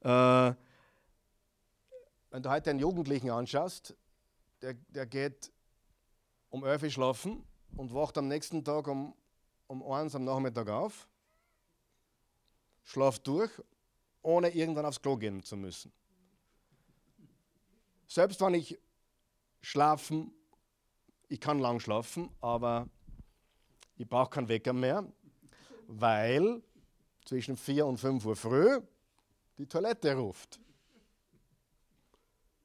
Äh, 0.00 0.08
wenn 2.30 2.42
du 2.42 2.50
heute 2.50 2.70
einen 2.70 2.78
Jugendlichen 2.78 3.30
anschaust, 3.30 3.94
der, 4.62 4.74
der 4.88 5.06
geht 5.06 5.52
um 6.50 6.64
11 6.64 6.84
Uhr 6.84 6.90
schlafen 6.90 7.44
und 7.76 7.92
wacht 7.94 8.16
am 8.18 8.28
nächsten 8.28 8.64
Tag 8.64 8.88
um, 8.88 9.14
um 9.66 9.82
1 9.82 10.14
am 10.14 10.24
Nachmittag 10.24 10.68
auf, 10.68 11.08
schlaft 12.84 13.26
durch, 13.26 13.50
ohne 14.22 14.50
irgendwann 14.50 14.86
aufs 14.86 15.00
Klo 15.00 15.16
gehen 15.16 15.42
zu 15.42 15.56
müssen. 15.56 15.92
Selbst 18.06 18.40
wenn 18.40 18.54
ich 18.54 18.78
schlafen, 19.60 20.32
ich 21.28 21.40
kann 21.40 21.58
lang 21.58 21.80
schlafen, 21.80 22.30
aber 22.40 22.88
ich 23.96 24.08
brauche 24.08 24.30
keinen 24.30 24.48
Wecker 24.48 24.72
mehr, 24.72 25.04
weil 25.88 26.62
zwischen 27.24 27.56
4 27.56 27.86
und 27.86 27.98
5 27.98 28.24
Uhr 28.24 28.36
früh 28.36 28.80
die 29.58 29.66
Toilette 29.66 30.14
ruft. 30.14 30.60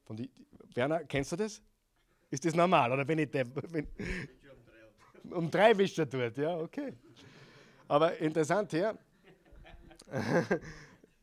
Von 0.04 0.16
die, 0.16 0.30
Werner, 0.74 1.04
kennst 1.04 1.32
du 1.32 1.36
das? 1.36 1.60
Ist 2.30 2.44
das 2.44 2.54
normal 2.54 2.92
oder 2.92 3.04
bin 3.04 3.18
ich 3.18 3.30
der? 3.30 3.44
Bin, 3.44 3.86
um 5.30 5.50
drei 5.50 5.74
bist 5.74 5.98
du 5.98 6.06
dort, 6.06 6.36
ja, 6.36 6.56
okay. 6.56 6.94
Aber 7.88 8.16
interessant 8.18 8.70
hier. 8.70 8.96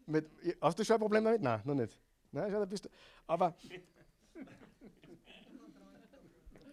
mit, 0.06 0.30
hast 0.62 0.80
du 0.80 0.84
schon 0.84 0.96
ein 0.96 1.00
Problem 1.00 1.24
damit? 1.24 1.42
Nein, 1.42 1.62
noch 1.64 1.76
nicht. 1.76 2.00
Nein, 2.32 2.52
schau, 2.52 2.60
da 2.60 2.66
bist 2.66 2.86
du. 2.86 2.90
Aber. 3.28 3.56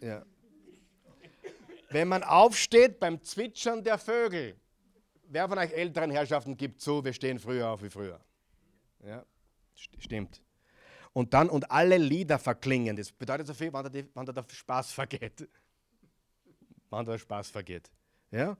Ja 0.01 0.23
wenn 1.91 2.09
man 2.09 2.23
aufsteht 2.23 2.99
beim 2.99 3.23
Zwitschern 3.23 3.83
der 3.83 3.99
Vögel. 3.99 4.57
Wer 5.29 5.49
von 5.49 5.59
euch 5.59 5.73
älteren 5.73 6.11
Herrschaften 6.11 6.57
gibt 6.57 6.81
zu, 6.81 7.05
wir 7.05 7.13
stehen 7.13 7.39
früher 7.39 7.69
auf 7.69 7.83
wie 7.83 7.91
früher? 7.91 8.21
Ja, 9.05 9.25
stimmt. 9.99 10.43
Und 11.13 11.33
dann, 11.35 11.49
und 11.49 11.71
alle 11.71 11.97
Lieder 11.97 12.39
verklingen. 12.39 12.97
Das 12.97 13.11
bedeutet 13.11 13.47
so 13.47 13.55
viel, 13.55 13.73
wann 13.73 13.91
der, 13.91 14.05
wann 14.15 14.27
der 14.27 14.45
Spaß 14.47 14.93
vergeht. 14.93 15.49
Wann 16.91 17.05
der 17.05 17.19
Spaß 17.19 17.51
vergeht. 17.51 17.91
Ja? 18.31 18.57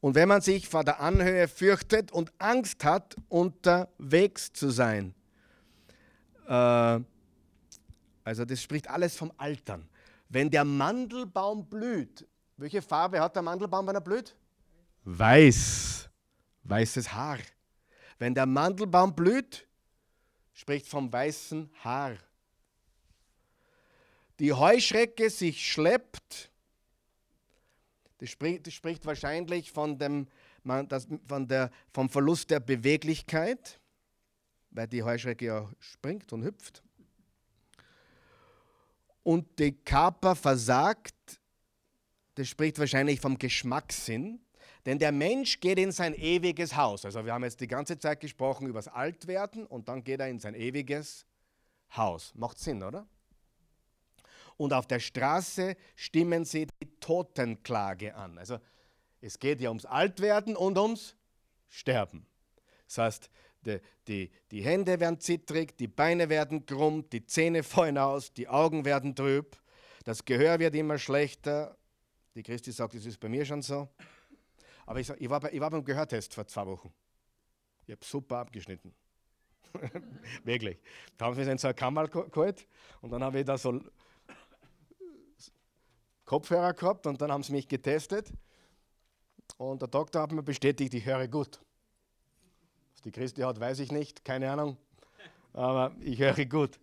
Und 0.00 0.14
wenn 0.14 0.28
man 0.28 0.40
sich 0.40 0.68
vor 0.68 0.84
der 0.84 1.00
Anhöhe 1.00 1.48
fürchtet 1.48 2.12
und 2.12 2.32
Angst 2.38 2.84
hat, 2.84 3.16
unterwegs 3.28 4.52
zu 4.52 4.70
sein. 4.70 5.14
Äh, 6.46 7.00
also 8.24 8.44
das 8.44 8.62
spricht 8.62 8.88
alles 8.88 9.16
vom 9.16 9.32
Altern. 9.36 9.88
Wenn 10.28 10.50
der 10.50 10.64
Mandelbaum 10.64 11.68
blüht, 11.68 12.26
welche 12.56 12.82
Farbe 12.82 13.20
hat 13.20 13.34
der 13.34 13.42
Mandelbaum, 13.42 13.86
wenn 13.86 13.94
er 13.94 14.00
blüht? 14.00 14.36
Weiß. 15.04 16.08
Weißes 16.64 17.12
Haar. 17.12 17.38
Wenn 18.18 18.34
der 18.34 18.46
Mandelbaum 18.46 19.14
blüht, 19.14 19.66
spricht 20.52 20.86
vom 20.86 21.12
weißen 21.12 21.70
Haar. 21.82 22.16
Die 24.38 24.52
Heuschrecke 24.52 25.30
sich 25.30 25.72
schleppt, 25.72 26.50
das 28.18 28.30
spricht, 28.30 28.66
das 28.66 28.74
spricht 28.74 29.06
wahrscheinlich 29.06 29.72
von 29.72 29.98
dem 29.98 30.28
das, 30.88 31.08
von 31.26 31.48
der, 31.48 31.70
vom 31.92 32.08
Verlust 32.08 32.50
der 32.50 32.60
Beweglichkeit, 32.60 33.80
weil 34.70 34.86
die 34.86 35.02
Heuschrecke 35.02 35.46
ja 35.46 35.70
springt 35.78 36.32
und 36.32 36.44
hüpft. 36.44 36.82
Und 39.22 39.58
der 39.58 39.72
Körper 39.72 40.34
versagt, 40.34 41.14
das 42.34 42.48
spricht 42.48 42.78
wahrscheinlich 42.78 43.20
vom 43.20 43.38
Geschmackssinn, 43.38 44.40
denn 44.86 44.98
der 44.98 45.12
Mensch 45.12 45.60
geht 45.60 45.78
in 45.78 45.92
sein 45.92 46.14
ewiges 46.14 46.76
Haus. 46.76 47.04
Also 47.04 47.24
wir 47.24 47.32
haben 47.32 47.44
jetzt 47.44 47.60
die 47.60 47.66
ganze 47.66 47.98
Zeit 47.98 48.20
gesprochen 48.20 48.66
über 48.66 48.78
das 48.78 48.88
Altwerden 48.88 49.66
und 49.66 49.88
dann 49.88 50.04
geht 50.04 50.20
er 50.20 50.28
in 50.28 50.38
sein 50.38 50.54
ewiges 50.54 51.26
Haus. 51.96 52.32
Macht 52.34 52.58
Sinn, 52.58 52.82
oder? 52.82 53.06
Und 54.58 54.74
auf 54.74 54.86
der 54.86 55.00
Straße 55.00 55.76
stimmen 55.96 56.44
sie 56.44 56.66
die 56.66 56.90
Totenklage 57.00 58.14
an. 58.14 58.36
Also 58.36 58.58
es 59.22 59.38
geht 59.38 59.62
ja 59.62 59.70
ums 59.70 59.86
Altwerden 59.86 60.54
und 60.56 60.76
ums 60.76 61.16
Sterben. 61.68 62.26
Das 62.86 62.98
heißt, 62.98 63.30
die, 63.64 63.80
die, 64.06 64.30
die 64.50 64.62
Hände 64.62 65.00
werden 65.00 65.20
zittrig, 65.20 65.76
die 65.78 65.88
Beine 65.88 66.28
werden 66.28 66.66
krumm, 66.66 67.08
die 67.10 67.24
Zähne 67.24 67.62
fallen 67.62 67.98
aus, 67.98 68.32
die 68.32 68.48
Augen 68.48 68.84
werden 68.84 69.14
trüb, 69.14 69.56
das 70.04 70.24
Gehör 70.24 70.58
wird 70.58 70.74
immer 70.74 70.98
schlechter. 70.98 71.76
Die 72.34 72.42
Christi 72.42 72.72
sagt, 72.72 72.94
das 72.94 73.04
ist 73.04 73.20
bei 73.20 73.28
mir 73.28 73.44
schon 73.44 73.62
so. 73.62 73.88
Aber 74.86 75.00
ich, 75.00 75.10
ich, 75.10 75.28
war, 75.28 75.40
bei, 75.40 75.52
ich 75.52 75.60
war 75.60 75.70
beim 75.70 75.84
Gehörtest 75.84 76.34
vor 76.34 76.46
zwei 76.46 76.66
Wochen. 76.66 76.92
Ich 77.86 77.92
habe 77.92 78.04
super 78.04 78.38
abgeschnitten. 78.38 78.94
Wirklich. 80.44 80.78
Da 81.16 81.26
haben 81.26 81.34
sie 81.34 81.44
mir 81.44 81.52
in 81.52 81.58
so 81.58 81.68
eine 81.68 81.74
Kammer 81.74 82.08
geholt 82.08 82.66
und 83.02 83.10
dann 83.10 83.22
habe 83.22 83.40
ich 83.40 83.44
da 83.44 83.58
so 83.58 83.80
Kopfhörer 86.28 86.74
gehabt 86.74 87.06
und 87.06 87.20
dann 87.20 87.32
haben 87.32 87.42
sie 87.42 87.52
mich 87.52 87.66
getestet. 87.66 88.30
Und 89.56 89.82
der 89.82 89.88
Doktor 89.88 90.22
hat 90.22 90.32
mir 90.32 90.42
bestätigt, 90.42 90.94
ich 90.94 91.04
höre 91.04 91.26
gut. 91.26 91.60
Was 92.92 93.02
die 93.02 93.10
Christi 93.10 93.40
hat, 93.40 93.58
weiß 93.58 93.80
ich 93.80 93.90
nicht, 93.90 94.24
keine 94.24 94.50
Ahnung. 94.50 94.76
Aber 95.52 95.92
ich 96.00 96.18
höre 96.20 96.44
gut. 96.44 96.78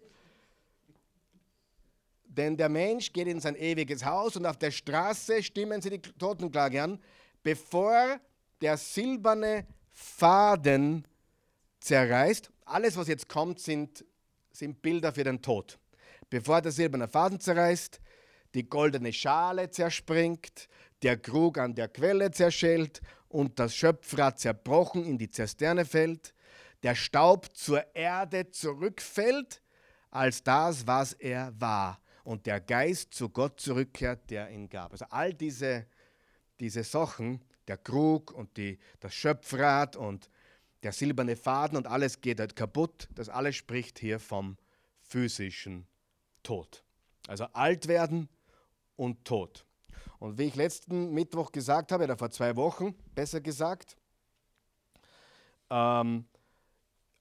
Denn 2.26 2.58
der 2.58 2.68
Mensch 2.68 3.14
geht 3.14 3.28
in 3.28 3.40
sein 3.40 3.56
ewiges 3.56 4.04
Haus 4.04 4.36
und 4.36 4.46
auf 4.46 4.58
der 4.58 4.72
Straße 4.72 5.42
stimmen 5.42 5.82
sie 5.82 5.92
die 5.92 6.02
Totenklage 6.02 6.84
an 6.84 7.00
bevor 7.46 8.20
der 8.60 8.76
silberne 8.76 9.68
Faden 9.92 11.08
zerreißt, 11.80 12.52
alles, 12.66 12.98
was 12.98 13.08
jetzt 13.08 13.30
kommt, 13.30 13.60
sind, 13.60 14.04
sind 14.52 14.82
Bilder 14.82 15.14
für 15.14 15.24
den 15.24 15.40
Tod. 15.40 15.78
Bevor 16.28 16.60
der 16.60 16.72
silberne 16.72 17.08
Faden 17.08 17.40
zerreißt, 17.40 18.02
die 18.56 18.68
goldene 18.68 19.14
Schale 19.14 19.70
zerspringt, 19.70 20.68
der 21.04 21.18
Krug 21.18 21.58
an 21.58 21.76
der 21.76 21.90
Quelle 21.90 22.32
zerschellt 22.32 23.02
und 23.28 23.60
das 23.60 23.76
Schöpfrad 23.76 24.40
zerbrochen 24.40 25.06
in 25.06 25.18
die 25.18 25.30
Zisterne 25.30 25.86
fällt, 25.86 26.34
der 26.84 26.96
Staub 26.96 27.56
zur 27.56 27.96
Erde 27.96 28.50
zurückfällt, 28.50 29.62
als 30.10 30.44
das, 30.44 30.88
was 30.88 31.14
er 31.14 31.54
war, 31.60 32.00
und 32.24 32.48
der 32.48 32.60
Geist 32.62 33.14
zu 33.14 33.30
Gott 33.30 33.60
zurückkehrt, 33.60 34.30
der 34.32 34.50
ihn 34.50 34.70
gab. 34.70 34.92
Also 34.92 35.06
all 35.10 35.34
diese 35.34 35.86
diese 36.60 36.84
Sachen, 36.84 37.44
der 37.68 37.78
Krug 37.78 38.32
und 38.32 38.58
die, 38.58 38.80
das 39.00 39.14
Schöpfrad 39.14 39.96
und 39.96 40.30
der 40.84 40.92
silberne 40.92 41.36
Faden 41.36 41.78
und 41.78 41.88
alles 41.88 42.22
geht 42.22 42.40
halt 42.40 42.56
kaputt. 42.56 43.08
Das 43.16 43.30
alles 43.30 43.56
spricht 43.56 44.00
hier 44.00 44.20
vom 44.20 44.58
physischen 45.02 45.88
Tod. 46.44 46.84
Also 47.28 47.46
alt 47.46 47.88
werden 47.88 48.30
und 48.96 49.26
Tod. 49.26 49.66
Und 50.20 50.38
wie 50.38 50.44
ich 50.44 50.56
letzten 50.56 51.12
Mittwoch 51.14 51.52
gesagt 51.52 51.92
habe, 51.92 52.06
oder 52.06 52.18
vor 52.18 52.32
zwei 52.32 52.56
Wochen 52.56 52.96
besser 53.14 53.42
gesagt, 53.42 53.98
ähm, 55.70 56.26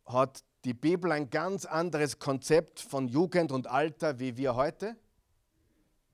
hat 0.07 0.45
die 0.65 0.75
Bibel 0.75 1.13
ein 1.13 1.31
ganz 1.31 1.65
anderes 1.65 2.19
Konzept 2.19 2.81
von 2.81 3.09
Jugend 3.09 3.53
und 3.53 3.67
Alter 3.67 4.19
wie 4.19 4.37
wir 4.37 4.55
heute. 4.55 4.97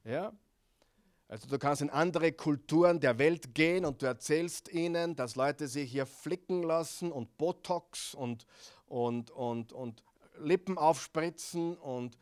Ja, 0.05 0.33
also 1.31 1.47
du 1.49 1.61
kannst 1.61 1.81
in 1.81 1.91
andere 1.91 2.33
Kulturen 2.33 2.99
der 2.99 3.19
Welt 3.19 3.55
gehen 3.55 3.85
und 3.85 4.03
du 4.03 4.07
erzählst 4.07 4.69
ihnen, 4.73 5.15
dass 5.15 5.37
Leute 5.37 5.69
sich 5.69 5.93
hier 5.93 6.07
flicken 6.07 6.65
lassen 6.65 7.13
und 7.13 7.39
Botox 7.39 8.15
und, 8.15 8.47
und, 8.87 9.31
und, 9.31 9.73
und 9.73 10.03
Lippen 10.41 10.77
aufspritzen 10.77 11.77
und, 11.77 12.19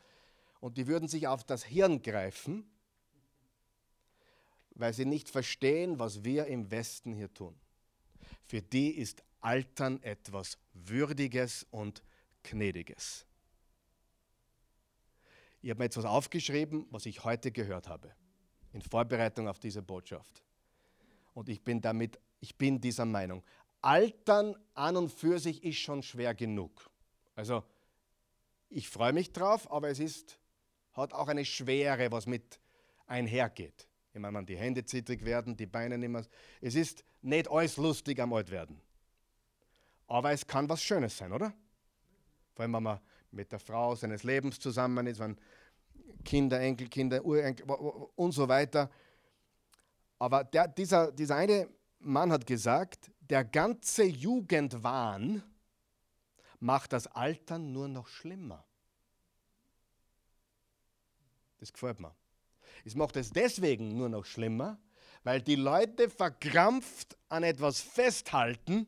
und 0.60 0.76
die 0.76 0.86
würden 0.86 1.08
sich 1.08 1.26
auf 1.26 1.42
das 1.42 1.64
Hirn 1.64 2.02
greifen, 2.02 2.68
weil 4.78 4.92
sie 4.94 5.04
nicht 5.04 5.28
verstehen, 5.28 5.98
was 5.98 6.24
wir 6.24 6.46
im 6.46 6.70
Westen 6.70 7.12
hier 7.12 7.32
tun. 7.32 7.54
Für 8.46 8.62
die 8.62 8.90
ist 8.90 9.22
Altern 9.40 10.02
etwas 10.02 10.58
Würdiges 10.72 11.66
und 11.70 12.02
Gnädiges. 12.42 13.26
Ich 15.60 15.70
habe 15.70 15.78
mir 15.78 15.84
jetzt 15.86 15.96
was 15.96 16.04
aufgeschrieben, 16.04 16.86
was 16.90 17.06
ich 17.06 17.24
heute 17.24 17.50
gehört 17.52 17.88
habe 17.88 18.12
in 18.72 18.82
Vorbereitung 18.82 19.48
auf 19.48 19.58
diese 19.58 19.82
Botschaft. 19.82 20.42
Und 21.34 21.48
ich 21.48 21.62
bin 21.62 21.80
damit, 21.80 22.18
ich 22.40 22.56
bin 22.56 22.80
dieser 22.80 23.04
Meinung. 23.04 23.42
Altern 23.80 24.56
an 24.74 24.96
und 24.96 25.10
für 25.10 25.38
sich 25.38 25.64
ist 25.64 25.78
schon 25.78 26.02
schwer 26.02 26.34
genug. 26.34 26.90
Also 27.34 27.64
ich 28.68 28.88
freue 28.88 29.12
mich 29.12 29.32
drauf, 29.32 29.70
aber 29.70 29.88
es 29.88 29.98
ist, 29.98 30.38
hat 30.92 31.12
auch 31.12 31.28
eine 31.28 31.44
Schwere, 31.44 32.10
was 32.12 32.26
mit 32.26 32.60
einhergeht. 33.06 33.87
Ich 34.12 34.20
meine, 34.20 34.44
die 34.44 34.56
Hände 34.56 34.84
zittrig 34.84 35.24
werden, 35.24 35.56
die 35.56 35.66
Beine 35.66 35.98
nicht 35.98 36.08
mehr. 36.08 36.24
Es 36.60 36.74
ist 36.74 37.04
nicht 37.22 37.50
alles 37.50 37.76
lustig 37.76 38.20
am 38.20 38.32
Altwerden. 38.32 38.80
Aber 40.06 40.32
es 40.32 40.46
kann 40.46 40.68
was 40.68 40.82
Schönes 40.82 41.16
sein, 41.16 41.32
oder? 41.32 41.52
Vor 42.54 42.62
allem, 42.62 42.72
wenn 42.72 42.82
man 42.82 43.00
mit 43.30 43.52
der 43.52 43.58
Frau 43.58 43.94
seines 43.94 44.22
Lebens 44.22 44.58
zusammen 44.58 45.06
ist, 45.06 45.20
wenn 45.20 45.38
Kinder, 46.24 46.60
Enkelkinder, 46.60 47.24
Urenkel 47.24 47.66
und 48.16 48.32
so 48.32 48.48
weiter. 48.48 48.90
Aber 50.18 50.44
der, 50.44 50.68
dieser, 50.68 51.12
dieser 51.12 51.36
eine 51.36 51.68
Mann 52.00 52.32
hat 52.32 52.46
gesagt, 52.46 53.10
der 53.20 53.44
ganze 53.44 54.04
Jugendwahn 54.04 55.42
macht 56.60 56.92
das 56.92 57.06
Altern 57.06 57.72
nur 57.72 57.88
noch 57.88 58.08
schlimmer. 58.08 58.64
Das 61.58 61.72
gefällt 61.72 62.00
mir. 62.00 62.14
Es 62.84 62.94
macht 62.94 63.16
es 63.16 63.30
deswegen 63.30 63.96
nur 63.96 64.08
noch 64.08 64.24
schlimmer, 64.24 64.78
weil 65.24 65.42
die 65.42 65.56
Leute 65.56 66.08
verkrampft 66.08 67.16
an 67.28 67.42
etwas 67.42 67.80
festhalten, 67.80 68.86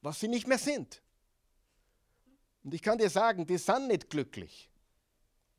was 0.00 0.20
sie 0.20 0.28
nicht 0.28 0.46
mehr 0.46 0.58
sind. 0.58 1.02
Und 2.64 2.74
ich 2.74 2.82
kann 2.82 2.98
dir 2.98 3.10
sagen, 3.10 3.46
die 3.46 3.58
sind 3.58 3.88
nicht 3.88 4.10
glücklich 4.10 4.68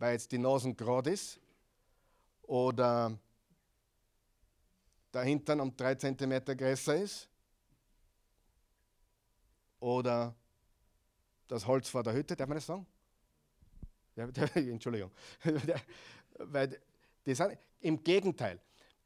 weil 0.04 0.14
jetzt 0.16 0.34
die 0.34 0.38
Nasen 0.38 0.76
gerade 0.76 1.12
ist 1.12 1.40
oder 2.42 3.18
der 5.14 5.24
Hintern 5.24 5.62
um 5.62 5.74
drei 5.78 5.96
Zentimeter 5.96 6.54
größer 6.58 6.98
ist 6.98 7.30
oder 9.80 10.36
das 11.48 11.66
Holz 11.66 11.88
vor 11.88 12.04
der 12.04 12.12
Hütte, 12.12 12.36
darf 12.36 12.50
man 12.50 12.58
das 12.58 12.66
sagen? 12.66 12.86
Entschuldigung. 14.56 15.12
sind, 17.26 17.58
Im 17.80 18.04
Gegenteil, 18.04 18.60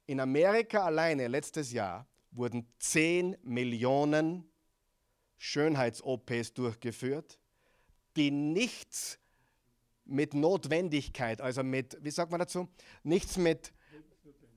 in 0.05 0.19
Amerika 0.19 0.83
alleine 0.85 1.27
letztes 1.27 1.71
Jahr 1.71 2.07
wurden 2.31 2.67
10 2.79 3.37
Millionen 3.43 4.49
Schönheits-OPs 5.37 6.53
durchgeführt, 6.53 7.37
die 8.15 8.31
nichts 8.31 9.19
mit 10.05 10.33
Notwendigkeit, 10.33 11.41
also 11.41 11.63
mit, 11.63 11.97
wie 12.01 12.11
sagt 12.11 12.31
man 12.31 12.39
dazu, 12.39 12.67
nichts 13.03 13.37
mit 13.37 13.73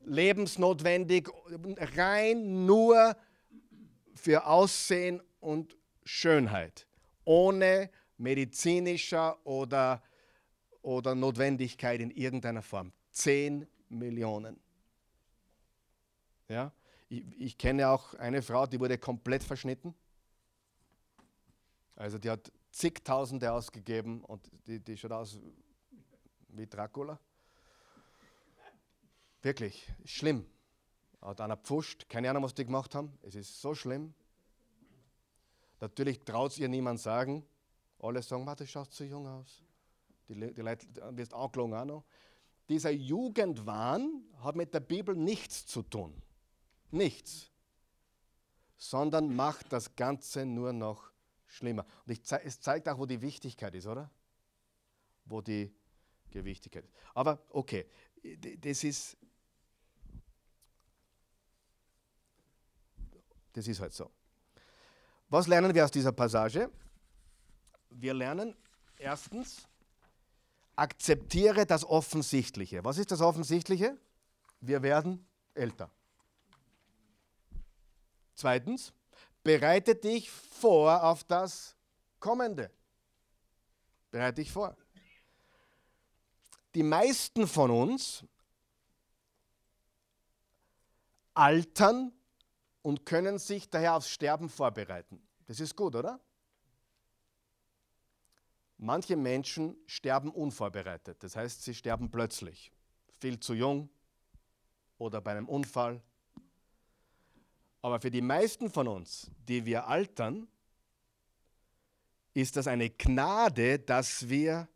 lebensnotwendig, 0.04 1.28
rein 1.96 2.64
nur 2.64 3.16
für 4.14 4.46
Aussehen 4.46 5.22
und 5.40 5.76
Schönheit, 6.04 6.86
ohne 7.24 7.90
medizinischer 8.16 9.44
oder, 9.46 10.02
oder 10.82 11.14
Notwendigkeit 11.14 12.00
in 12.00 12.10
irgendeiner 12.10 12.62
Form. 12.62 12.92
Zehn 13.20 13.66
Millionen. 13.90 14.58
Ja? 16.48 16.72
Ich, 17.10 17.22
ich 17.38 17.58
kenne 17.58 17.90
auch 17.90 18.14
eine 18.14 18.40
Frau, 18.40 18.66
die 18.66 18.80
wurde 18.80 18.96
komplett 18.96 19.42
verschnitten. 19.44 19.94
Also 21.96 22.16
die 22.16 22.30
hat 22.30 22.50
zigtausende 22.70 23.52
ausgegeben 23.52 24.24
und 24.24 24.50
die, 24.66 24.80
die 24.80 24.96
schaut 24.96 25.12
aus 25.12 25.38
wie 26.48 26.66
Dracula. 26.66 27.20
Wirklich, 29.42 29.92
schlimm. 30.06 30.46
Hat 31.20 31.42
einer 31.42 31.58
pfuscht, 31.58 32.08
keine 32.08 32.30
Ahnung, 32.30 32.44
was 32.44 32.54
die 32.54 32.64
gemacht 32.64 32.94
haben. 32.94 33.18
Es 33.20 33.34
ist 33.34 33.60
so 33.60 33.74
schlimm. 33.74 34.14
Natürlich 35.78 36.20
traut 36.20 36.52
es 36.52 36.58
ihr 36.58 36.68
niemand 36.68 37.00
sagen. 37.00 37.44
Alle 37.98 38.22
sagen, 38.22 38.46
das 38.46 38.70
schaut 38.70 38.94
so 38.94 39.04
jung 39.04 39.26
aus. 39.26 39.62
Die, 40.26 40.34
die 40.34 40.62
Leute 40.62 40.86
wirst 41.10 41.34
angelogen 41.34 41.74
auch 41.74 41.84
noch. 41.84 42.04
Dieser 42.70 42.90
Jugendwahn 42.90 44.24
hat 44.38 44.56
mit 44.56 44.72
der 44.72 44.80
Bibel 44.80 45.14
nichts 45.14 45.66
zu 45.66 45.82
tun. 45.82 46.22
Nichts. 46.90 47.50
sondern 48.80 49.36
macht 49.36 49.72
das 49.74 49.94
Ganze 49.94 50.46
nur 50.46 50.72
noch 50.72 51.12
schlimmer. 51.46 51.84
Und 52.06 52.12
ich, 52.12 52.20
es 52.44 52.60
zeigt 52.60 52.88
auch, 52.88 52.98
wo 52.98 53.04
die 53.04 53.20
Wichtigkeit 53.20 53.74
ist, 53.74 53.86
oder? 53.86 54.10
Wo 55.26 55.42
die 55.42 55.70
Gewichtigkeit 56.30 56.84
ist. 56.84 56.94
Aber 57.12 57.44
okay, 57.50 57.86
das 58.58 58.82
ist, 58.82 59.18
das 63.52 63.68
ist 63.68 63.80
halt 63.80 63.92
so. 63.92 64.10
Was 65.28 65.46
lernen 65.46 65.74
wir 65.74 65.84
aus 65.84 65.90
dieser 65.90 66.12
Passage? 66.12 66.70
Wir 67.90 68.14
lernen 68.14 68.56
erstens, 68.96 69.68
akzeptiere 70.76 71.66
das 71.66 71.84
Offensichtliche. 71.84 72.84
Was 72.84 72.98
ist 72.98 73.10
das 73.10 73.20
Offensichtliche? 73.20 73.98
Wir 74.60 74.82
werden 74.82 75.26
älter. 75.54 75.90
Zweitens, 78.34 78.92
bereite 79.42 79.94
dich 79.94 80.30
vor 80.30 81.02
auf 81.04 81.24
das 81.24 81.76
Kommende. 82.18 82.70
Bereite 84.10 84.36
dich 84.36 84.50
vor. 84.50 84.76
Die 86.74 86.82
meisten 86.82 87.46
von 87.46 87.70
uns 87.70 88.24
altern 91.34 92.12
und 92.82 93.04
können 93.04 93.38
sich 93.38 93.68
daher 93.68 93.94
aufs 93.96 94.08
Sterben 94.08 94.48
vorbereiten. 94.48 95.20
Das 95.46 95.60
ist 95.60 95.76
gut, 95.76 95.94
oder? 95.94 96.20
Manche 98.82 99.14
Menschen 99.14 99.76
sterben 99.84 100.30
unvorbereitet, 100.30 101.22
das 101.22 101.36
heißt, 101.36 101.62
sie 101.62 101.74
sterben 101.74 102.10
plötzlich, 102.10 102.72
viel 103.18 103.38
zu 103.38 103.52
jung 103.52 103.90
oder 104.96 105.20
bei 105.20 105.32
einem 105.32 105.50
Unfall. 105.50 106.02
Aber 107.82 108.00
für 108.00 108.10
die 108.10 108.22
meisten 108.22 108.70
von 108.70 108.88
uns, 108.88 109.30
die 109.46 109.66
wir 109.66 109.86
altern, 109.86 110.48
ist 112.32 112.56
das 112.56 112.66
eine 112.68 112.88
Gnade, 112.88 113.80
dass 113.80 114.30
wir 114.30 114.66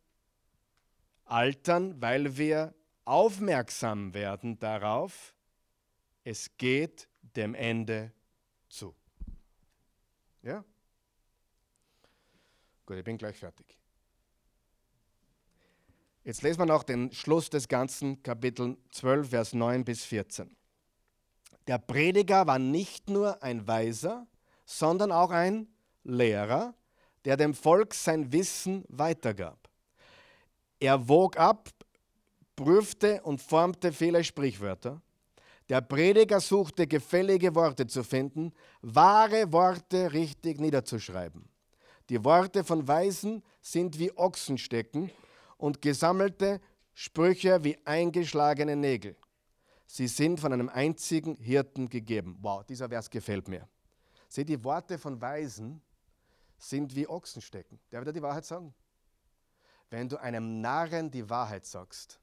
altern, 1.24 1.98
weil 2.02 2.36
wir 2.36 2.74
aufmerksam 3.06 4.12
werden 4.12 4.58
darauf, 4.58 5.34
es 6.24 6.54
geht 6.58 7.08
dem 7.22 7.54
Ende 7.54 8.12
zu. 8.68 8.94
Ja? 10.42 10.62
Gut, 12.84 12.98
ich 12.98 13.04
bin 13.04 13.16
gleich 13.16 13.38
fertig. 13.38 13.78
Jetzt 16.26 16.40
lesen 16.40 16.60
wir 16.60 16.66
noch 16.66 16.84
den 16.84 17.12
Schluss 17.12 17.50
des 17.50 17.68
ganzen 17.68 18.22
Kapitel 18.22 18.78
12, 18.92 19.28
Vers 19.28 19.52
9 19.52 19.84
bis 19.84 20.04
14. 20.04 20.56
Der 21.66 21.76
Prediger 21.76 22.46
war 22.46 22.58
nicht 22.58 23.10
nur 23.10 23.42
ein 23.42 23.66
Weiser, 23.68 24.26
sondern 24.64 25.12
auch 25.12 25.30
ein 25.30 25.68
Lehrer, 26.02 26.72
der 27.26 27.36
dem 27.36 27.52
Volk 27.52 27.92
sein 27.92 28.32
Wissen 28.32 28.86
weitergab. 28.88 29.68
Er 30.80 31.06
wog 31.10 31.36
ab, 31.36 31.68
prüfte 32.56 33.20
und 33.22 33.42
formte 33.42 33.92
viele 33.92 34.24
Sprichwörter. 34.24 35.02
Der 35.68 35.82
Prediger 35.82 36.40
suchte 36.40 36.86
gefällige 36.86 37.54
Worte 37.54 37.86
zu 37.86 38.02
finden, 38.02 38.54
wahre 38.80 39.52
Worte 39.52 40.14
richtig 40.14 40.58
niederzuschreiben. 40.58 41.46
Die 42.08 42.24
Worte 42.24 42.64
von 42.64 42.88
Weisen 42.88 43.42
sind 43.60 43.98
wie 43.98 44.16
Ochsenstecken 44.16 45.10
und 45.56 45.80
gesammelte 45.82 46.60
Sprüche 46.92 47.62
wie 47.64 47.78
eingeschlagene 47.84 48.76
Nägel. 48.76 49.16
Sie 49.86 50.08
sind 50.08 50.40
von 50.40 50.52
einem 50.52 50.68
einzigen 50.68 51.36
Hirten 51.36 51.88
gegeben. 51.88 52.38
Wow, 52.40 52.64
dieser 52.64 52.88
Vers 52.88 53.10
gefällt 53.10 53.48
mir. 53.48 53.68
Seht, 54.28 54.48
die 54.48 54.62
Worte 54.64 54.98
von 54.98 55.20
Weisen 55.20 55.82
sind 56.58 56.94
wie 56.94 57.06
Ochsenstecken. 57.06 57.78
Der 57.90 58.04
wird 58.04 58.16
die 58.16 58.22
Wahrheit 58.22 58.44
sagen. 58.44 58.74
Wenn 59.90 60.08
du 60.08 60.16
einem 60.16 60.60
Narren 60.60 61.10
die 61.10 61.28
Wahrheit 61.28 61.66
sagst, 61.66 62.18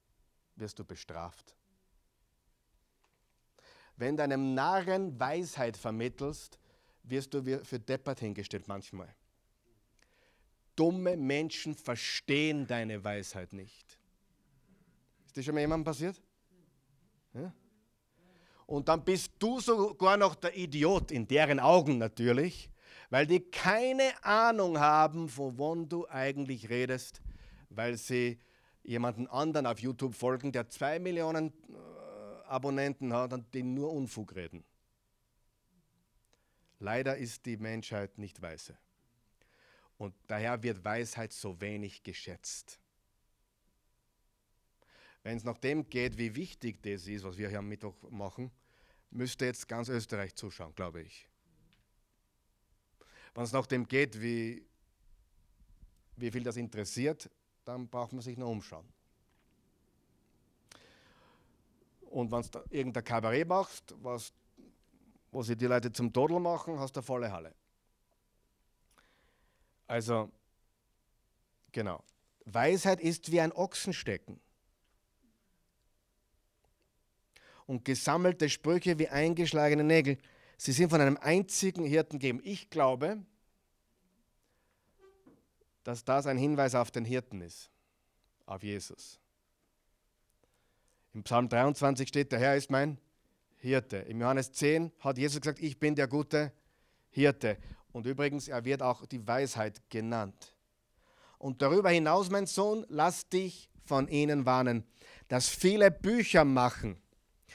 wirst 0.55 0.79
du 0.79 0.83
bestraft. 0.83 1.55
Wenn 3.95 4.17
du 4.17 4.23
einem 4.23 4.53
Narren 4.53 5.19
Weisheit 5.19 5.77
vermittelst, 5.77 6.59
wirst 7.03 7.33
du 7.33 7.63
für 7.63 7.79
deppert 7.79 8.19
hingestellt 8.19 8.67
manchmal 8.67 9.13
dumme 10.75 11.17
Menschen 11.17 11.75
verstehen 11.75 12.67
deine 12.67 13.03
Weisheit 13.03 13.53
nicht. 13.53 13.99
Ist 15.25 15.37
das 15.37 15.45
schon 15.45 15.53
mal 15.53 15.61
jemandem 15.61 15.85
passiert? 15.85 16.21
Ja? 17.33 17.53
Und 18.65 18.87
dann 18.87 19.03
bist 19.03 19.33
du 19.39 19.59
sogar 19.59 20.17
noch 20.17 20.35
der 20.35 20.55
Idiot, 20.55 21.11
in 21.11 21.27
deren 21.27 21.59
Augen 21.59 21.97
natürlich, 21.97 22.69
weil 23.09 23.27
die 23.27 23.41
keine 23.41 24.11
Ahnung 24.23 24.79
haben, 24.79 25.27
von 25.27 25.57
wann 25.57 25.89
du 25.89 26.07
eigentlich 26.07 26.69
redest, 26.69 27.21
weil 27.69 27.97
sie 27.97 28.39
jemanden 28.83 29.27
anderen 29.27 29.67
auf 29.67 29.79
YouTube 29.79 30.15
folgen, 30.15 30.51
der 30.51 30.69
zwei 30.69 30.99
Millionen 30.99 31.53
äh, 31.69 32.47
Abonnenten 32.47 33.13
hat 33.13 33.33
und 33.33 33.53
die 33.53 33.63
nur 33.63 33.91
Unfug 33.91 34.35
reden. 34.35 34.63
Leider 36.79 37.15
ist 37.17 37.45
die 37.45 37.57
Menschheit 37.57 38.17
nicht 38.17 38.41
weise. 38.41 38.77
Und 40.01 40.15
daher 40.25 40.63
wird 40.63 40.83
Weisheit 40.83 41.31
so 41.31 41.61
wenig 41.61 42.01
geschätzt. 42.01 42.79
Wenn 45.21 45.37
es 45.37 45.43
nach 45.43 45.59
dem 45.59 45.87
geht, 45.87 46.17
wie 46.17 46.35
wichtig 46.35 46.81
das 46.81 47.05
ist, 47.05 47.23
was 47.23 47.37
wir 47.37 47.49
hier 47.49 47.59
am 47.59 47.67
Mittwoch 47.67 47.93
machen, 48.09 48.49
müsste 49.11 49.45
jetzt 49.45 49.67
ganz 49.67 49.89
Österreich 49.89 50.33
zuschauen, 50.33 50.73
glaube 50.73 51.03
ich. 51.03 51.29
Wenn 53.35 53.43
es 53.43 53.51
nach 53.51 53.67
dem 53.67 53.87
geht, 53.87 54.19
wie, 54.19 54.65
wie 56.15 56.31
viel 56.31 56.41
das 56.41 56.57
interessiert, 56.57 57.29
dann 57.63 57.87
braucht 57.87 58.13
man 58.13 58.23
sich 58.23 58.39
nur 58.39 58.49
umschauen. 58.49 58.91
Und 62.09 62.31
wenn 62.31 62.41
du 62.41 62.59
irgendein 62.71 63.03
Kabarett 63.03 63.47
machst, 63.47 63.93
was, 64.01 64.33
wo 65.29 65.43
sie 65.43 65.55
die 65.55 65.67
Leute 65.67 65.93
zum 65.93 66.11
Todel 66.11 66.39
machen, 66.39 66.79
hast 66.79 66.95
du 66.95 67.01
eine 67.01 67.05
volle 67.05 67.31
Halle. 67.31 67.53
Also, 69.91 70.31
genau. 71.73 72.01
Weisheit 72.45 73.01
ist 73.01 73.29
wie 73.29 73.41
ein 73.41 73.51
Ochsenstecken. 73.51 74.39
Und 77.65 77.83
gesammelte 77.83 78.49
Sprüche 78.49 78.99
wie 78.99 79.09
eingeschlagene 79.09 79.83
Nägel. 79.83 80.17
Sie 80.55 80.71
sind 80.71 80.91
von 80.91 81.01
einem 81.01 81.17
einzigen 81.17 81.83
Hirten 81.83 82.19
gegeben. 82.19 82.39
Ich 82.45 82.69
glaube, 82.69 83.21
dass 85.83 86.05
das 86.05 86.25
ein 86.25 86.37
Hinweis 86.37 86.73
auf 86.73 86.91
den 86.91 87.03
Hirten 87.03 87.41
ist, 87.41 87.69
auf 88.45 88.63
Jesus. 88.63 89.19
Im 91.13 91.23
Psalm 91.23 91.49
23 91.49 92.07
steht, 92.07 92.31
der 92.31 92.39
Herr 92.39 92.55
ist 92.55 92.71
mein 92.71 92.97
Hirte. 93.57 93.97
Im 93.97 94.21
Johannes 94.21 94.53
10 94.53 94.93
hat 94.99 95.17
Jesus 95.17 95.41
gesagt, 95.41 95.59
ich 95.59 95.77
bin 95.77 95.95
der 95.95 96.07
gute 96.07 96.53
Hirte. 97.09 97.57
Und 97.91 98.05
übrigens, 98.05 98.47
er 98.47 98.63
wird 98.63 98.81
auch 98.81 99.05
die 99.05 99.25
Weisheit 99.27 99.81
genannt. 99.89 100.55
Und 101.37 101.61
darüber 101.61 101.89
hinaus, 101.89 102.29
mein 102.29 102.45
Sohn, 102.45 102.85
lass 102.89 103.27
dich 103.27 103.69
von 103.83 104.07
ihnen 104.07 104.45
warnen. 104.45 104.85
Das 105.27 105.49
viele 105.49 105.91
Bücher 105.91 106.45
machen 106.45 107.01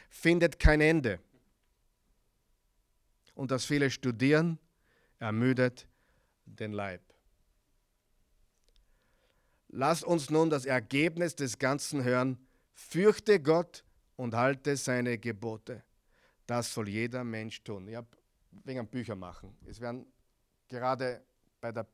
findet 0.09 0.59
kein 0.59 0.81
Ende. 0.81 1.21
Und 3.35 3.51
das 3.51 3.65
viele 3.65 3.91
Studieren 3.91 4.59
ermüdet 5.19 5.87
den 6.47 6.73
Leib. 6.73 7.03
Lass 9.69 10.03
uns 10.03 10.31
nun 10.31 10.49
das 10.49 10.65
Ergebnis 10.65 11.37
des 11.37 11.59
Ganzen 11.59 12.03
hören. 12.03 12.39
Fürchte 12.73 13.41
Gott 13.41 13.85
und 14.17 14.35
halte 14.35 14.77
seine 14.77 15.19
Gebote. 15.19 15.83
Das 16.47 16.73
soll 16.73 16.89
jeder 16.89 17.25
Mensch 17.25 17.63
tun. 17.63 17.89
Ich 17.89 17.97
habe 17.97 18.09
wegen 18.65 18.87
Bücher 18.87 19.17
machen. 19.17 19.57
Es 19.67 19.81
werden 19.81 20.07
gerade 20.69 21.23
bei 21.61 21.73
der 21.73 21.87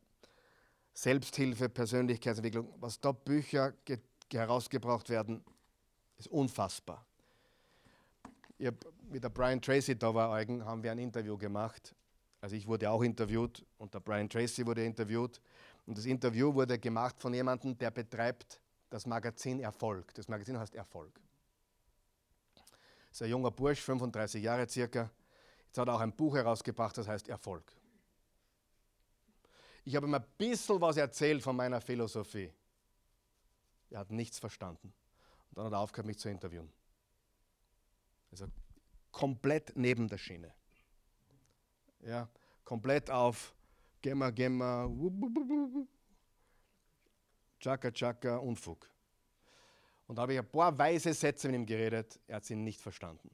Selbsthilfe, 0.94 1.68
Persönlichkeitsentwicklung, 1.68 2.74
was 2.80 3.00
da 3.00 3.12
Bücher 3.12 3.74
herausgebracht 4.32 5.08
werden, 5.08 5.42
ist 6.18 6.28
unfassbar. 6.28 7.04
Ich 8.58 8.66
hab, 8.66 8.74
mit 9.10 9.24
der 9.24 9.30
Brian 9.30 9.60
Tracy 9.60 9.98
da 9.98 10.14
war, 10.14 10.38
haben 10.38 10.82
wir 10.82 10.92
ein 10.92 10.98
Interview 10.98 11.36
gemacht. 11.36 11.94
Also 12.40 12.56
ich 12.56 12.66
wurde 12.66 12.90
auch 12.90 13.02
interviewt 13.02 13.64
und 13.78 13.94
der 13.94 14.00
Brian 14.00 14.28
Tracy 14.28 14.66
wurde 14.66 14.84
interviewt. 14.84 15.40
Und 15.86 15.98
das 15.98 16.06
Interview 16.06 16.54
wurde 16.54 16.78
gemacht 16.78 17.16
von 17.18 17.34
jemandem, 17.34 17.76
der 17.76 17.90
betreibt 17.90 18.60
das 18.90 19.06
Magazin 19.06 19.60
Erfolg. 19.60 20.12
Das 20.14 20.28
Magazin 20.28 20.58
heißt 20.58 20.74
Erfolg. 20.74 21.12
Das 23.08 23.20
ist 23.20 23.22
ein 23.22 23.30
junger 23.30 23.50
Bursch, 23.50 23.80
35 23.80 24.42
Jahre 24.42 24.68
circa. 24.68 25.10
Jetzt 25.66 25.78
hat 25.78 25.88
er 25.88 25.94
auch 25.94 26.00
ein 26.00 26.12
Buch 26.12 26.36
herausgebracht, 26.36 26.96
das 26.96 27.08
heißt 27.08 27.28
Erfolg. 27.28 27.64
Ich 29.84 29.96
habe 29.96 30.06
ihm 30.06 30.14
ein 30.14 30.24
bisschen 30.38 30.80
was 30.80 30.96
erzählt 30.96 31.42
von 31.42 31.56
meiner 31.56 31.80
Philosophie. 31.80 32.52
Er 33.90 34.00
hat 34.00 34.10
nichts 34.10 34.38
verstanden. 34.38 34.92
Und 35.50 35.58
dann 35.58 35.66
hat 35.66 35.72
er 35.72 35.80
aufgehört, 35.80 36.06
mich 36.06 36.18
zu 36.18 36.28
interviewen. 36.28 36.72
Also 38.30 38.46
komplett 39.10 39.72
neben 39.76 40.08
der 40.08 40.18
Schiene. 40.18 40.52
Ja, 42.00 42.28
komplett 42.64 43.10
auf 43.10 43.54
Gemma, 44.00 44.30
Gemma, 44.30 44.90
Chaka, 47.60 47.90
Chaka, 47.92 48.36
Unfug. 48.38 48.88
Und 50.06 50.16
da 50.16 50.22
habe 50.22 50.32
ich 50.32 50.38
ein 50.38 50.50
paar 50.50 50.76
weise 50.76 51.14
Sätze 51.14 51.48
mit 51.48 51.56
ihm 51.56 51.66
geredet, 51.66 52.18
er 52.26 52.36
hat 52.36 52.44
sie 52.44 52.56
nicht 52.56 52.80
verstanden. 52.80 53.30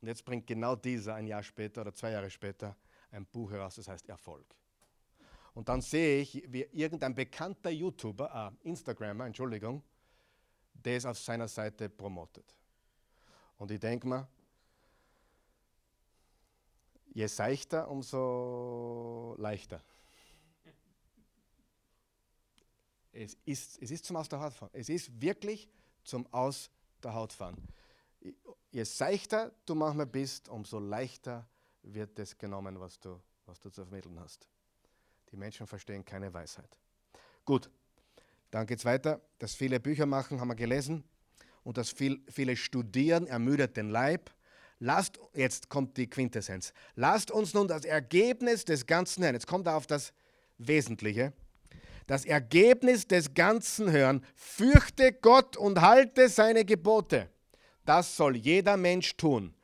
Und 0.00 0.08
jetzt 0.08 0.24
bringt 0.24 0.46
genau 0.46 0.76
dieser 0.76 1.14
ein 1.14 1.26
Jahr 1.26 1.42
später 1.42 1.80
oder 1.80 1.94
zwei 1.94 2.10
Jahre 2.10 2.28
später 2.28 2.76
ein 3.10 3.24
Buch 3.24 3.52
heraus, 3.52 3.76
das 3.76 3.88
heißt 3.88 4.08
Erfolg. 4.08 4.46
Und 5.54 5.68
dann 5.68 5.82
sehe 5.82 6.22
ich, 6.22 6.44
wie 6.50 6.62
irgendein 6.72 7.14
bekannter 7.14 7.70
YouTuber, 7.70 8.54
äh, 8.64 8.68
Instagrammer, 8.68 9.26
Entschuldigung, 9.26 9.82
das 10.74 11.04
auf 11.04 11.18
seiner 11.18 11.48
Seite 11.48 11.88
promotet. 11.88 12.54
Und 13.58 13.70
ich 13.70 13.78
denke 13.78 14.06
mir, 14.06 14.26
je 17.14 17.26
seichter, 17.26 17.88
umso 17.90 19.34
leichter. 19.38 19.82
Es 23.12 23.36
ist, 23.44 23.80
es 23.82 23.90
ist 23.90 24.06
zum 24.06 24.16
Aus 24.16 24.28
der 24.28 24.40
Haut 24.40 24.54
fahren. 24.54 24.70
Es 24.72 24.88
ist 24.88 25.20
wirklich 25.20 25.68
zum 26.02 26.26
Aus 26.32 26.70
der 27.02 27.12
Haut 27.12 27.32
fahren. 27.32 27.56
Je 28.70 28.84
seichter 28.84 29.52
du 29.66 29.74
manchmal 29.74 30.06
bist, 30.06 30.48
umso 30.48 30.78
leichter 30.78 31.46
wird 31.82 32.18
das 32.18 32.36
genommen, 32.38 32.80
was 32.80 32.98
du, 32.98 33.20
was 33.44 33.60
du 33.60 33.68
zu 33.68 33.84
vermitteln 33.84 34.18
hast. 34.18 34.48
Die 35.32 35.36
Menschen 35.36 35.66
verstehen 35.66 36.04
keine 36.04 36.32
Weisheit. 36.32 36.68
Gut, 37.44 37.70
dann 38.50 38.66
geht 38.66 38.78
es 38.78 38.84
weiter. 38.84 39.20
Das 39.38 39.54
viele 39.54 39.80
Bücher 39.80 40.06
machen, 40.06 40.40
haben 40.40 40.48
wir 40.48 40.54
gelesen. 40.54 41.04
Und 41.64 41.78
das 41.78 41.90
viel, 41.90 42.20
viele 42.28 42.54
Studieren 42.54 43.26
ermüdet 43.26 43.76
den 43.76 43.88
Leib. 43.88 44.30
Lasst, 44.78 45.18
jetzt 45.32 45.68
kommt 45.68 45.96
die 45.96 46.08
Quintessenz. 46.08 46.74
Lasst 46.96 47.30
uns 47.30 47.54
nun 47.54 47.66
das 47.66 47.84
Ergebnis 47.84 48.64
des 48.64 48.86
Ganzen 48.86 49.24
hören. 49.24 49.34
Jetzt 49.34 49.46
kommt 49.46 49.66
er 49.66 49.76
auf 49.76 49.86
das 49.86 50.12
Wesentliche. 50.58 51.32
Das 52.06 52.24
Ergebnis 52.24 53.06
des 53.06 53.32
Ganzen 53.32 53.90
hören. 53.90 54.26
Fürchte 54.34 55.12
Gott 55.12 55.56
und 55.56 55.80
halte 55.80 56.28
seine 56.28 56.64
Gebote. 56.64 57.30
Das 57.84 58.16
soll 58.16 58.36
jeder 58.36 58.76
Mensch 58.76 59.16
tun. 59.16 59.54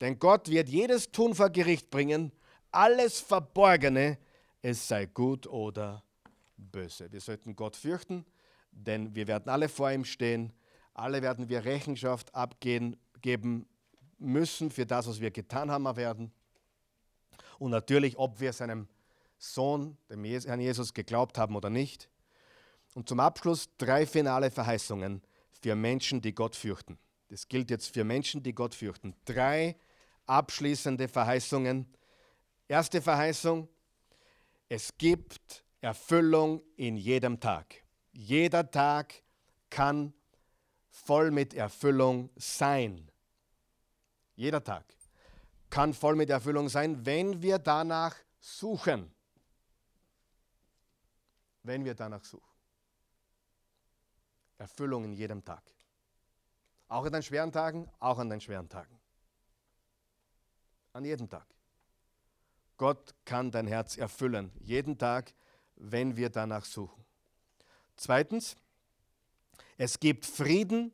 Denn 0.00 0.18
Gott 0.18 0.48
wird 0.48 0.68
jedes 0.68 1.10
Tun 1.10 1.34
vor 1.34 1.50
Gericht 1.50 1.90
bringen. 1.90 2.32
Alles 2.70 3.20
Verborgene, 3.20 4.16
es 4.68 4.86
sei 4.86 5.06
gut 5.06 5.46
oder 5.46 6.02
böse. 6.56 7.10
Wir 7.10 7.20
sollten 7.20 7.56
Gott 7.56 7.74
fürchten, 7.74 8.26
denn 8.70 9.14
wir 9.14 9.26
werden 9.26 9.48
alle 9.48 9.68
vor 9.68 9.90
ihm 9.90 10.04
stehen. 10.04 10.52
Alle 10.92 11.22
werden 11.22 11.48
wir 11.48 11.64
Rechenschaft 11.64 12.34
abgeben 12.34 13.66
müssen 14.18 14.70
für 14.70 14.84
das, 14.84 15.06
was 15.06 15.20
wir 15.20 15.30
getan 15.30 15.70
haben 15.70 15.96
werden. 15.96 16.32
Und 17.58 17.70
natürlich, 17.70 18.18
ob 18.18 18.40
wir 18.40 18.52
seinem 18.52 18.88
Sohn, 19.38 19.96
dem 20.10 20.24
Herrn 20.24 20.60
Jesus, 20.60 20.92
geglaubt 20.92 21.38
haben 21.38 21.56
oder 21.56 21.70
nicht. 21.70 22.10
Und 22.94 23.08
zum 23.08 23.20
Abschluss 23.20 23.68
drei 23.78 24.06
finale 24.06 24.50
Verheißungen 24.50 25.22
für 25.62 25.74
Menschen, 25.76 26.20
die 26.20 26.34
Gott 26.34 26.56
fürchten. 26.56 26.98
Das 27.28 27.48
gilt 27.48 27.70
jetzt 27.70 27.94
für 27.94 28.04
Menschen, 28.04 28.42
die 28.42 28.54
Gott 28.54 28.74
fürchten. 28.74 29.14
Drei 29.24 29.76
abschließende 30.26 31.08
Verheißungen. 31.08 31.86
Erste 32.66 33.00
Verheißung, 33.00 33.68
es 34.68 34.96
gibt 34.98 35.64
Erfüllung 35.80 36.62
in 36.76 36.96
jedem 36.96 37.40
Tag. 37.40 37.82
Jeder 38.12 38.70
Tag 38.70 39.14
kann 39.70 40.12
voll 40.90 41.30
mit 41.30 41.54
Erfüllung 41.54 42.30
sein. 42.36 43.10
Jeder 44.34 44.62
Tag 44.62 44.84
kann 45.70 45.94
voll 45.94 46.16
mit 46.16 46.30
Erfüllung 46.30 46.68
sein, 46.68 47.04
wenn 47.04 47.42
wir 47.42 47.58
danach 47.58 48.16
suchen. 48.40 49.12
Wenn 51.62 51.84
wir 51.84 51.94
danach 51.94 52.24
suchen. 52.24 52.44
Erfüllung 54.58 55.04
in 55.04 55.12
jedem 55.12 55.44
Tag. 55.44 55.62
Auch 56.88 57.04
an 57.04 57.12
den 57.12 57.22
schweren 57.22 57.52
Tagen, 57.52 57.88
auch 58.00 58.18
an 58.18 58.28
den 58.28 58.40
schweren 58.40 58.68
Tagen. 58.68 58.98
An 60.92 61.04
jedem 61.04 61.28
Tag. 61.28 61.46
Gott 62.78 63.14
kann 63.24 63.50
dein 63.50 63.66
Herz 63.66 63.98
erfüllen, 63.98 64.50
jeden 64.60 64.96
Tag, 64.96 65.34
wenn 65.76 66.16
wir 66.16 66.30
danach 66.30 66.64
suchen. 66.64 67.04
Zweitens, 67.96 68.56
es 69.76 70.00
gibt 70.00 70.24
Frieden, 70.24 70.92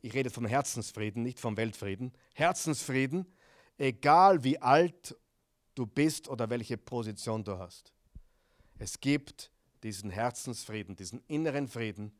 ich 0.00 0.14
rede 0.14 0.30
vom 0.30 0.46
Herzensfrieden, 0.46 1.22
nicht 1.22 1.40
vom 1.40 1.56
Weltfrieden, 1.56 2.12
Herzensfrieden, 2.34 3.26
egal 3.76 4.42
wie 4.44 4.60
alt 4.62 5.16
du 5.74 5.84
bist 5.84 6.28
oder 6.28 6.48
welche 6.48 6.78
Position 6.78 7.44
du 7.44 7.58
hast. 7.58 7.92
Es 8.78 9.00
gibt 9.00 9.50
diesen 9.82 10.10
Herzensfrieden, 10.10 10.96
diesen 10.96 11.20
inneren 11.26 11.68
Frieden, 11.68 12.16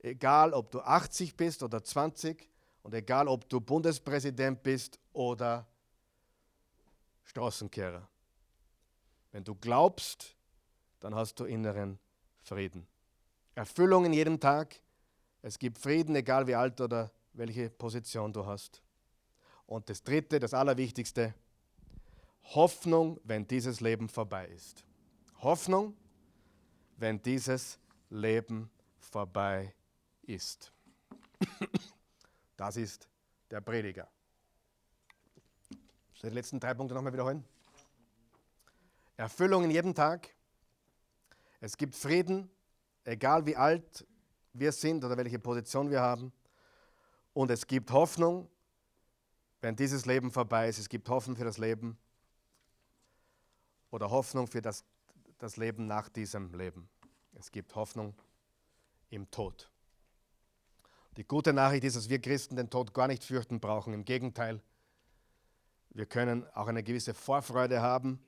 egal 0.00 0.52
ob 0.52 0.70
du 0.72 0.80
80 0.80 1.36
bist 1.36 1.62
oder 1.62 1.82
20 1.82 2.48
und 2.82 2.94
egal 2.94 3.28
ob 3.28 3.48
du 3.48 3.60
Bundespräsident 3.60 4.62
bist 4.62 4.98
oder 5.12 5.66
Straßenkehrer. 7.26 8.08
Wenn 9.32 9.44
du 9.44 9.54
glaubst, 9.54 10.34
dann 11.00 11.14
hast 11.14 11.38
du 11.38 11.44
inneren 11.44 11.98
Frieden. 12.42 12.86
Erfüllung 13.54 14.06
in 14.06 14.12
jedem 14.12 14.40
Tag. 14.40 14.80
Es 15.42 15.58
gibt 15.58 15.78
Frieden, 15.78 16.16
egal 16.16 16.46
wie 16.46 16.54
alt 16.54 16.80
oder 16.80 17.10
welche 17.34 17.68
Position 17.68 18.32
du 18.32 18.46
hast. 18.46 18.82
Und 19.66 19.90
das 19.90 20.02
Dritte, 20.02 20.38
das 20.40 20.54
Allerwichtigste, 20.54 21.34
Hoffnung, 22.54 23.20
wenn 23.24 23.46
dieses 23.46 23.80
Leben 23.80 24.08
vorbei 24.08 24.46
ist. 24.46 24.84
Hoffnung, 25.38 25.96
wenn 26.96 27.20
dieses 27.20 27.78
Leben 28.08 28.70
vorbei 28.98 29.74
ist. 30.22 30.72
Das 32.56 32.76
ist 32.76 33.08
der 33.50 33.60
Prediger. 33.60 34.08
Soll 36.16 36.28
ich 36.28 36.32
die 36.32 36.38
letzten 36.38 36.60
drei 36.60 36.72
Punkte 36.72 36.94
nochmal 36.94 37.12
wiederholen? 37.12 37.44
Erfüllung 39.18 39.64
in 39.64 39.70
jedem 39.70 39.94
Tag. 39.94 40.30
Es 41.60 41.76
gibt 41.76 41.94
Frieden, 41.94 42.50
egal 43.04 43.44
wie 43.44 43.54
alt 43.54 44.06
wir 44.54 44.72
sind 44.72 45.04
oder 45.04 45.18
welche 45.18 45.38
Position 45.38 45.90
wir 45.90 46.00
haben. 46.00 46.32
Und 47.34 47.50
es 47.50 47.66
gibt 47.66 47.90
Hoffnung, 47.90 48.48
wenn 49.60 49.76
dieses 49.76 50.06
Leben 50.06 50.30
vorbei 50.30 50.70
ist. 50.70 50.78
Es 50.78 50.88
gibt 50.88 51.06
Hoffnung 51.10 51.36
für 51.36 51.44
das 51.44 51.58
Leben 51.58 51.98
oder 53.90 54.10
Hoffnung 54.10 54.46
für 54.46 54.62
das, 54.62 54.84
das 55.36 55.58
Leben 55.58 55.86
nach 55.86 56.08
diesem 56.08 56.54
Leben. 56.54 56.88
Es 57.34 57.50
gibt 57.50 57.74
Hoffnung 57.74 58.14
im 59.10 59.30
Tod. 59.30 59.70
Die 61.18 61.24
gute 61.24 61.52
Nachricht 61.52 61.84
ist, 61.84 61.96
dass 61.96 62.08
wir 62.08 62.20
Christen 62.20 62.56
den 62.56 62.70
Tod 62.70 62.94
gar 62.94 63.06
nicht 63.06 63.22
fürchten 63.22 63.60
brauchen. 63.60 63.92
Im 63.92 64.06
Gegenteil, 64.06 64.62
wir 65.96 66.04
können 66.04 66.46
auch 66.52 66.66
eine 66.66 66.82
gewisse 66.82 67.14
Vorfreude 67.14 67.80
haben, 67.80 68.22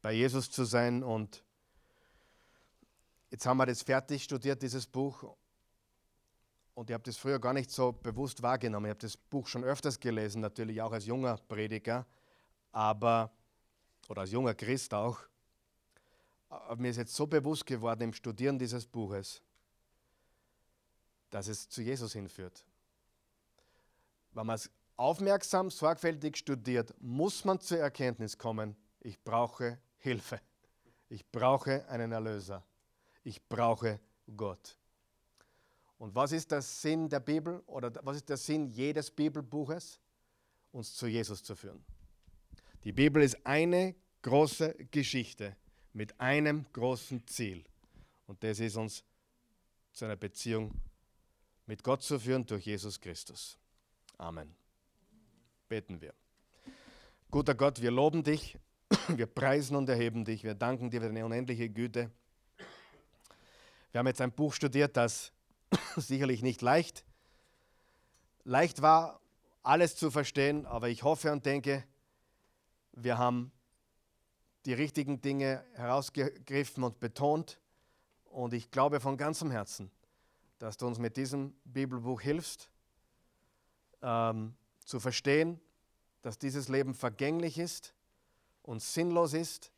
bei 0.00 0.12
Jesus 0.12 0.50
zu 0.50 0.64
sein. 0.64 1.04
Und 1.04 1.44
jetzt 3.30 3.46
haben 3.46 3.58
wir 3.58 3.66
das 3.66 3.82
fertig 3.82 4.24
studiert, 4.24 4.60
dieses 4.60 4.88
Buch. 4.88 5.36
Und 6.74 6.90
ich 6.90 6.94
habe 6.94 7.04
das 7.04 7.16
früher 7.16 7.38
gar 7.38 7.52
nicht 7.52 7.70
so 7.70 7.92
bewusst 7.92 8.42
wahrgenommen. 8.42 8.86
Ich 8.86 8.90
habe 8.90 9.00
das 9.00 9.16
Buch 9.16 9.46
schon 9.46 9.62
öfters 9.62 10.00
gelesen, 10.00 10.40
natürlich 10.40 10.82
auch 10.82 10.90
als 10.90 11.06
junger 11.06 11.36
Prediger, 11.46 12.04
aber, 12.72 13.30
oder 14.08 14.22
als 14.22 14.32
junger 14.32 14.54
Christ 14.54 14.92
auch. 14.92 15.20
Aber 16.48 16.74
mir 16.82 16.90
ist 16.90 16.96
jetzt 16.96 17.14
so 17.14 17.28
bewusst 17.28 17.64
geworden 17.64 18.02
im 18.02 18.12
Studieren 18.12 18.58
dieses 18.58 18.86
Buches, 18.86 19.40
dass 21.30 21.46
es 21.46 21.68
zu 21.68 21.80
Jesus 21.80 22.12
hinführt. 22.12 22.64
Wenn 24.32 24.46
man 24.46 24.56
es 24.56 24.68
aufmerksam, 25.02 25.68
sorgfältig 25.68 26.36
studiert, 26.36 26.94
muss 27.00 27.44
man 27.44 27.60
zur 27.60 27.78
Erkenntnis 27.78 28.38
kommen, 28.38 28.76
ich 29.00 29.20
brauche 29.22 29.78
Hilfe. 29.98 30.40
Ich 31.08 31.28
brauche 31.30 31.86
einen 31.88 32.12
Erlöser. 32.12 32.64
Ich 33.24 33.42
brauche 33.48 34.00
Gott. 34.36 34.78
Und 35.98 36.14
was 36.14 36.32
ist 36.32 36.50
der 36.50 36.62
Sinn 36.62 37.08
der 37.08 37.20
Bibel 37.20 37.60
oder 37.66 37.92
was 38.02 38.16
ist 38.16 38.28
der 38.28 38.36
Sinn 38.36 38.68
jedes 38.68 39.10
Bibelbuches? 39.10 40.00
Uns 40.70 40.94
zu 40.94 41.06
Jesus 41.06 41.42
zu 41.42 41.54
führen. 41.54 41.84
Die 42.84 42.92
Bibel 42.92 43.22
ist 43.22 43.44
eine 43.44 43.94
große 44.22 44.74
Geschichte 44.90 45.56
mit 45.92 46.18
einem 46.18 46.64
großen 46.72 47.26
Ziel. 47.26 47.64
Und 48.26 48.42
das 48.42 48.60
ist 48.60 48.76
uns 48.76 49.04
zu 49.92 50.04
einer 50.04 50.16
Beziehung 50.16 50.72
mit 51.66 51.82
Gott 51.82 52.02
zu 52.02 52.18
führen 52.18 52.46
durch 52.46 52.66
Jesus 52.66 52.98
Christus. 53.00 53.58
Amen. 54.16 54.61
Beten 55.72 56.02
wir. 56.02 56.12
Guter 57.30 57.54
Gott, 57.54 57.80
wir 57.80 57.90
loben 57.90 58.22
dich, 58.22 58.58
wir 59.08 59.24
preisen 59.24 59.74
und 59.74 59.88
erheben 59.88 60.22
dich, 60.22 60.44
wir 60.44 60.54
danken 60.54 60.90
dir 60.90 61.00
für 61.00 61.06
deine 61.06 61.24
unendliche 61.24 61.70
Güte. 61.70 62.10
Wir 63.90 63.98
haben 63.98 64.06
jetzt 64.06 64.20
ein 64.20 64.32
Buch 64.32 64.52
studiert, 64.52 64.98
das 64.98 65.32
sicherlich 65.96 66.42
nicht 66.42 66.60
leicht, 66.60 67.06
leicht 68.44 68.82
war, 68.82 69.22
alles 69.62 69.96
zu 69.96 70.10
verstehen, 70.10 70.66
aber 70.66 70.90
ich 70.90 71.04
hoffe 71.04 71.32
und 71.32 71.46
denke, 71.46 71.82
wir 72.92 73.16
haben 73.16 73.50
die 74.66 74.74
richtigen 74.74 75.22
Dinge 75.22 75.64
herausgegriffen 75.72 76.84
und 76.84 77.00
betont. 77.00 77.58
Und 78.24 78.52
ich 78.52 78.70
glaube 78.70 79.00
von 79.00 79.16
ganzem 79.16 79.50
Herzen, 79.50 79.90
dass 80.58 80.76
du 80.76 80.86
uns 80.86 80.98
mit 80.98 81.16
diesem 81.16 81.54
Bibelbuch 81.64 82.20
hilfst, 82.20 82.68
ähm, 84.02 84.54
zu 84.86 85.00
verstehen, 85.00 85.60
dass 86.22 86.38
dieses 86.38 86.68
Leben 86.68 86.94
vergänglich 86.94 87.58
ist 87.58 87.94
und 88.62 88.80
sinnlos 88.82 89.34
ist, 89.34 89.72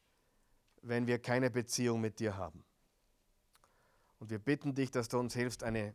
wenn 0.83 1.07
wir 1.07 1.19
keine 1.19 1.51
Beziehung 1.51 2.01
mit 2.01 2.21
dir 2.21 2.37
haben. 2.37 2.65
Und 4.19 4.31
wir 4.31 4.39
bitten 4.39 4.75
dich, 4.75 4.91
dass 4.91 5.09
du 5.09 5.19
uns 5.19 5.35
hilfst, 5.35 5.63
eine 5.63 5.95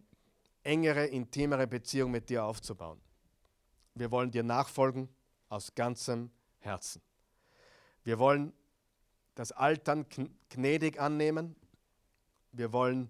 engere, 0.63 1.05
intimere 1.05 1.67
Beziehung 1.67 2.11
mit 2.11 2.29
dir 2.29 2.43
aufzubauen. 2.43 2.99
Wir 3.95 4.11
wollen 4.11 4.31
dir 4.31 4.43
nachfolgen 4.43 5.09
aus 5.47 5.73
ganzem 5.75 6.31
Herzen. 6.59 7.01
Wir 8.03 8.19
wollen 8.19 8.53
das 9.35 9.51
Altern 9.51 10.05
gnädig 10.49 10.99
annehmen. 10.99 11.55
Wir 12.51 12.73
wollen 12.73 13.09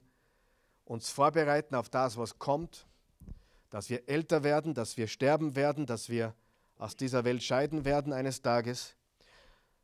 uns 0.86 1.10
vorbereiten 1.10 1.76
auf 1.76 1.90
das, 1.90 2.18
was 2.18 2.40
kommt, 2.40 2.88
dass 3.70 3.90
wir 3.90 4.08
älter 4.08 4.44
werden, 4.44 4.74
dass 4.74 4.98
wir 4.98 5.08
sterben 5.08 5.56
werden, 5.56 5.86
dass 5.86 6.10
wir 6.10 6.34
aus 6.78 6.96
dieser 6.96 7.24
Welt 7.24 7.44
scheiden 7.44 7.86
werden 7.86 8.14
eines 8.14 8.42
Tages. 8.42 8.96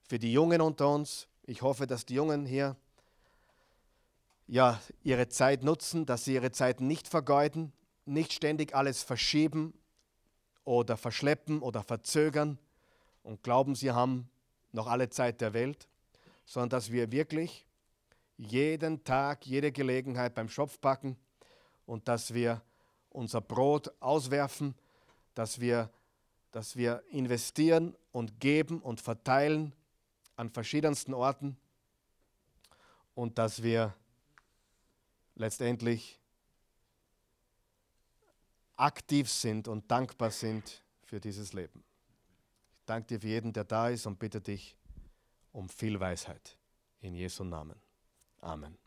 Für 0.07 0.19
die 0.19 0.31
Jungen 0.31 0.61
unter 0.61 0.89
uns, 0.89 1.27
ich 1.43 1.61
hoffe, 1.61 1.87
dass 1.87 2.05
die 2.05 2.15
Jungen 2.15 2.45
hier 2.45 2.75
ja, 4.47 4.79
ihre 5.03 5.27
Zeit 5.27 5.63
nutzen, 5.63 6.05
dass 6.05 6.25
sie 6.25 6.35
ihre 6.35 6.51
Zeit 6.51 6.79
nicht 6.79 7.07
vergeuden, 7.07 7.73
nicht 8.05 8.33
ständig 8.33 8.75
alles 8.75 9.01
verschieben 9.03 9.73
oder 10.63 10.97
verschleppen 10.97 11.61
oder 11.61 11.83
verzögern 11.83 12.59
und 13.23 13.43
glauben, 13.43 13.75
sie 13.75 13.91
haben 13.91 14.29
noch 14.71 14.87
alle 14.87 15.09
Zeit 15.09 15.41
der 15.41 15.53
Welt, 15.53 15.87
sondern 16.45 16.69
dass 16.69 16.91
wir 16.91 17.11
wirklich 17.11 17.65
jeden 18.37 19.03
Tag, 19.03 19.45
jede 19.45 19.71
Gelegenheit 19.71 20.35
beim 20.35 20.49
Schopf 20.49 20.79
packen 20.79 21.17
und 21.85 22.07
dass 22.07 22.33
wir 22.33 22.61
unser 23.15 23.41
Brot 23.41 23.91
auswerfen, 23.99 24.75
dass 25.33 25.59
wir, 25.59 25.89
dass 26.51 26.75
wir 26.75 27.03
investieren 27.09 27.95
und 28.11 28.39
geben 28.39 28.81
und 28.81 29.01
verteilen 29.01 29.73
an 30.35 30.49
verschiedensten 30.49 31.13
Orten 31.13 31.57
und 33.13 33.37
dass 33.37 33.63
wir 33.63 33.93
letztendlich 35.35 36.19
aktiv 38.77 39.29
sind 39.29 39.67
und 39.67 39.89
dankbar 39.89 40.31
sind 40.31 40.83
für 41.03 41.19
dieses 41.19 41.53
Leben. 41.53 41.83
Ich 42.79 42.85
danke 42.85 43.07
dir 43.07 43.21
für 43.21 43.27
jeden, 43.27 43.53
der 43.53 43.63
da 43.63 43.89
ist 43.89 44.05
und 44.05 44.19
bitte 44.19 44.41
dich 44.41 44.77
um 45.51 45.69
viel 45.69 45.99
Weisheit. 45.99 46.57
In 46.99 47.15
Jesu 47.15 47.43
Namen. 47.43 47.79
Amen. 48.41 48.84